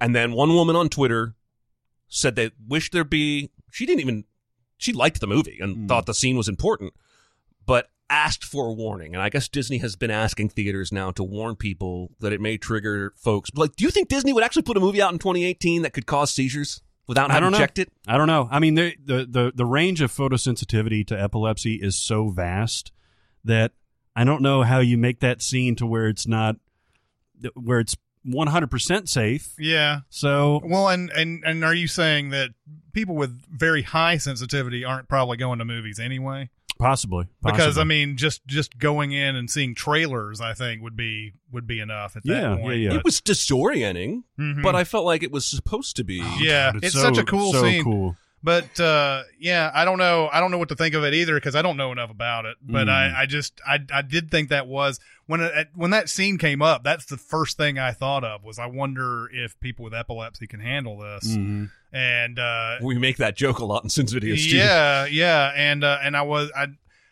And 0.00 0.14
then 0.14 0.32
one 0.32 0.54
woman 0.54 0.76
on 0.76 0.88
Twitter 0.88 1.34
said 2.08 2.36
they 2.36 2.50
wished 2.68 2.92
there 2.92 3.04
be 3.04 3.50
she 3.70 3.86
didn't 3.86 4.00
even 4.00 4.24
she 4.76 4.92
liked 4.92 5.20
the 5.20 5.26
movie 5.26 5.58
and 5.60 5.76
Mm. 5.76 5.88
thought 5.88 6.06
the 6.06 6.14
scene 6.14 6.36
was 6.36 6.48
important, 6.48 6.92
but 7.64 7.90
asked 8.10 8.44
for 8.44 8.68
a 8.68 8.72
warning. 8.72 9.14
And 9.14 9.22
I 9.22 9.28
guess 9.28 9.48
Disney 9.48 9.78
has 9.78 9.96
been 9.96 10.10
asking 10.10 10.50
theaters 10.50 10.92
now 10.92 11.10
to 11.12 11.24
warn 11.24 11.56
people 11.56 12.10
that 12.20 12.32
it 12.32 12.40
may 12.40 12.56
trigger 12.56 13.12
folks. 13.16 13.50
Like, 13.54 13.76
do 13.76 13.84
you 13.84 13.90
think 13.90 14.08
Disney 14.08 14.32
would 14.32 14.44
actually 14.44 14.62
put 14.62 14.76
a 14.76 14.80
movie 14.80 15.02
out 15.02 15.12
in 15.12 15.18
2018 15.18 15.82
that 15.82 15.92
could 15.92 16.06
cause 16.06 16.30
seizures 16.30 16.82
without 17.06 17.30
I 17.30 17.34
having 17.34 17.46
don't 17.46 17.52
know. 17.52 17.58
checked 17.58 17.78
it? 17.78 17.90
I 18.06 18.16
don't 18.16 18.26
know. 18.26 18.48
I 18.50 18.58
mean, 18.60 18.74
the, 18.74 18.94
the 19.04 19.26
the 19.26 19.52
the 19.54 19.66
range 19.66 20.00
of 20.00 20.12
photosensitivity 20.12 21.06
to 21.08 21.20
epilepsy 21.20 21.76
is 21.76 21.96
so 21.96 22.28
vast 22.28 22.92
that 23.44 23.72
I 24.16 24.24
don't 24.24 24.42
know 24.42 24.62
how 24.62 24.80
you 24.80 24.96
make 24.96 25.20
that 25.20 25.42
scene 25.42 25.76
to 25.76 25.86
where 25.86 26.08
it's 26.08 26.26
not 26.26 26.56
where 27.54 27.80
it's 27.80 27.96
100% 28.26 29.08
safe. 29.08 29.54
Yeah. 29.58 30.00
So 30.08 30.60
Well, 30.64 30.88
and, 30.88 31.10
and 31.10 31.42
and 31.44 31.64
are 31.64 31.74
you 31.74 31.88
saying 31.88 32.30
that 32.30 32.50
people 32.92 33.16
with 33.16 33.38
very 33.50 33.82
high 33.82 34.16
sensitivity 34.16 34.84
aren't 34.84 35.08
probably 35.08 35.36
going 35.36 35.58
to 35.58 35.64
movies 35.64 35.98
anyway? 35.98 36.50
Possibly, 36.78 37.26
Because. 37.42 37.78
I 37.78 37.84
mean, 37.84 38.16
just 38.16 38.46
just 38.46 38.78
going 38.78 39.12
in 39.12 39.36
and 39.36 39.48
seeing 39.50 39.74
trailers, 39.74 40.40
I 40.40 40.54
think 40.54 40.82
would 40.82 40.96
be 40.96 41.32
would 41.52 41.66
be 41.66 41.80
enough 41.80 42.16
at 42.16 42.24
that 42.24 42.32
Yeah, 42.32 42.56
point. 42.56 42.78
yeah, 42.80 42.90
yeah. 42.92 42.98
It 42.98 43.04
was 43.04 43.20
disorienting, 43.20 44.22
Mhm. 44.38 44.62
but 44.62 44.74
I 44.74 44.84
felt 44.84 45.04
like 45.04 45.22
it 45.22 45.30
was 45.30 45.46
supposed 45.46 45.96
to 45.96 46.04
be. 46.04 46.16
Yeah, 46.38 46.72
God, 46.72 46.84
it's 46.84 46.94
so- 46.94 47.00
such 47.02 47.18
a 47.18 47.24
cool 47.24 47.52
so 47.52 47.62
scene. 47.62 47.84
cool. 47.84 48.16
But 48.44 48.78
uh, 48.78 49.22
yeah, 49.40 49.70
I 49.74 49.86
don't 49.86 49.96
know. 49.96 50.28
I 50.30 50.38
don't 50.38 50.50
know 50.50 50.58
what 50.58 50.68
to 50.68 50.76
think 50.76 50.94
of 50.94 51.02
it 51.02 51.14
either 51.14 51.34
because 51.34 51.56
I 51.56 51.62
don't 51.62 51.78
know 51.78 51.92
enough 51.92 52.10
about 52.10 52.44
it. 52.44 52.58
But 52.62 52.88
Mm. 52.88 52.90
I, 52.90 53.22
I 53.22 53.26
just 53.26 53.58
I, 53.66 53.78
I 53.90 54.02
did 54.02 54.30
think 54.30 54.50
that 54.50 54.66
was 54.66 55.00
when 55.26 55.40
it, 55.40 55.68
when 55.74 55.92
that 55.92 56.10
scene 56.10 56.36
came 56.36 56.60
up. 56.60 56.84
That's 56.84 57.06
the 57.06 57.16
first 57.16 57.56
thing 57.56 57.78
I 57.78 57.92
thought 57.92 58.22
of 58.22 58.44
was 58.44 58.58
I 58.58 58.66
wonder 58.66 59.30
if 59.32 59.58
people 59.60 59.82
with 59.84 59.94
epilepsy 59.94 60.46
can 60.46 60.60
handle 60.60 60.98
this. 60.98 61.26
Mhm. 61.34 61.70
And 61.90 62.38
uh, 62.38 62.76
We 62.82 62.98
make 62.98 63.16
that 63.16 63.34
joke 63.34 63.60
a 63.60 63.64
lot 63.64 63.82
in 63.82 63.88
Sins 63.88 64.12
videos 64.12 64.50
too. 64.50 64.56
yeah, 64.58 65.06
yeah, 65.06 65.52
and 65.56 65.82
uh, 65.82 65.98
and 66.02 66.14
I 66.14 66.22
was 66.22 66.50
I 66.54 66.66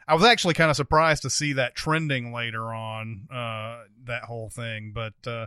I 0.06 0.14
was 0.14 0.24
actually 0.24 0.52
kind 0.54 0.68
of 0.70 0.76
surprised 0.76 1.22
to 1.22 1.30
see 1.30 1.54
that 1.54 1.74
trending 1.74 2.34
later 2.34 2.74
on 2.74 3.28
uh, 3.32 3.84
that 4.04 4.24
whole 4.24 4.50
thing. 4.50 4.92
But 4.94 5.14
uh, 5.26 5.46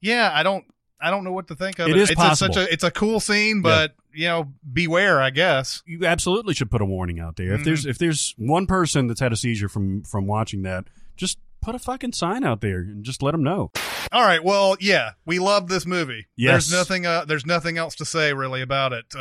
yeah, 0.00 0.30
I 0.32 0.44
don't. 0.44 0.64
I 1.00 1.10
don't 1.10 1.24
know 1.24 1.32
what 1.32 1.48
to 1.48 1.54
think 1.54 1.78
of 1.78 1.88
it. 1.88 1.92
It 1.92 1.96
is 1.98 2.10
it's 2.10 2.20
a, 2.20 2.36
such 2.36 2.50
possible. 2.50 2.58
a 2.62 2.72
it's 2.72 2.84
a 2.84 2.90
cool 2.90 3.20
scene, 3.20 3.62
but 3.62 3.94
you 4.12 4.26
know, 4.28 4.52
beware, 4.72 5.20
I 5.20 5.30
guess. 5.30 5.82
You 5.86 6.06
absolutely 6.06 6.54
should 6.54 6.70
put 6.70 6.80
a 6.80 6.84
warning 6.86 7.18
out 7.20 7.36
there. 7.36 7.52
If 7.54 7.60
Mhm. 7.60 7.64
there's 7.64 7.86
if 7.86 7.98
there's 7.98 8.34
one 8.38 8.66
person 8.66 9.06
that's 9.08 9.20
had 9.20 9.32
a 9.32 9.36
seizure 9.36 9.68
from 9.68 10.02
from 10.04 10.26
watching 10.26 10.62
that, 10.62 10.84
just 11.16 11.38
put 11.60 11.74
a 11.74 11.78
fucking 11.78 12.12
sign 12.12 12.44
out 12.44 12.60
there 12.60 12.78
and 12.80 13.04
just 13.04 13.22
let 13.22 13.32
them 13.32 13.42
know. 13.42 13.70
All 14.12 14.22
right. 14.22 14.44
Well, 14.44 14.76
yeah, 14.80 15.12
we 15.26 15.38
love 15.38 15.68
this 15.68 15.86
movie. 15.86 16.26
Yes. 16.36 16.68
There's 16.68 16.72
nothing. 16.72 17.06
Uh, 17.06 17.24
there's 17.24 17.46
nothing 17.46 17.76
else 17.78 17.94
to 17.96 18.04
say 18.04 18.32
really 18.34 18.62
about 18.62 18.92
it, 18.92 19.06
uh, 19.16 19.18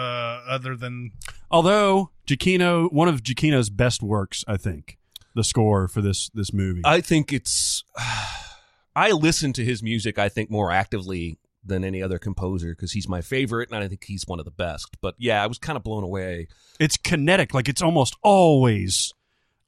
other 0.47 0.75
than 0.75 1.11
Although 1.49 2.11
Giacchino, 2.27 2.91
one 2.91 3.07
of 3.07 3.23
Giacchino's 3.23 3.69
best 3.69 4.03
works, 4.03 4.43
I 4.47 4.57
think, 4.57 4.97
the 5.35 5.43
score 5.43 5.87
for 5.87 6.01
this 6.01 6.29
this 6.33 6.53
movie. 6.53 6.81
I 6.85 7.01
think 7.01 7.33
it's. 7.33 7.83
I 8.95 9.09
listen 9.11 9.53
to 9.53 9.65
his 9.65 9.81
music. 9.81 10.19
I 10.19 10.29
think 10.29 10.51
more 10.51 10.71
actively 10.71 11.39
than 11.65 11.83
any 11.83 12.01
other 12.01 12.17
composer 12.19 12.69
because 12.75 12.91
he's 12.91 13.07
my 13.07 13.21
favorite, 13.21 13.69
and 13.71 13.83
I 13.83 13.87
think 13.87 14.03
he's 14.05 14.25
one 14.27 14.39
of 14.39 14.45
the 14.45 14.51
best. 14.51 14.97
But 15.01 15.15
yeah, 15.17 15.43
I 15.43 15.47
was 15.47 15.57
kind 15.57 15.77
of 15.77 15.83
blown 15.83 16.03
away. 16.03 16.47
it's 16.79 16.97
kinetic, 16.97 17.53
like 17.53 17.69
it's 17.69 17.81
almost 17.81 18.15
always 18.21 19.13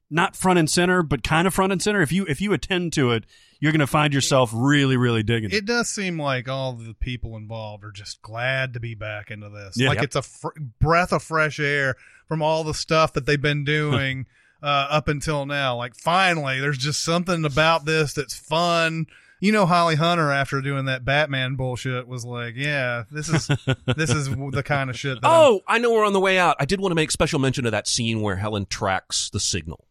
not 0.08 0.36
front 0.36 0.58
and 0.58 0.70
center, 0.70 1.02
but 1.02 1.24
kind 1.24 1.46
of 1.48 1.54
front 1.54 1.72
and 1.72 1.82
center. 1.82 2.00
If 2.00 2.12
you 2.12 2.24
if 2.26 2.40
you 2.40 2.52
attend 2.52 2.92
to 2.92 3.10
it, 3.12 3.24
you're 3.58 3.72
going 3.72 3.80
to 3.80 3.86
find 3.86 4.14
yourself 4.14 4.50
really 4.54 4.96
really 4.96 5.22
digging 5.22 5.50
it. 5.50 5.56
it 5.56 5.64
does 5.66 5.88
seem 5.88 6.20
like 6.20 6.48
all 6.48 6.74
the 6.74 6.94
people 6.94 7.36
involved 7.36 7.82
are 7.84 7.90
just 7.90 8.22
glad 8.22 8.74
to 8.74 8.80
be 8.80 8.94
back 8.94 9.30
into 9.30 9.48
this. 9.48 9.74
Yeah. 9.76 9.88
like 9.88 9.96
Yep. 9.96 10.04
it's 10.04 10.16
a 10.16 10.22
fr- 10.22 10.48
breath 10.78 11.12
of 11.12 11.22
fresh 11.22 11.58
air 11.58 11.96
from 12.28 12.40
all 12.42 12.62
the 12.62 12.74
stuff 12.74 13.14
that 13.14 13.26
they've 13.26 13.40
been 13.40 13.64
doing 13.64 14.26
uh, 14.62 14.86
up 14.90 15.08
until 15.08 15.44
now. 15.46 15.76
Like 15.76 15.96
finally, 15.96 16.60
there's 16.60 16.78
just 16.78 17.02
something 17.02 17.44
about 17.44 17.84
this 17.84 18.12
that's 18.14 18.34
fun. 18.36 19.06
You 19.38 19.52
know, 19.52 19.66
Holly 19.66 19.96
Hunter 19.96 20.30
after 20.30 20.62
doing 20.62 20.86
that 20.86 21.04
Batman 21.04 21.56
bullshit 21.56 22.08
was 22.08 22.24
like, 22.24 22.54
"Yeah, 22.56 23.04
this 23.10 23.28
is 23.28 23.46
this 23.96 24.10
is 24.10 24.30
the 24.30 24.62
kind 24.64 24.88
of 24.90 24.98
shit." 24.98 25.20
That 25.20 25.26
I'm- 25.28 25.40
Oh, 25.42 25.60
I 25.68 25.78
know 25.78 25.92
we're 25.92 26.06
on 26.06 26.14
the 26.14 26.20
way 26.20 26.38
out. 26.38 26.56
I 26.58 26.64
did 26.64 26.80
want 26.80 26.90
to 26.92 26.96
make 26.96 27.10
special 27.10 27.38
mention 27.38 27.66
of 27.66 27.72
that 27.72 27.86
scene 27.86 28.22
where 28.22 28.36
Helen 28.36 28.66
tracks 28.66 29.28
the 29.30 29.40
signal. 29.40 29.84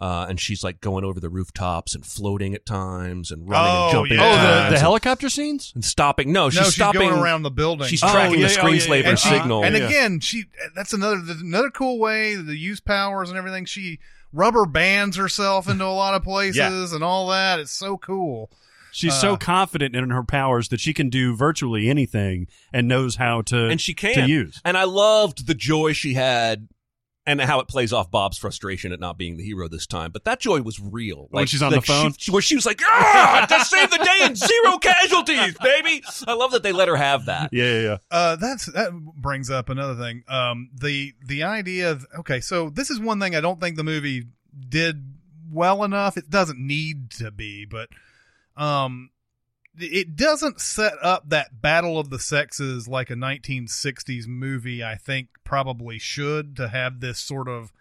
Uh, 0.00 0.24
and 0.30 0.40
she's 0.40 0.64
like 0.64 0.80
going 0.80 1.04
over 1.04 1.20
the 1.20 1.28
rooftops 1.28 1.94
and 1.94 2.06
floating 2.06 2.54
at 2.54 2.64
times 2.64 3.30
and 3.30 3.46
running 3.46 3.70
Oh, 3.70 3.82
and 3.84 3.92
jumping 3.92 4.18
yeah. 4.18 4.24
at 4.24 4.28
oh, 4.28 4.32
the, 4.32 4.38
times 4.48 4.62
the 4.70 4.74
and- 4.76 4.76
helicopter 4.78 5.28
scenes. 5.28 5.72
and 5.74 5.84
stopping. 5.84 6.32
No, 6.32 6.48
she's 6.48 6.58
no, 6.58 6.64
she's 6.64 6.74
stopping 6.76 7.10
going 7.10 7.22
around 7.22 7.42
the 7.42 7.50
building. 7.50 7.86
She's 7.86 8.02
Oh, 8.02 8.10
tracking 8.10 8.40
yeah, 8.40 8.48
the 8.48 8.60
oh, 8.62 8.66
yeah, 8.66 8.78
screenslaver 8.78 9.02
yeah. 9.02 9.08
and 9.10 9.18
she, 9.18 9.28
signal. 9.28 9.62
and 9.64 9.76
again, 9.76 10.20
she 10.20 10.44
that's 10.74 10.94
another 10.94 11.20
another 11.40 11.70
cool 11.70 11.98
way 11.98 12.34
to 12.34 12.42
use 12.54 12.80
powers 12.80 13.28
and 13.28 13.36
everything. 13.36 13.66
She 13.66 13.98
rubber 14.32 14.64
bands 14.64 15.16
herself 15.18 15.68
into 15.68 15.84
a 15.84 15.92
lot 15.92 16.14
of 16.14 16.22
places 16.24 16.92
and 16.94 17.04
all 17.04 17.28
that. 17.28 17.60
It's 17.60 17.70
so 17.70 17.98
cool. 17.98 18.50
She's 18.92 19.12
Uh, 19.12 19.20
so 19.20 19.36
confident 19.36 19.94
in 19.96 20.10
her 20.10 20.24
powers 20.24 20.68
that 20.68 20.80
she 20.80 20.92
can 20.94 21.08
do 21.10 21.36
virtually 21.36 21.88
anything 21.88 22.46
and 22.72 22.88
knows 22.88 23.16
how 23.16 23.42
to 23.42 23.68
and 23.68 23.80
she 23.80 23.94
can 23.94 24.14
to 24.14 24.26
use. 24.28 24.60
And 24.64 24.76
I 24.76 24.84
loved 24.84 25.46
the 25.46 25.54
joy 25.54 25.92
she 25.92 26.14
had 26.14 26.68
and 27.26 27.38
how 27.40 27.60
it 27.60 27.68
plays 27.68 27.92
off 27.92 28.10
Bob's 28.10 28.38
frustration 28.38 28.92
at 28.92 28.98
not 28.98 29.18
being 29.18 29.36
the 29.36 29.44
hero 29.44 29.68
this 29.68 29.86
time. 29.86 30.10
But 30.10 30.24
that 30.24 30.40
joy 30.40 30.62
was 30.62 30.80
real. 30.80 31.28
When 31.30 31.46
she's 31.46 31.62
on 31.62 31.70
the 31.70 31.76
like 31.76 31.84
she- 31.84 31.92
phone? 31.92 32.14
she- 32.18 32.30
where 32.32 32.42
she 32.42 32.54
was 32.56 32.64
like, 32.66 32.80
"Ah, 32.82 33.46
to 33.48 33.64
save 33.66 33.90
the 33.90 33.98
day 33.98 34.18
and 34.22 34.36
zero 34.36 34.78
casualties, 34.78 35.54
baby." 35.62 36.02
I 36.26 36.32
love 36.32 36.50
that 36.52 36.62
they 36.62 36.72
let 36.72 36.88
her 36.88 36.96
have 36.96 37.26
that. 37.26 37.50
Yeah, 37.52 37.64
yeah, 37.64 37.80
yeah. 37.82 37.96
Uh, 38.10 38.36
that's 38.36 38.66
that 38.72 38.92
brings 39.16 39.50
up 39.50 39.68
another 39.68 39.94
thing. 39.94 40.24
Um, 40.28 40.70
the 40.74 41.12
the 41.24 41.42
idea 41.44 41.90
of 41.92 42.06
okay, 42.20 42.40
so 42.40 42.70
this 42.70 42.90
is 42.90 42.98
one 42.98 43.20
thing 43.20 43.36
I 43.36 43.40
don't 43.40 43.60
think 43.60 43.76
the 43.76 43.84
movie 43.84 44.24
did 44.68 45.14
well 45.52 45.84
enough. 45.84 46.16
It 46.16 46.30
doesn't 46.30 46.58
need 46.58 47.10
to 47.12 47.30
be, 47.30 47.64
but 47.66 47.90
um, 48.56 49.10
it 49.78 50.16
doesn't 50.16 50.60
set 50.60 50.94
up 51.02 51.28
that 51.30 51.60
battle 51.62 51.98
of 51.98 52.10
the 52.10 52.18
sexes 52.18 52.88
like 52.88 53.08
a 53.10 53.14
1960s 53.14 54.26
movie. 54.26 54.82
I 54.84 54.96
think 54.96 55.28
probably 55.44 55.98
should 55.98 56.56
to 56.56 56.68
have 56.68 57.00
this 57.00 57.18
sort 57.18 57.48
of 57.48 57.72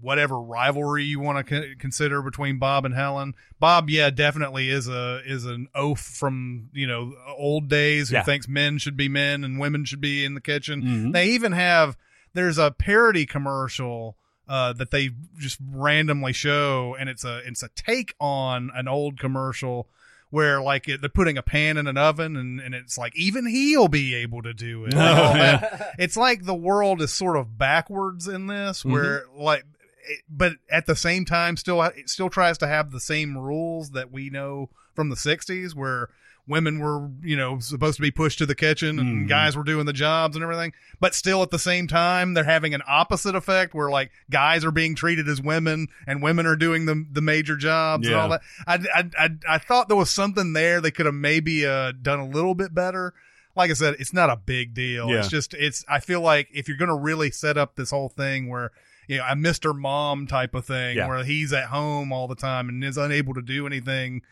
whatever 0.00 0.40
rivalry 0.40 1.04
you 1.04 1.20
want 1.20 1.46
to 1.46 1.76
consider 1.76 2.20
between 2.22 2.58
Bob 2.58 2.84
and 2.84 2.94
Helen. 2.94 3.34
Bob, 3.60 3.88
yeah, 3.90 4.10
definitely 4.10 4.68
is 4.70 4.88
a 4.88 5.20
is 5.24 5.44
an 5.44 5.68
oaf 5.74 6.00
from 6.00 6.70
you 6.72 6.86
know 6.86 7.12
old 7.36 7.68
days 7.68 8.08
who 8.08 8.16
Yeah. 8.16 8.22
thinks 8.24 8.48
men 8.48 8.78
should 8.78 8.96
be 8.96 9.08
men 9.08 9.44
and 9.44 9.60
women 9.60 9.84
should 9.84 10.00
be 10.00 10.24
in 10.24 10.34
the 10.34 10.40
kitchen. 10.40 10.82
Mhm. 10.82 11.12
They 11.12 11.28
even 11.28 11.52
have 11.52 11.96
there's 12.32 12.58
a 12.58 12.72
parody 12.72 13.26
commercial 13.26 14.16
uh, 14.48 14.72
that 14.74 14.90
they 14.90 15.10
just 15.38 15.58
randomly 15.70 16.32
show, 16.32 16.96
and 16.98 17.08
it's 17.08 17.24
a 17.24 17.38
it's 17.46 17.62
a 17.62 17.68
take 17.74 18.14
on 18.20 18.70
an 18.74 18.88
old 18.88 19.18
commercial. 19.18 19.88
Where 20.30 20.60
like 20.60 20.88
it, 20.88 21.00
they're 21.00 21.08
putting 21.08 21.38
a 21.38 21.44
pan 21.44 21.76
in 21.76 21.86
an 21.86 21.96
oven 21.96 22.36
and, 22.36 22.58
and 22.58 22.74
it's 22.74 22.98
like 22.98 23.14
even 23.14 23.46
he'll 23.46 23.86
be 23.86 24.16
able 24.16 24.42
to 24.42 24.52
do 24.52 24.84
it. 24.84 24.92
and 24.92 25.00
all 25.00 25.32
that 25.32 25.92
it's 25.98 26.16
like 26.16 26.44
the 26.44 26.56
world 26.56 27.00
is 27.00 27.12
sort 27.12 27.36
of 27.36 27.56
backwards 27.56 28.26
in 28.26 28.48
this 28.48 28.84
where 28.84 29.26
like 29.36 29.64
it, 30.08 30.22
but 30.28 30.54
at 30.68 30.86
the 30.86 30.96
same 30.96 31.24
time 31.24 31.56
still 31.56 31.80
it 31.82 32.10
still 32.10 32.30
tries 32.30 32.58
to 32.58 32.66
have 32.66 32.90
the 32.90 32.98
same 32.98 33.38
rules 33.38 33.90
that 33.90 34.10
we 34.10 34.28
know 34.28 34.70
from 34.92 35.08
the 35.08 35.14
60s 35.14 35.72
where 35.72 36.08
women 36.46 36.78
were 36.78 37.08
you 37.22 37.36
know 37.36 37.58
supposed 37.58 37.96
to 37.96 38.02
be 38.02 38.10
pushed 38.10 38.36
to 38.38 38.44
the 38.46 38.54
kitchen 38.54 38.98
and 38.98 39.24
Mhm. 39.24 39.28
guys 39.28 39.56
were 39.56 39.64
doing 39.64 39.86
the 39.86 39.92
jobs 39.94 40.36
and 40.36 40.42
everything 40.42 40.72
but 41.00 41.14
still 41.14 41.42
at 41.42 41.50
the 41.50 41.58
same 41.58 41.86
time 41.88 42.34
they're 42.34 42.44
having 42.44 42.74
an 42.74 42.82
opposite 42.86 43.34
effect 43.34 43.72
where 43.74 43.88
like 43.90 44.10
guys 44.30 44.62
are 44.64 44.70
being 44.70 44.94
treated 44.94 45.26
as 45.28 45.40
women 45.40 45.86
and 46.06 46.22
women 46.22 46.44
are 46.44 46.56
doing 46.56 46.84
the 46.84 47.02
the 47.10 47.22
major 47.22 47.56
jobs 47.56 48.06
and 48.06 48.14
all 48.16 48.28
that 48.28 48.42
I, 48.66 48.74
I, 48.94 49.10
I, 49.18 49.28
I 49.48 49.58
thought 49.58 49.88
there 49.88 49.96
was 49.96 50.10
something 50.10 50.52
there 50.52 50.80
they 50.82 50.90
could 50.90 51.06
have 51.06 51.14
maybe 51.14 51.64
uh, 51.66 51.92
done 51.92 52.20
a 52.20 52.26
little 52.26 52.54
bit 52.54 52.74
better 52.74 53.14
like 53.56 53.70
I 53.70 53.74
said, 53.74 53.94
it's 54.00 54.12
not 54.12 54.30
a 54.30 54.36
big 54.36 54.74
deal. 54.74 55.08
Yeah. 55.08 55.20
It's 55.20 55.28
just 55.28 55.54
it's 55.54 55.84
I 55.88 56.00
feel 56.00 56.20
like 56.20 56.48
if 56.52 56.66
you're 56.66 56.76
gonna 56.76 56.96
really 56.96 57.30
set 57.30 57.56
up 57.56 57.76
this 57.76 57.90
whole 57.92 58.08
thing 58.08 58.48
where 58.48 58.72
you 59.06 59.18
know 59.18 59.22
a 59.24 59.36
Mr. 59.36 59.72
Mom 59.78 60.26
type 60.26 60.56
of 60.56 60.64
thing 60.66 60.96
Yeah. 60.96 61.06
where 61.06 61.22
he's 61.22 61.52
at 61.52 61.66
home 61.66 62.12
all 62.12 62.26
the 62.26 62.34
time 62.34 62.68
and 62.68 62.82
is 62.82 62.96
unable 62.98 63.32
to 63.34 63.40
do 63.42 63.64
anything 63.64 64.22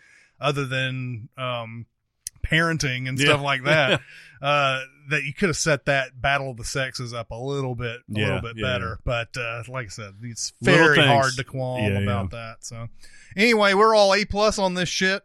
other 0.41 0.67
than 0.67 1.29
um, 1.39 1.87
parenting 2.43 3.09
and 3.09 3.19
stuff 3.19 3.41
Yeah. 3.41 3.45
like 3.45 3.65
that. 3.65 4.01
uh, 4.43 4.81
that 5.11 5.25
you 5.25 5.35
could 5.35 5.49
have 5.49 5.57
set 5.57 5.85
that 5.87 6.21
battle 6.21 6.51
of 6.51 6.57
the 6.57 6.65
sexes 6.65 7.13
up 7.13 7.31
a 7.33 7.37
little 7.37 7.75
bit, 7.75 7.97
a 8.01 8.03
Yeah, 8.09 8.25
little 8.27 8.41
bit 8.41 8.57
yeah, 8.57 8.63
better. 8.63 8.99
But 9.05 9.37
uh, 9.37 9.63
like 9.69 9.87
I 9.87 9.89
said, 9.89 10.15
it's 10.23 10.53
very 10.63 10.99
hard 10.99 11.33
to 11.37 11.45
qualm 11.45 11.83
Yeah, 11.93 11.99
about 12.01 12.31
that. 12.31 12.59
So 12.61 12.89
anyway, 13.37 13.75
we're 13.75 13.95
all 13.95 14.15
A 14.15 14.25
plus 14.25 14.59
on 14.59 14.75
this 14.75 14.89
shit, 14.89 15.23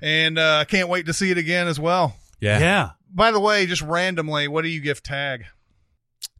and 0.00 0.38
uh, 0.38 0.58
I 0.60 0.64
can't 0.64 0.88
wait 0.88 1.06
to 1.06 1.12
see 1.12 1.30
it 1.30 1.38
again 1.38 1.68
as 1.68 1.78
well. 1.78 2.16
Yeah. 2.40 2.58
Yeah. 2.58 2.90
By 3.14 3.30
the 3.30 3.40
way, 3.40 3.66
just 3.66 3.82
randomly, 3.82 4.48
what 4.48 4.62
do 4.62 4.68
you 4.68 4.80
give 4.80 5.02
Tag? 5.02 5.44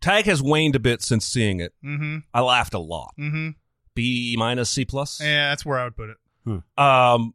Tag 0.01 0.25
has 0.25 0.43
waned 0.43 0.75
a 0.75 0.81
bit 0.81 1.03
since 1.03 1.25
seeing 1.27 1.61
it. 1.61 1.73
Mm-hmm. 1.85 2.19
I 2.35 2.41
laughed 2.41 2.75
a 2.75 2.79
lot. 2.79 3.15
Mm-hmm. 3.21 3.51
B 3.95 4.35
minus 4.39 4.71
C 4.71 4.85
plus. 4.85 5.21
Yeah, 5.23 5.51
that's 5.51 5.65
where 5.67 5.79
I 5.79 5.85
would 5.85 5.97
put 5.97 6.09
it. 6.11 6.17
Um, 6.77 7.35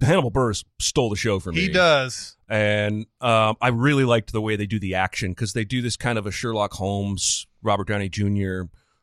Hannibal 0.00 0.30
Buress 0.30 0.64
stole 0.78 1.10
the 1.10 1.16
show 1.16 1.38
for 1.38 1.52
me. 1.52 1.62
He 1.62 1.68
does. 1.68 2.36
and 2.48 3.06
um, 3.20 3.56
I 3.60 3.68
really 3.68 4.04
liked 4.04 4.32
the 4.32 4.40
way 4.40 4.56
they 4.56 4.66
do 4.66 4.78
the 4.78 4.94
action 4.94 5.32
because 5.32 5.52
they 5.52 5.64
do 5.64 5.82
this 5.82 5.96
kind 5.96 6.18
of 6.18 6.26
a 6.26 6.30
Sherlock 6.30 6.72
Holmes, 6.74 7.46
Robert 7.62 7.88
Downey 7.88 8.08
Jr. 8.08 8.62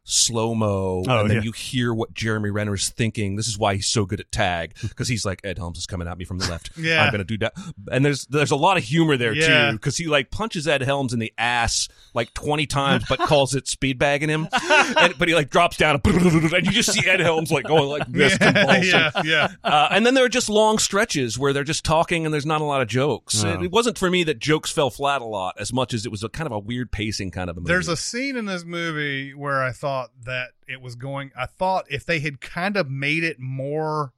slow 0.10 0.56
mo, 0.56 1.04
Oh, 1.08 1.20
and 1.22 1.30
then 1.30 1.38
yeah. 1.38 1.44
you 1.44 1.52
hear 1.52 1.94
what 1.94 2.14
Jeremy 2.14 2.50
Renner 2.50 2.74
is 2.74 2.90
thinking. 2.90 3.36
This 3.36 3.48
is 3.48 3.58
why 3.58 3.76
he's 3.76 3.88
so 3.88 4.06
good 4.06 4.20
at 4.22 4.32
tag 4.32 4.74
because 4.82 5.08
he's 5.10 5.26
like 5.26 5.42
Ed 5.44 5.58
Helms 5.58 5.78
is 5.78 5.86
coming 5.86 6.08
at 6.08 6.18
me 6.18 6.24
from 6.26 6.38
the 6.40 6.50
left. 6.50 6.72
Yeah. 6.78 7.04
I'm 7.04 7.12
gonna 7.12 7.24
do 7.26 7.38
that, 7.40 7.54
and 7.92 8.06
there's 8.06 8.26
there's 8.28 8.52
a 8.52 8.56
lot 8.56 8.78
of 8.78 8.84
humor 8.84 9.18
there 9.18 9.34
Yeah. 9.34 9.72
too 9.72 9.78
because 9.78 9.98
he 9.98 10.06
like 10.08 10.32
punches 10.32 10.68
Ed 10.68 10.82
Helms 10.82 11.12
in 11.12 11.20
the 11.20 11.34
ass 11.38 11.90
like 12.14 12.34
20 12.34 12.66
times, 12.68 13.04
but 13.10 13.20
calls 13.20 13.54
it 13.56 13.68
speed 13.68 14.00
bagging 14.00 14.30
him, 14.30 14.48
and, 14.98 15.18
but 15.18 15.28
he 15.28 15.36
like 15.36 15.50
drops 15.50 15.76
down 15.78 16.00
and 16.06 16.66
you 16.66 16.72
just 16.72 16.94
see 16.94 17.06
Ed 17.08 17.20
Helms 17.20 17.52
like 17.52 17.66
going 17.66 17.90
like 17.90 18.08
this 18.08 18.38
convulsing. 18.38 18.84
yeah, 18.86 19.12
yeah. 19.26 19.48
Uh, 19.64 19.90
and 19.92 20.06
then 20.06 20.14
there 20.14 20.24
are 20.24 20.30
just 20.30 20.50
long 20.50 20.78
stretches 20.80 21.38
where 21.38 21.52
they're 21.52 21.64
just 21.66 21.84
talking 21.84 22.24
and 22.26 22.34
there's 22.34 22.46
not 22.46 22.62
a 22.62 22.64
lot 22.64 22.82
of 22.82 22.88
jokes. 22.88 23.44
No. 23.44 23.54
It, 23.56 23.64
it 23.64 23.72
wasn't 23.72 23.98
for 23.98 24.10
me 24.10 24.24
that 24.26 24.40
jokes 24.40 24.72
fell 24.72 24.90
flat 24.90 25.22
a 25.22 25.26
lot 25.26 25.56
as 25.60 25.74
much 25.74 25.94
as 25.94 26.06
it 26.06 26.12
was 26.12 26.24
a 26.24 26.30
kind 26.30 26.46
of 26.46 26.54
a 26.54 26.60
weird 26.60 26.92
pacing 26.92 27.32
kind 27.32 27.50
of 27.50 27.58
a 27.58 27.60
movie. 27.60 27.68
There's 27.74 27.88
a 27.90 27.98
scene 27.98 28.38
in 28.38 28.46
this 28.46 28.64
movie 28.64 29.34
where 29.34 29.62
I 29.62 29.72
thought 29.72 29.97
that 30.26 30.50
it 30.68 30.82
was 30.82 30.96
going. 30.96 31.32
I 31.38 31.46
thought 31.46 31.86
if 31.90 32.06
they 32.06 32.20
had 32.20 32.42
kind 32.42 32.78
of 32.78 32.90
made 32.90 33.24
it 33.24 33.40
more 33.40 34.14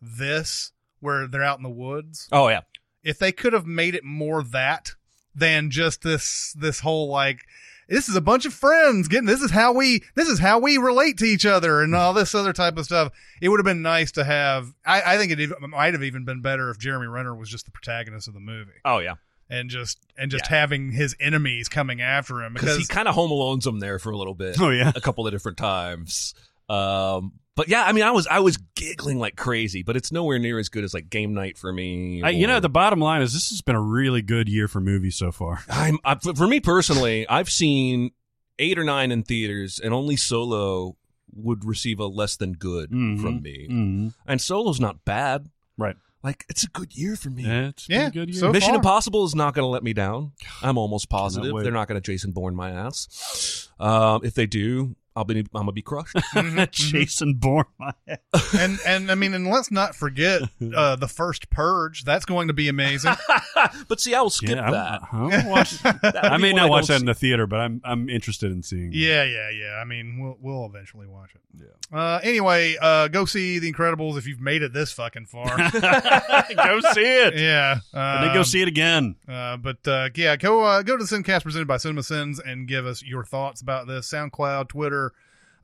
this, 0.00 0.72
where 1.00 1.26
they're 1.26 1.42
out 1.42 1.58
in 1.58 1.62
the 1.62 1.70
woods, 1.70 2.28
oh 2.32 2.48
yeah, 2.48 2.62
if 3.02 3.18
they 3.18 3.32
could 3.32 3.52
have 3.52 3.66
made 3.66 3.94
it 3.94 4.04
more 4.04 4.42
that 4.42 4.92
than 5.34 5.70
just 5.70 6.02
this 6.02 6.54
this 6.58 6.80
whole 6.80 7.08
like 7.08 7.44
this 7.88 8.08
is 8.08 8.16
a 8.16 8.20
bunch 8.20 8.46
of 8.46 8.54
friends 8.54 9.08
getting 9.08 9.26
this 9.26 9.42
is 9.42 9.50
how 9.50 9.72
we 9.72 10.02
this 10.14 10.28
is 10.28 10.38
how 10.38 10.58
we 10.58 10.78
relate 10.78 11.18
to 11.18 11.24
each 11.24 11.44
other 11.44 11.82
and 11.82 11.94
all 11.94 12.12
this 12.12 12.34
other 12.34 12.52
type 12.52 12.78
of 12.78 12.84
stuff 12.84 13.12
it 13.42 13.48
would 13.48 13.58
have 13.58 13.64
been 13.64 13.82
nice 13.82 14.12
to 14.12 14.24
have 14.24 14.72
i, 14.86 15.14
I 15.14 15.18
think 15.18 15.32
it 15.32 15.50
might 15.60 15.92
have 15.92 16.02
even 16.02 16.24
been 16.24 16.40
better 16.40 16.70
if 16.70 16.78
jeremy 16.78 17.08
renner 17.08 17.34
was 17.34 17.50
just 17.50 17.66
the 17.66 17.72
protagonist 17.72 18.28
of 18.28 18.34
the 18.34 18.40
movie 18.40 18.70
oh 18.84 18.98
yeah, 19.00 19.14
and 19.50 19.68
just 19.70 19.98
and 20.16 20.30
just 20.30 20.46
having 20.46 20.90
his 20.92 21.14
enemies 21.20 21.68
coming 21.68 22.00
after 22.00 22.42
him 22.42 22.54
because 22.54 22.76
because 22.76 22.88
he 22.88 22.92
kind 22.94 23.08
of 23.08 23.14
home 23.14 23.30
alones 23.30 23.62
them 23.64 23.80
there 23.80 23.98
for 23.98 24.10
a 24.10 24.16
little 24.16 24.34
bit. 24.34 24.60
Oh, 24.60 24.70
yeah. 24.70 24.92
a 24.94 25.00
couple 25.00 25.26
of 25.26 25.32
different 25.32 25.58
times. 25.58 26.34
Um, 26.68 27.32
but 27.56 27.68
yeah, 27.68 27.84
I 27.84 27.92
mean, 27.92 28.02
I 28.04 28.10
was 28.10 28.26
I 28.26 28.40
was 28.40 28.56
giggling 28.74 29.18
like 29.18 29.36
crazy, 29.36 29.82
but 29.82 29.96
it's 29.96 30.10
nowhere 30.10 30.38
near 30.38 30.58
as 30.58 30.68
good 30.68 30.82
as 30.82 30.92
like 30.94 31.08
Game 31.08 31.34
Night 31.34 31.56
for 31.56 31.72
me. 31.72 32.22
I, 32.22 32.30
you 32.30 32.46
know, 32.46 32.58
the 32.58 32.68
bottom 32.68 32.98
line 33.00 33.22
is 33.22 33.32
this 33.32 33.50
has 33.50 33.60
been 33.62 33.76
a 33.76 33.80
really 33.80 34.22
good 34.22 34.48
year 34.48 34.66
for 34.66 34.80
movies 34.80 35.14
so 35.16 35.30
far. 35.30 35.62
I'm 35.68 35.98
I, 36.04 36.16
for 36.16 36.34
for 36.34 36.46
me 36.48 36.58
personally, 36.60 37.28
I've 37.28 37.50
seen 37.50 38.10
eight 38.58 38.78
or 38.78 38.82
nine 38.84 39.12
in 39.12 39.22
theaters, 39.22 39.78
and 39.78 39.94
only 39.94 40.16
Solo 40.16 40.96
would 41.36 41.64
receive 41.64 42.00
a 42.00 42.06
less 42.06 42.36
than 42.36 42.52
good 42.54 42.90
Mhm. 42.90 43.20
from 43.20 43.42
me. 43.42 43.66
Mm-hmm. 43.70 44.08
And 44.26 44.40
Solo's 44.40 44.80
not 44.80 45.04
bad. 45.04 45.48
Right. 45.76 45.96
Like 46.24 46.44
it's 46.48 46.64
a 46.64 46.68
good 46.68 46.96
year 46.96 47.14
for 47.16 47.28
me. 47.30 47.42
Yeah, 47.44 47.68
it's 47.68 47.86
been 47.86 48.00
Yeah, 48.00 48.06
a 48.06 48.10
good 48.10 48.30
year. 48.30 48.40
so 48.40 48.50
Mission 48.50 48.70
far. 48.70 48.76
Impossible 48.76 49.24
is 49.26 49.34
not 49.34 49.54
going 49.54 49.64
to 49.64 49.68
let 49.68 49.82
me 49.84 49.92
down. 49.92 50.32
I'm 50.62 50.78
almost 50.78 51.08
positive 51.10 51.52
wait. 51.52 51.62
they're 51.62 51.72
not 51.72 51.86
going 51.86 52.00
to 52.00 52.04
Jason 52.12 52.32
Bourne 52.32 52.56
my 52.56 52.70
ass. 52.70 53.68
Um, 53.78 54.22
if 54.24 54.32
they 54.34 54.46
do, 54.46 54.96
I'll 55.16 55.24
be 55.24 55.38
I'm 55.38 55.46
gonna 55.52 55.72
be 55.72 55.82
crushed. 55.82 56.16
Jason 56.72 57.34
Bourne. 57.34 57.66
my 57.78 57.92
ass. 58.08 58.54
and 58.58 58.78
and 58.86 59.10
i 59.12 59.14
mean 59.14 59.32
and 59.34 59.46
let's 59.48 59.70
not 59.70 59.94
forget 59.94 60.42
uh 60.76 60.96
the 60.96 61.06
first 61.08 61.50
purge 61.50 62.02
that's 62.04 62.24
going 62.24 62.48
to 62.48 62.54
be 62.54 62.68
amazing 62.68 63.14
but 63.88 64.00
see, 64.00 64.14
I 64.14 64.20
will 64.22 64.30
skip 64.30 64.50
Yeah, 64.56 64.70
that. 64.70 65.00
I'll 65.12 65.48
watch- 65.48 65.78
That 65.82 66.18
I 66.24 66.36
may 66.36 66.52
one 66.52 66.62
not 66.62 66.70
watch 66.70 66.86
don't 66.88 66.94
that 66.96 67.00
in 67.02 67.06
the 67.06 67.14
theater, 67.14 67.46
but 67.46 67.60
I'm 67.60 67.80
I'm 67.84 68.08
interested 68.10 68.50
in 68.52 68.62
seeing. 68.62 68.88
it. 68.92 68.96
Yeah, 68.96 69.24
yeah, 69.24 69.50
yeah. 69.50 69.74
I 69.80 69.84
mean, 69.84 70.18
we'll 70.20 70.36
we'll 70.40 70.66
eventually 70.66 71.06
watch 71.06 71.30
it. 71.34 71.40
Yeah. 71.56 71.96
Uh, 71.98 72.20
anyway, 72.22 72.76
uh, 72.80 73.08
go 73.08 73.24
see 73.24 73.58
The 73.60 73.72
Incredibles 73.72 74.18
if 74.18 74.26
you've 74.26 74.40
made 74.40 74.62
it 74.62 74.72
this 74.72 74.92
fucking 74.92 75.26
far. 75.26 75.56
go 75.56 76.80
see 76.92 77.00
it. 77.00 77.36
yeah. 77.38 77.78
Uh, 77.92 77.98
And 77.98 78.26
then 78.28 78.34
go 78.34 78.42
see 78.42 78.62
it 78.62 78.68
again. 78.68 79.16
Uh, 79.28 79.56
but 79.56 79.86
uh, 79.86 80.08
yeah, 80.14 80.36
go 80.36 80.62
uh, 80.64 80.82
go 80.82 80.96
to 80.96 81.04
the 81.04 81.08
Sincast 81.16 81.42
presented 81.44 81.68
by 81.68 81.76
Cinema 81.76 82.02
Sins 82.02 82.38
and 82.40 82.66
give 82.68 82.86
us 82.86 83.02
your 83.02 83.24
thoughts 83.24 83.60
about 83.60 83.86
this. 83.86 84.10
SoundCloud, 84.10 84.68
Twitter, 84.68 85.03
uh, 85.03 85.03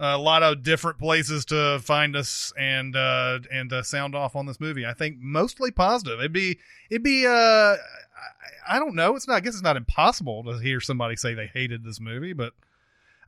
a 0.00 0.18
lot 0.18 0.42
of 0.42 0.62
different 0.62 0.98
places 0.98 1.44
to 1.46 1.78
find 1.80 2.16
us 2.16 2.52
and 2.58 2.96
uh, 2.96 3.38
and 3.52 3.72
uh, 3.72 3.82
sound 3.82 4.14
off 4.14 4.34
on 4.34 4.46
this 4.46 4.58
movie. 4.58 4.86
I 4.86 4.94
think 4.94 5.18
mostly 5.20 5.70
positive. 5.70 6.18
It'd 6.18 6.32
be 6.32 6.58
it'd 6.90 7.02
be 7.02 7.26
uh, 7.26 7.30
I, 7.30 7.76
I 8.68 8.78
don't 8.78 8.94
know. 8.94 9.14
It's 9.14 9.28
not. 9.28 9.34
I 9.34 9.40
guess 9.40 9.54
it's 9.54 9.62
not 9.62 9.76
impossible 9.76 10.44
to 10.44 10.58
hear 10.58 10.80
somebody 10.80 11.16
say 11.16 11.34
they 11.34 11.46
hated 11.52 11.84
this 11.84 12.00
movie, 12.00 12.32
but 12.32 12.54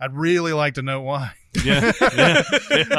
I'd 0.01 0.15
really 0.15 0.53
like 0.53 0.75
to 0.75 0.83
know 0.83 1.01
why. 1.03 1.33
Yeah. 1.65 1.93
yeah. 2.01 2.43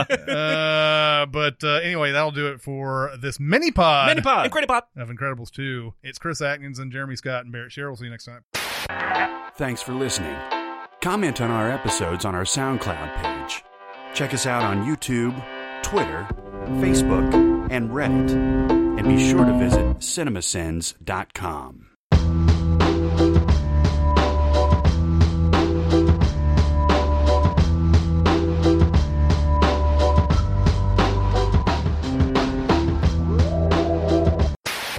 uh, 1.23 1.25
but 1.25 1.63
uh, 1.63 1.79
anyway, 1.83 2.11
that'll 2.11 2.31
do 2.31 2.47
it 2.47 2.61
for 2.61 3.11
this 3.19 3.39
mini 3.39 3.71
pod. 3.71 4.07
Mini 4.07 4.21
pod, 4.21 4.45
Incredible 4.45 4.75
pod. 4.75 4.83
of 4.95 5.09
Incredibles 5.09 5.51
2. 5.51 5.93
It's 6.03 6.19
Chris 6.19 6.39
Atkins 6.41 6.79
and 6.79 6.91
Jeremy 6.91 7.15
Scott 7.15 7.43
and 7.43 7.51
Barrett 7.51 7.71
Sherrill. 7.71 7.95
See 7.95 8.05
you 8.05 8.11
next 8.11 8.25
time. 8.25 8.43
Thanks 9.57 9.81
for 9.81 9.93
listening. 9.93 10.62
Comment 11.03 11.41
on 11.41 11.51
our 11.51 11.69
episodes 11.69 12.23
on 12.23 12.33
our 12.33 12.45
SoundCloud 12.45 13.21
page. 13.21 13.61
Check 14.13 14.33
us 14.33 14.45
out 14.45 14.63
on 14.63 14.85
YouTube, 14.85 15.35
Twitter, 15.83 16.25
Facebook, 16.79 17.69
and 17.69 17.89
Reddit. 17.89 18.31
And 18.97 19.05
be 19.09 19.29
sure 19.29 19.43
to 19.43 19.51
visit 19.59 19.97
cinemasins.com. 19.97 21.87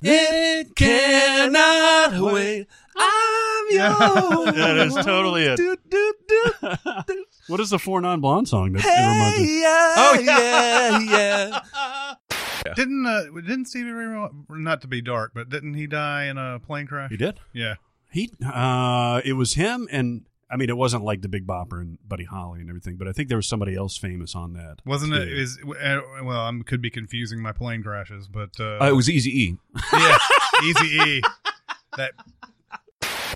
It 0.02 0.76
cannot 0.76 2.20
wait. 2.20 2.66
I'm 2.96 3.66
yours. 3.70 4.54
That 4.56 4.76
is 4.78 4.94
totally 4.94 5.44
it. 5.44 5.56
Do, 5.56 5.76
do, 5.88 6.14
do. 6.28 6.52
What 7.48 7.60
is 7.60 7.68
the 7.70 7.78
Four 7.78 8.00
Non 8.00 8.20
Blonde 8.20 8.48
song 8.48 8.72
that 8.72 8.84
it 8.84 8.88
reminds 8.88 9.38
you? 9.40 9.44
Hey, 9.44 9.60
yeah, 9.60 9.94
oh 9.98 10.18
yeah, 11.10 11.60
yeah. 12.64 12.72
Didn't 12.74 13.04
uh, 13.06 13.24
didn't 13.34 13.66
Stevie 13.66 13.90
Ray 13.90 14.06
Vaughan- 14.06 14.46
not 14.48 14.80
to 14.80 14.88
be 14.88 15.02
dark, 15.02 15.32
but 15.34 15.50
didn't 15.50 15.74
he 15.74 15.86
die 15.86 16.24
in 16.24 16.38
a 16.38 16.58
plane 16.60 16.86
crash? 16.86 17.10
He 17.10 17.18
did. 17.18 17.38
Yeah. 17.52 17.74
He 18.10 18.30
uh 18.44 19.20
it 19.24 19.34
was 19.34 19.52
him 19.54 19.86
and 19.90 20.22
I 20.50 20.56
mean 20.56 20.70
it 20.70 20.76
wasn't 20.78 21.04
like 21.04 21.20
the 21.20 21.28
Big 21.28 21.46
Bopper 21.46 21.80
and 21.82 21.98
Buddy 22.08 22.24
Holly 22.24 22.60
and 22.60 22.70
everything, 22.70 22.96
but 22.96 23.06
I 23.06 23.12
think 23.12 23.28
there 23.28 23.36
was 23.36 23.46
somebody 23.46 23.74
else 23.74 23.98
famous 23.98 24.34
on 24.34 24.54
that. 24.54 24.76
Wasn't 24.86 25.12
it? 25.12 25.26
too. 25.26 25.34
Is 25.34 25.58
uh, 25.62 26.00
well, 26.22 26.40
I 26.40 26.52
could 26.64 26.80
be 26.80 26.90
confusing 26.90 27.42
my 27.42 27.52
plane 27.52 27.82
crashes, 27.82 28.26
but 28.28 28.58
uh, 28.58 28.78
Uh, 28.80 28.88
it 28.88 28.92
was 28.96 29.10
Easy 29.10 29.30
E. 29.38 29.56
yeah, 29.92 30.16
Easy 30.64 30.86
E. 30.86 31.22
That 31.98 32.12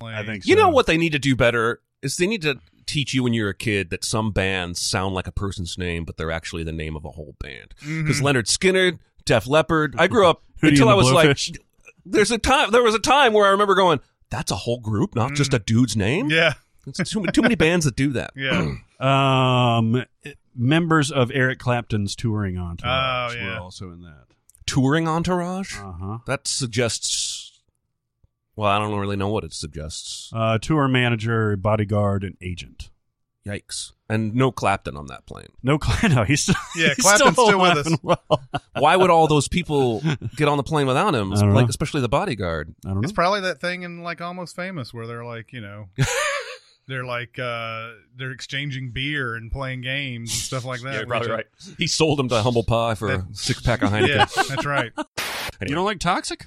I 0.02 0.24
think 0.24 0.44
so. 0.44 0.48
You 0.48 0.56
know 0.56 0.68
what 0.68 0.86
they 0.86 0.96
need 0.96 1.12
to 1.12 1.18
do 1.18 1.34
better 1.36 1.80
is 2.02 2.16
they 2.16 2.26
need 2.26 2.42
to 2.42 2.58
teach 2.86 3.12
you 3.12 3.22
when 3.22 3.34
you're 3.34 3.48
a 3.50 3.54
kid 3.54 3.90
that 3.90 4.04
some 4.04 4.32
bands 4.32 4.80
sound 4.80 5.14
like 5.14 5.26
a 5.26 5.32
person's 5.32 5.76
name, 5.76 6.04
but 6.04 6.16
they're 6.16 6.30
actually 6.30 6.64
the 6.64 6.72
name 6.72 6.96
of 6.96 7.04
a 7.04 7.10
whole 7.10 7.34
band. 7.40 7.74
Because 7.80 8.20
Lynyrd 8.20 8.46
Skynyrd, 8.46 8.98
Def 9.24 9.46
Leppard, 9.46 9.94
I 9.98 10.06
grew 10.06 10.26
up 10.26 10.42
until 10.62 10.88
I 10.88 10.92
the 10.92 10.96
was 10.96 11.12
like, 11.12 11.38
there's 12.06 12.30
a 12.30 12.38
time. 12.38 12.70
There 12.70 12.82
was 12.82 12.94
a 12.94 12.98
time 13.00 13.32
where 13.34 13.46
I 13.46 13.50
remember 13.50 13.74
going, 13.74 14.00
"That's 14.30 14.50
a 14.50 14.56
whole 14.56 14.80
group, 14.80 15.14
not 15.14 15.34
just 15.34 15.52
a 15.52 15.58
dude's 15.58 15.96
name." 15.96 16.30
Yeah, 16.30 16.54
It's 16.86 17.10
too, 17.10 17.26
too 17.26 17.42
many 17.42 17.54
bands 17.56 17.84
that 17.84 17.94
do 17.96 18.10
that. 18.12 18.30
yeah. 18.36 18.74
Um 19.00 20.04
members 20.56 21.12
of 21.12 21.30
Eric 21.32 21.58
Clapton's 21.60 22.16
touring 22.16 22.58
entourage 22.58 23.34
Oh, 23.34 23.38
yeah. 23.38 23.54
were 23.54 23.60
also 23.60 23.90
in 23.92 24.02
that. 24.02 24.24
Touring 24.66 25.06
entourage. 25.06 25.76
Uh-huh. 25.78 26.18
That 26.26 26.48
suggests. 26.48 27.37
Well, 28.58 28.68
I 28.68 28.80
don't 28.80 28.98
really 28.98 29.14
know 29.16 29.28
what 29.28 29.44
it 29.44 29.52
suggests. 29.52 30.30
Uh 30.34 30.58
tour 30.58 30.88
manager, 30.88 31.56
bodyguard, 31.56 32.24
and 32.24 32.36
agent. 32.42 32.90
Yikes! 33.46 33.92
And 34.10 34.34
no 34.34 34.50
Clapton 34.50 34.96
on 34.96 35.06
that 35.06 35.26
plane. 35.26 35.46
No, 35.62 35.78
Cla- 35.78 36.08
no, 36.14 36.24
he's 36.24 36.42
still, 36.42 36.56
Yeah, 36.74 36.88
he's 36.88 36.96
Clapton's 36.96 37.34
still 37.34 37.60
with 37.60 37.86
us. 37.86 37.96
Well. 38.02 38.20
Why 38.78 38.96
would 38.96 39.10
all 39.10 39.28
those 39.28 39.46
people 39.46 40.02
get 40.36 40.48
on 40.48 40.56
the 40.56 40.62
plane 40.64 40.86
without 40.88 41.14
him? 41.14 41.32
I 41.32 41.36
don't 41.36 41.54
Like, 41.54 41.66
know. 41.66 41.68
especially 41.70 42.00
the 42.00 42.08
bodyguard. 42.08 42.74
I 42.84 42.88
don't 42.88 42.96
know. 43.00 43.04
It's 43.04 43.12
probably 43.12 43.42
that 43.42 43.60
thing 43.60 43.82
in 43.84 44.02
like 44.02 44.20
Almost 44.20 44.56
Famous 44.56 44.92
where 44.92 45.06
they're 45.06 45.24
like, 45.24 45.52
you 45.52 45.60
know, 45.60 45.86
they're 46.88 47.04
like 47.04 47.38
uh, 47.38 47.90
they're 48.16 48.32
exchanging 48.32 48.90
beer 48.90 49.34
and 49.36 49.52
playing 49.52 49.82
games 49.82 50.30
and 50.30 50.38
stuff 50.40 50.64
like 50.64 50.80
that. 50.82 50.94
Yeah, 50.94 51.04
probably 51.06 51.30
right. 51.30 51.46
He 51.78 51.86
sold 51.86 52.18
him 52.18 52.28
to 52.30 52.42
Humble 52.42 52.64
Pie 52.64 52.96
for 52.96 53.12
a 53.12 53.26
six 53.32 53.60
pack 53.62 53.82
of 53.82 53.90
Heineken. 53.90 54.08
Yeah, 54.08 54.24
that's 54.48 54.66
right. 54.66 54.92
You 55.60 55.74
don't 55.76 55.84
like 55.84 56.00
Toxic? 56.00 56.46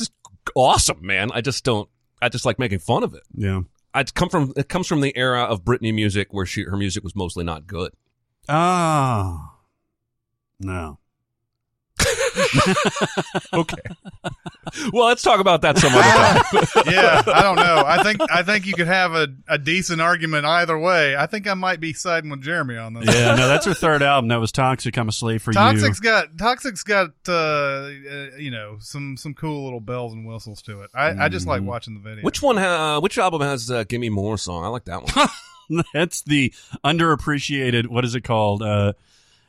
Is 0.00 0.10
awesome, 0.54 1.04
man. 1.04 1.30
I 1.32 1.40
just 1.40 1.64
don't. 1.64 1.88
I 2.20 2.28
just 2.28 2.44
like 2.44 2.58
making 2.58 2.78
fun 2.78 3.02
of 3.02 3.14
it. 3.14 3.22
Yeah. 3.34 3.62
I 3.94 4.04
come 4.04 4.28
from. 4.28 4.52
It 4.56 4.68
comes 4.68 4.86
from 4.86 5.00
the 5.00 5.16
era 5.16 5.42
of 5.42 5.64
Britney 5.64 5.92
music 5.92 6.28
where 6.32 6.46
she 6.46 6.62
her 6.62 6.76
music 6.76 7.02
was 7.02 7.14
mostly 7.16 7.44
not 7.44 7.66
good. 7.66 7.92
Ah. 8.48 9.56
No. 10.60 10.98
Okay. 13.52 13.76
well, 14.92 15.06
let's 15.06 15.22
talk 15.22 15.40
about 15.40 15.62
that 15.62 15.76
some 15.76 15.92
other 15.92 16.02
time. 16.02 16.84
yeah, 16.92 17.22
I 17.26 17.42
don't 17.42 17.56
know. 17.56 17.84
I 17.86 18.02
think 18.02 18.20
I 18.30 18.42
think 18.42 18.66
you 18.66 18.72
could 18.72 18.86
have 18.86 19.12
a, 19.12 19.28
a 19.48 19.58
decent 19.58 20.00
argument 20.00 20.46
either 20.46 20.78
way. 20.78 21.16
I 21.16 21.26
think 21.26 21.46
I 21.46 21.54
might 21.54 21.80
be 21.80 21.92
siding 21.92 22.30
with 22.30 22.42
Jeremy 22.42 22.76
on 22.76 22.94
this. 22.94 23.06
Yeah, 23.06 23.34
no, 23.34 23.48
that's 23.48 23.66
her 23.66 23.74
third 23.82 24.02
album. 24.02 24.28
That 24.28 24.40
was 24.40 24.52
Toxic. 24.52 24.96
I'm 24.96 25.08
a 25.08 25.12
slave 25.12 25.42
for 25.42 25.52
Toxic's 25.52 25.98
you. 25.98 26.04
got 26.04 26.38
Toxic's 26.38 26.82
got 26.82 27.10
uh, 27.28 27.32
uh, 27.32 27.90
you 28.38 28.50
know 28.50 28.76
some 28.80 29.16
some 29.16 29.34
cool 29.34 29.64
little 29.64 29.80
bells 29.80 30.14
and 30.14 30.26
whistles 30.26 30.62
to 30.62 30.82
it. 30.82 30.90
I, 30.94 31.26
I 31.26 31.28
just 31.28 31.46
like 31.46 31.62
watching 31.62 31.94
the 31.94 32.00
video. 32.00 32.22
Which 32.24 32.40
one? 32.40 32.56
Ha- 32.56 33.00
which 33.00 33.18
album 33.18 33.42
has 33.42 33.70
uh, 33.70 33.84
"Give 33.84 34.00
Me 34.00 34.08
More" 34.08 34.38
song? 34.38 34.64
I 34.64 34.68
like 34.68 34.84
that 34.86 35.02
one. 35.68 35.84
That's 35.92 36.22
the 36.22 36.52
underappreciated. 36.84 37.86
What 37.88 38.04
is 38.04 38.14
it 38.14 38.22
called? 38.22 38.62
Uh, 38.62 38.92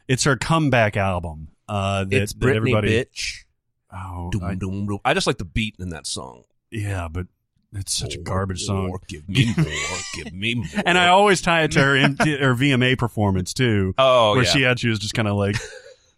it's 0.07 0.23
her 0.25 0.35
comeback 0.35 0.97
album. 0.97 1.47
Uh, 1.73 2.03
that, 2.05 2.13
it's 2.21 2.33
that 2.33 2.39
Britney, 2.39 2.55
everybody. 2.57 2.89
bitch. 3.03 3.45
Oh, 3.91 4.29
Doom, 4.31 4.43
I- 4.43 4.55
doom, 4.55 4.85
doom. 4.87 4.99
I 5.05 5.13
just 5.13 5.27
like 5.27 5.37
the 5.37 5.45
beat 5.45 5.75
in 5.79 5.89
that 5.89 6.05
song. 6.07 6.43
yeah, 6.71 7.07
but 7.11 7.27
it's 7.75 7.93
such 7.93 8.13
a 8.15 8.19
More, 8.19 8.23
garbage 8.25 8.67
more, 8.69 8.89
song. 8.89 8.99
Give 9.07 9.27
me 9.27 9.53
more. 9.57 9.65
give 10.13 10.31
me 10.33 10.53
more. 10.55 10.65
And 10.85 10.97
I 10.97 11.07
always 11.07 11.41
tie 11.41 11.63
it 11.63 11.71
to 11.71 11.79
her 11.81 11.95
M- 11.95 12.17
her 12.17 12.53
VMA 12.53 12.97
performance 12.97 13.53
too, 13.53 13.95
oh 13.97 14.33
where 14.35 14.43
yeah. 14.43 14.49
she 14.51 14.61
had 14.61 14.79
she 14.79 14.89
was 14.89 14.99
just 14.99 15.13
kind 15.15 15.27
of 15.27 15.35
like 15.35 15.55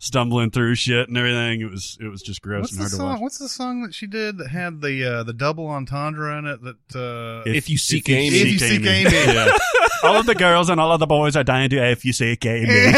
stumbling 0.06 0.52
through 0.52 0.76
shit 0.76 1.08
and 1.08 1.18
everything. 1.18 1.62
It 1.62 1.70
was 1.70 1.98
it 2.00 2.08
was 2.08 2.22
just 2.22 2.42
gross 2.42 2.62
What's 2.62 2.72
and 2.74 2.80
the 2.80 2.84
hard 2.84 2.92
to 2.92 3.06
watch. 3.06 3.22
What's 3.22 3.38
the 3.40 3.50
song 3.50 3.82
that 3.82 3.94
she 3.94 4.08
did 4.08 4.38
that 4.38 4.50
had 4.50 4.82
the 4.82 5.04
uh, 5.04 5.24
the 5.24 5.34
double 5.34 5.68
entendre 5.68 6.38
in 6.38 6.46
it? 6.46 6.62
That 6.62 6.96
uh, 6.96 7.50
if 7.50 7.70
you 7.70 7.78
seek 7.78 8.08
you 8.08 8.16
Amy, 8.16 8.38
If 8.38 8.48
you 8.54 8.60
seek 8.60 8.86
Amy. 8.86 9.12
Yeah. 9.12 9.58
all 10.04 10.16
of 10.16 10.26
the 10.26 10.36
girls 10.36 10.70
and 10.70 10.80
all 10.80 10.92
of 10.92 11.00
the 11.00 11.08
boys 11.08 11.36
are 11.36 11.44
dying 11.44 11.70
to 11.72 11.78
if 11.78 12.06
you 12.06 12.14
seek 12.14 12.46
Amy. 12.46 12.70